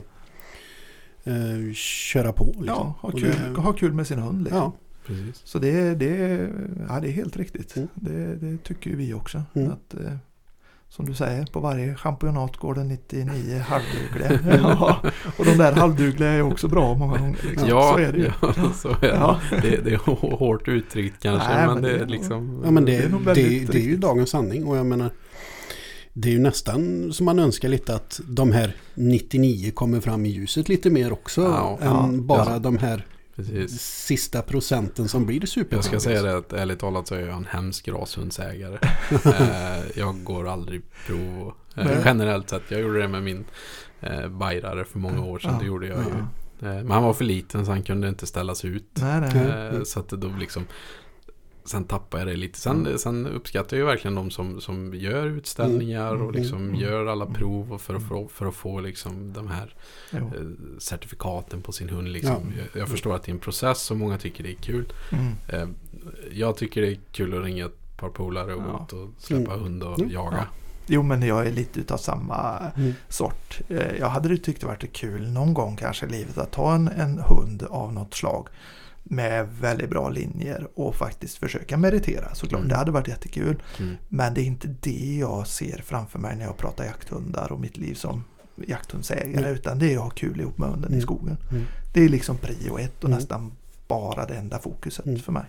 [1.24, 2.44] eh, köra på.
[2.46, 2.66] Liksom.
[2.66, 4.44] Ja, ha kul, det- ha kul med sin hund.
[4.44, 4.72] Liksom.
[5.08, 5.40] Precis.
[5.44, 6.48] Så det, det,
[6.88, 7.76] ja, det är helt riktigt.
[7.76, 7.88] Mm.
[7.94, 9.42] Det, det tycker vi också.
[9.54, 9.70] Mm.
[9.72, 10.12] Att, eh,
[10.88, 14.56] som du säger, på varje championat går det 99 halvdugliga.
[14.62, 15.02] ja,
[15.38, 17.38] och de där halvdugliga är också bra många gånger.
[17.50, 17.68] Liksom.
[17.68, 18.30] Ja, så är det ju.
[18.42, 19.06] ja, så är det.
[19.08, 19.40] Ja.
[19.62, 19.84] det.
[19.84, 22.60] Det är hå- hårt uttryckt kanske, Nej, men, men det är det- liksom...
[22.64, 24.86] ja men det, Det är det, nog det, väldigt är ju dagens sanning och jag
[24.86, 25.10] menar
[26.12, 30.28] det är ju nästan som man önskar lite att de här 99 kommer fram i
[30.28, 32.58] ljuset lite mer också Ja, än ja, bara ja.
[32.58, 33.06] de här
[33.38, 33.80] Precis.
[33.80, 35.76] sista procenten som blir super.
[35.76, 38.78] Jag ska säga det att ärligt talat så är jag en hemsk rashundsägare.
[39.24, 42.02] eh, jag går aldrig prov eh, Nej.
[42.04, 42.62] generellt sett.
[42.68, 43.44] Jag gjorde det med min
[44.00, 45.50] eh, bajrare för många år sedan.
[45.52, 46.02] Ja, Det gjorde jag ja.
[46.02, 46.24] ju.
[46.68, 48.90] Men han var för liten så han kunde inte ställas ut.
[48.92, 49.86] Nej, nej.
[49.86, 50.66] Så att det då liksom
[51.68, 52.58] Sen tappade jag det lite.
[52.58, 52.98] Sen, Mm.
[52.98, 57.06] sen uppskattar jag ju verkligen de som, som gör utställningar Mm, och liksom mm, gör
[57.06, 57.34] alla mm.
[57.34, 59.74] prov för, att få, för att få liksom de här
[60.12, 60.22] eh,
[60.78, 62.08] certifikaten på sin hund.
[62.08, 62.52] Liksom.
[62.56, 62.62] Ja.
[62.72, 64.92] Jag, jag förstår att det är en process och många tycker det är kul.
[65.12, 65.32] Mm.
[65.48, 65.68] Eh,
[66.32, 68.84] jag tycker det är kul att ringa ett par polare och Ja.
[68.86, 69.64] ut och släppa Mm.
[69.64, 70.10] hund och Mm.
[70.10, 70.46] jaga.
[70.86, 72.92] Jo men jag är lite utav samma Mm.
[73.08, 73.60] sort.
[73.68, 76.88] Eh, Jag hade tyckt det varit kul någon gång kanske i livet att ha en,
[76.88, 78.48] en hund av något slag
[79.10, 82.58] med väldigt bra linjer och faktiskt försöka meritera såklart.
[82.58, 82.68] Mm.
[82.68, 83.62] Det hade varit jättekul.
[83.78, 83.96] Mm.
[84.08, 87.76] Men det är inte det jag ser framför mig när jag pratar jakthundar och mitt
[87.76, 88.24] liv som
[88.66, 89.54] jakthundsägare Mm.
[89.54, 91.02] utan det är att ha kul ihop med hunden i Mm.
[91.02, 91.36] skogen.
[91.50, 91.64] Mm.
[91.94, 93.16] Det är liksom prio ett och Mm.
[93.18, 93.52] nästan
[93.88, 95.44] bara det enda fokuset för mig.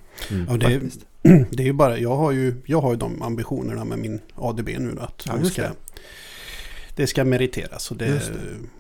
[0.47, 1.05] Ja, det, faktiskt.
[1.51, 4.97] det är bara, jag har ju, jag har ju de ambitionerna med min ADB nu
[4.99, 5.64] att Ja, just ska,
[7.02, 7.08] det.
[7.08, 8.22] ska meriteras och det,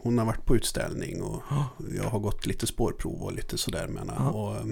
[0.01, 1.69] hon har varit på utställning och Ja.
[1.97, 4.29] jag har gått lite spårprov och lite sådär med henne.
[4.29, 4.65] Och eh,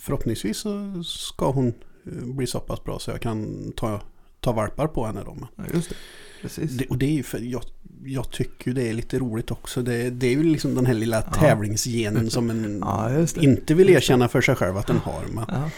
[0.00, 1.68] förhoppningsvis så ska hon
[2.06, 4.00] eh, bli så pass bra så jag kan ta,
[4.40, 5.36] ta valpar på henne då.
[5.56, 5.96] Ja, just det.
[6.42, 6.70] Precis.
[6.70, 7.62] Det, och det är ju för jag,
[8.04, 9.82] jag tycker det är lite roligt också.
[9.82, 11.32] Det, det är ju liksom den här lilla Ja.
[11.32, 15.24] tävlingsgenen som en Ja, inte vill erkänna för sig själv att den har.
[15.32, 15.70] Men Ja.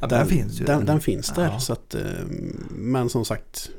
[0.00, 0.64] Ja, den, finns ju.
[0.64, 1.58] Den, den finns där.
[1.58, 2.02] Så att, eh,
[2.70, 3.70] men som sagt,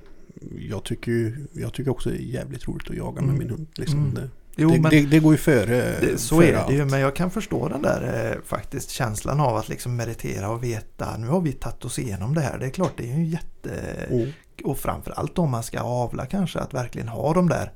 [0.70, 3.38] jag tycker, ju- jag tycker också det är jävligt roligt att jaga med Mm.
[3.38, 3.68] min hund.
[3.76, 4.00] Liksom.
[4.00, 4.14] Mm.
[4.16, 4.30] Det,
[4.62, 6.82] Jo, det, men det, det går ju före det, så före är det ju.
[6.82, 6.92] allt.
[6.92, 11.18] Men jag kan förstå den där eh, faktiskt känslan av att liksom meritera och veta
[11.18, 12.58] nu har vi tagit oss igenom det här.
[12.60, 13.72] Det är klart det är ju jätte...
[14.10, 14.30] Mm.
[14.64, 17.72] Och framförallt om man ska avla kanske att verkligen ha de där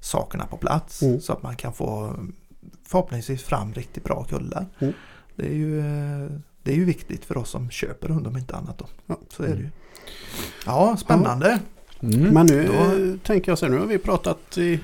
[0.00, 1.02] sakerna på plats.
[1.02, 1.20] Mm.
[1.20, 2.16] Så att man kan få
[2.86, 4.66] förhoppningsvis fram riktigt bra kullar.
[4.78, 4.92] Mm.
[5.36, 6.30] Det, är ju, eh,
[6.62, 8.78] det är ju viktigt för oss som köper hund om inte annat.
[8.78, 8.86] Då.
[9.06, 9.18] Ja.
[9.36, 9.70] Så är det ju.
[10.66, 11.58] Ja, spännande.
[12.02, 12.20] Mm.
[12.34, 14.80] Men nu Då- tänker jag så här, nu har vi pratat i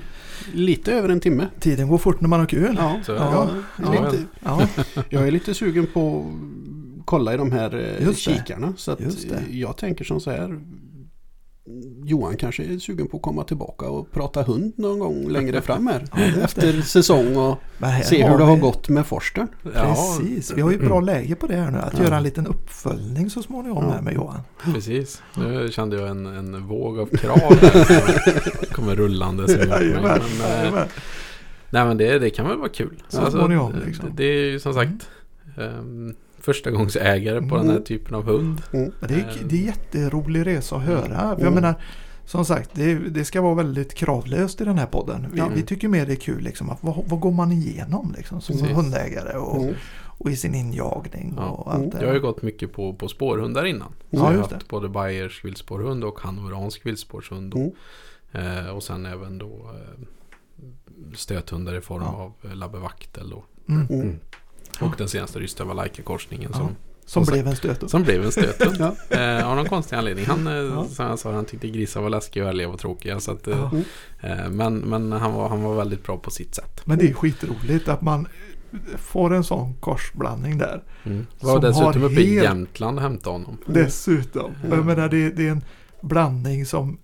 [0.53, 1.47] lite över en timme.
[1.59, 2.75] Tiden går fort när man har kul.
[2.79, 3.49] Ja, Så Ja,
[3.83, 3.93] ja.
[3.97, 4.61] är lite, Ja,
[5.09, 6.25] jag är lite sugen på
[6.99, 8.31] att kolla i de här eh, Just det.
[8.33, 8.73] kikarna.
[8.77, 9.43] Så att Just det.
[9.57, 10.59] jag tänker som så här.
[12.03, 15.87] Johan kanske är sugen på att komma tillbaka och prata hund någon gång längre fram
[15.87, 16.05] här.
[16.11, 16.41] Ja, det.
[16.43, 17.57] efter säsäsong och
[18.03, 19.47] se hur det har gått med Forstern.
[19.75, 21.77] Ja, Precis, vi har ju bra läge på det här nu.
[21.77, 22.03] Att Ja.
[22.03, 23.91] göra en liten uppföljning så småningom Ja.
[23.91, 24.39] här med Johan.
[24.63, 25.21] precis.
[25.37, 27.83] Nu kände jag en, en våg av krav här
[28.65, 28.95] som kommer
[30.01, 30.83] Men, eh.
[31.69, 33.03] Nej men det, det kan väl vara kul.
[33.09, 34.09] Så Så småningom, det- liksom.
[34.15, 35.09] Det är ju som sagt
[35.57, 36.15] um,
[36.45, 37.83] första gångs ägare på den här Mm.
[37.83, 38.61] typen av hund.
[38.71, 41.07] Men det, är, det är jätterolig resa att höra.
[41.17, 41.53] För jag Mm.
[41.53, 41.75] menar,
[42.25, 45.27] som sagt, det, det ska vara väldigt kravlöst i den här podden.
[45.33, 48.41] Vi, vi tycker mer det är kul liksom, att vad, vad går man igenom liksom,
[48.41, 48.77] som Precis.
[48.77, 49.75] hundägare och, Mm.
[50.17, 51.49] och i sin injagning Ja.
[51.49, 53.87] och allt det Jag har ju gått mycket på, på spårhundar innan.
[53.89, 57.53] Så Ja, jag har haft både Bayers vildspårhund och hanoveransk vildspårshund.
[57.55, 57.71] Mm.
[58.31, 60.05] Eh, och sen även då eh,
[61.15, 62.09] stöthundar i form Ja.
[62.09, 63.33] av eh, labbevaktel.
[63.69, 63.87] Mm.
[63.89, 64.15] Mm.
[64.81, 66.57] Och den senaste Rystava korsningen Ja.
[66.59, 66.75] som
[67.07, 67.89] Som Som blev en stöt.
[67.89, 68.73] Som blev en stöten.
[69.09, 69.17] Ja.
[69.17, 70.25] Eh, av någon konstig anledning.
[70.25, 70.85] Han, eh, Ja.
[70.85, 73.19] som jag sa, han tyckte grisar var läskiga och älgar var tråkiga.
[73.19, 73.69] Så att, eh,
[74.21, 74.29] Ja.
[74.29, 76.81] eh, men men han, var, han var väldigt bra på sitt sätt.
[76.85, 78.27] Men det är skitroligt att man
[78.97, 80.83] får en sån korsblandning där.
[81.03, 81.27] Mm.
[81.39, 83.57] Som Var dessutom har uppe i helt- Jämtland och hämtade honom.
[83.65, 84.51] Dessutom.
[84.63, 84.77] Mm.
[84.77, 85.61] Jag menar det, det är en
[86.01, 86.97] blandning som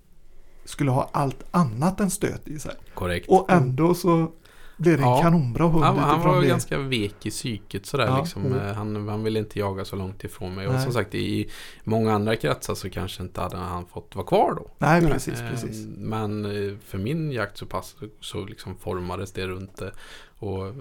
[0.64, 2.74] skulle ha allt annat än stöt i sig.
[2.94, 3.28] Korrekt.
[3.28, 4.32] Och ändå så
[4.76, 5.22] blev det en Ja.
[5.22, 6.46] kanonbra hund Han, han var det.
[6.48, 8.18] ganska vek i psyket sådär Ja.
[8.20, 8.46] liksom.
[8.46, 8.58] Mm.
[8.58, 10.66] Eh, Han, han ville inte jaga så långt ifrån mig.
[10.66, 10.82] Och Nej.
[10.82, 11.50] som sagt i
[11.84, 14.70] många andra kretsar så kanske inte hade han fått vara kvar då.
[14.78, 15.12] Nej, Nej.
[15.12, 15.86] precis, Eh, precis.
[15.96, 19.92] Men eh, för min jakt så, pass, så liksom formades det runt det.
[20.38, 20.74] Och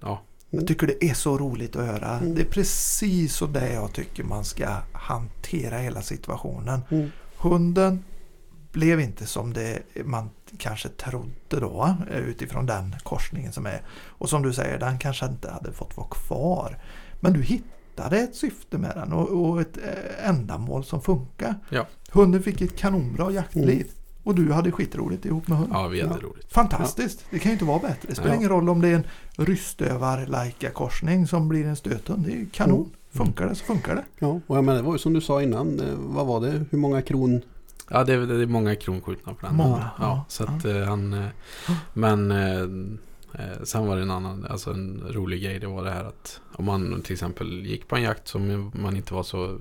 [0.00, 2.18] ja, Jag tycker det är så roligt att höra.
[2.18, 2.34] Mm.
[2.34, 6.80] Det är precis så där jag tycker man ska hantera hela situationen.
[6.90, 7.10] Mm.
[7.36, 8.04] Hunden
[8.72, 13.82] blev inte som det man kanske trodde då eh, utifrån den korsningen som är.
[14.08, 16.78] Och som du säger, den kanske inte hade fått vara kvar.
[17.20, 21.54] Men du hittade ett syfte med den och, och ett eh, ändamål som funkar.
[21.70, 21.86] Ja.
[22.12, 23.80] Hunden fick ett kanonbra jaktliv.
[23.82, 23.88] Mm.
[24.24, 25.76] Och du hade skitroligt ihop med hunden.
[25.80, 26.26] ja vi hade Ja.
[26.28, 26.52] roligt.
[26.52, 27.24] Fantastiskt!
[27.30, 28.08] Det kan ju inte vara bättre.
[28.08, 28.36] Det spelar Ja.
[28.36, 29.04] ingen roll om det är en
[29.36, 32.26] rystövar-lajka-korsning som blir en stöthund.
[32.26, 32.80] Det är ju kanon.
[32.80, 32.90] Mm.
[33.26, 34.04] Funkar det så funkar det.
[34.18, 35.80] Ja, och jag menar, det var ju som du sa innan.
[35.80, 36.64] eh, Vad var det?
[36.70, 37.42] Hur många kron?
[37.92, 39.56] Ja, det är, det är många kronskjutna på den.
[39.56, 40.24] Många, Ja, ja.
[40.28, 41.12] så att eh, han...
[41.12, 41.26] eh,
[41.92, 45.58] Men eh, sen var det en annan, alltså en rolig grej.
[45.58, 48.96] Det var det här att om man till exempel gick på en jakt som man
[48.96, 49.58] inte var så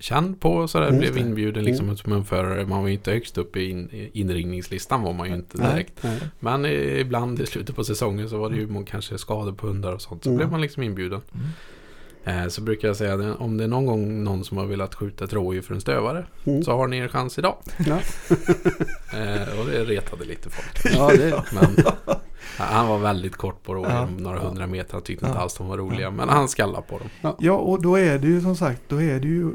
[0.00, 1.96] känd på så där, Mm, blev inbjuden liksom Mm.
[1.96, 2.66] som en förare.
[2.66, 5.70] Man var ju inte högst upp i in, i inringningslistan var man ju inte Nej.
[5.72, 6.02] direkt.
[6.02, 6.20] Nej.
[6.40, 9.66] Men eh, ibland i slutet på säsongen så var det ju må- kanske skador på
[9.66, 10.24] hundar och sånt.
[10.24, 10.36] Så Mm.
[10.36, 11.20] blev man liksom inbjuden.
[11.34, 11.46] Mm.
[12.24, 14.94] Eh, Så brukar jag säga att om det är någon gång någon som har velat
[14.94, 16.62] skjuta ett rådjur för en stövare Mm.
[16.62, 17.56] så har ni er chans idag.
[17.86, 17.98] Ja.
[19.14, 20.94] Eh, och det retade lite folk.
[20.96, 21.84] Ja, det, Men
[22.56, 24.08] han var väldigt kort på rådjur, Ja.
[24.18, 24.92] några hundra meter.
[24.92, 25.28] Han tyckte Ja.
[25.28, 26.10] inte alls de var roliga.
[26.10, 27.34] Men han skallade på dem.
[27.40, 29.52] Ja, och då är det ju som sagt, då är det ju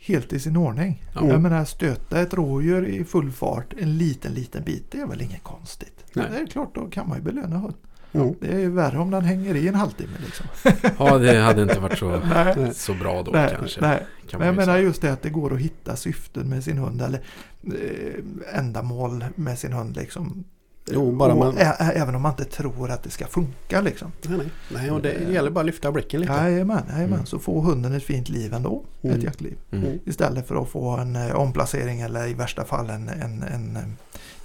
[0.00, 1.02] helt i sin ordning.
[1.14, 1.26] Ja.
[1.28, 5.22] Jag menar, stöta ett rådjur i full fart en liten, liten bit, det är väl
[5.22, 6.04] inget konstigt.
[6.12, 6.26] Nej.
[6.30, 7.74] Det är klart, då kan man ju belöna hund.
[8.12, 8.32] Ja.
[8.40, 10.46] Det är ju värre om den hänger i en halvtimme liksom.
[10.98, 12.20] Ja, det hade inte varit så,
[12.74, 13.80] så bra då nej, kanske.
[13.80, 14.06] nej.
[14.30, 17.02] Kan Men jag menar just det att det går att hitta syften med sin hund
[17.02, 17.20] eller
[17.66, 20.44] eh, ändamål med sin hund liksom.
[20.90, 24.12] Jo, bara och, man- även om man inte tror att det ska funka liksom.
[24.22, 24.46] Nej, nej.
[24.68, 26.32] nej, och det gäller bara att lyfta blicken lite.
[26.32, 27.12] Jajamän, jajamän.
[27.14, 27.26] Mm.
[27.26, 28.82] så får hunden ett fint liv ändå.
[29.02, 29.16] Mm.
[29.18, 29.56] Ett jaktliv.
[29.70, 29.98] Mm.
[30.04, 33.82] Istället för att få en eh, omplacering eller i värsta fall en, en, en, eh,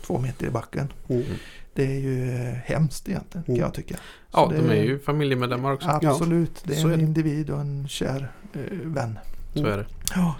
[0.05, 0.87] två meter i backen.
[1.07, 1.23] Mm.
[1.75, 3.65] Det är ju eh, hemskt egentligen kan Mm.
[3.65, 3.95] jag tycka.
[4.33, 5.89] Ja, Så de det- är ju familjemedlemmar också.
[5.89, 7.03] Absolut, det är så en är det.
[7.03, 9.19] individ och en kär eh, vän.
[9.53, 9.85] Så är det.
[10.15, 10.35] Ja.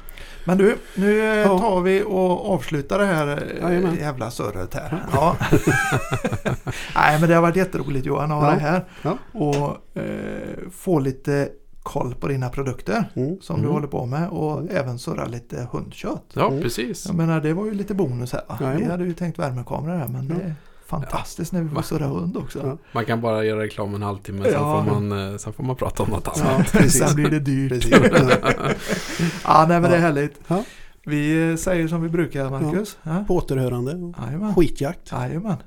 [0.46, 1.60] Men du, nu eh, Ja.
[1.60, 3.96] tar vi och avslutar det här eh, Jajamän.
[3.96, 5.04] jävla surret här.
[5.14, 5.38] Ja.
[6.96, 8.52] Nej men det har varit jätteroligt Johan att ha Ja.
[8.52, 8.86] dig här.
[9.02, 9.18] Ja.
[9.32, 11.50] Och eh, få lite
[11.84, 13.42] koll på dina produkter Mm.
[13.42, 13.74] som du Mm.
[13.74, 14.76] håller på med och Mm.
[14.76, 16.24] även surra lite hundkött.
[16.34, 16.62] Ja, Mm.
[16.62, 17.06] precis.
[17.06, 18.76] Jag menar det var ju lite bonus här.
[18.78, 20.36] Vi hade ju tänkt värmekamera här men Ja.
[20.36, 20.54] det
[21.02, 21.84] fantastiskt när vi får Va?
[21.84, 22.60] surra hund också.
[22.68, 22.78] Ja.
[22.92, 24.84] Man kan bara göra reklam en halvtimme, sen, Ja.
[24.86, 26.74] får, man, eh, sen får man prata om något annat.
[26.80, 26.90] Ja.
[26.90, 27.86] Sen blir det dyrt.
[29.46, 30.06] Ja, nej men det är Ja.
[30.06, 30.40] härligt.
[30.48, 30.64] Ja.
[31.06, 32.98] Vi eh, säger som vi brukar Marcus.
[33.04, 33.24] Ja.
[33.28, 34.14] På återhörande.
[34.26, 34.56] Jajamän.
[34.56, 35.12] Skitjakt.
[35.12, 35.58] Jajamän.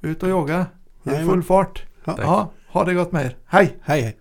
[0.00, 0.66] Ut och jogga.
[1.04, 1.82] I full fart.
[2.04, 2.14] Ja.
[2.18, 3.36] Ja, ha det gott med er.
[3.46, 3.78] Hej!
[3.82, 4.16] Hej hej.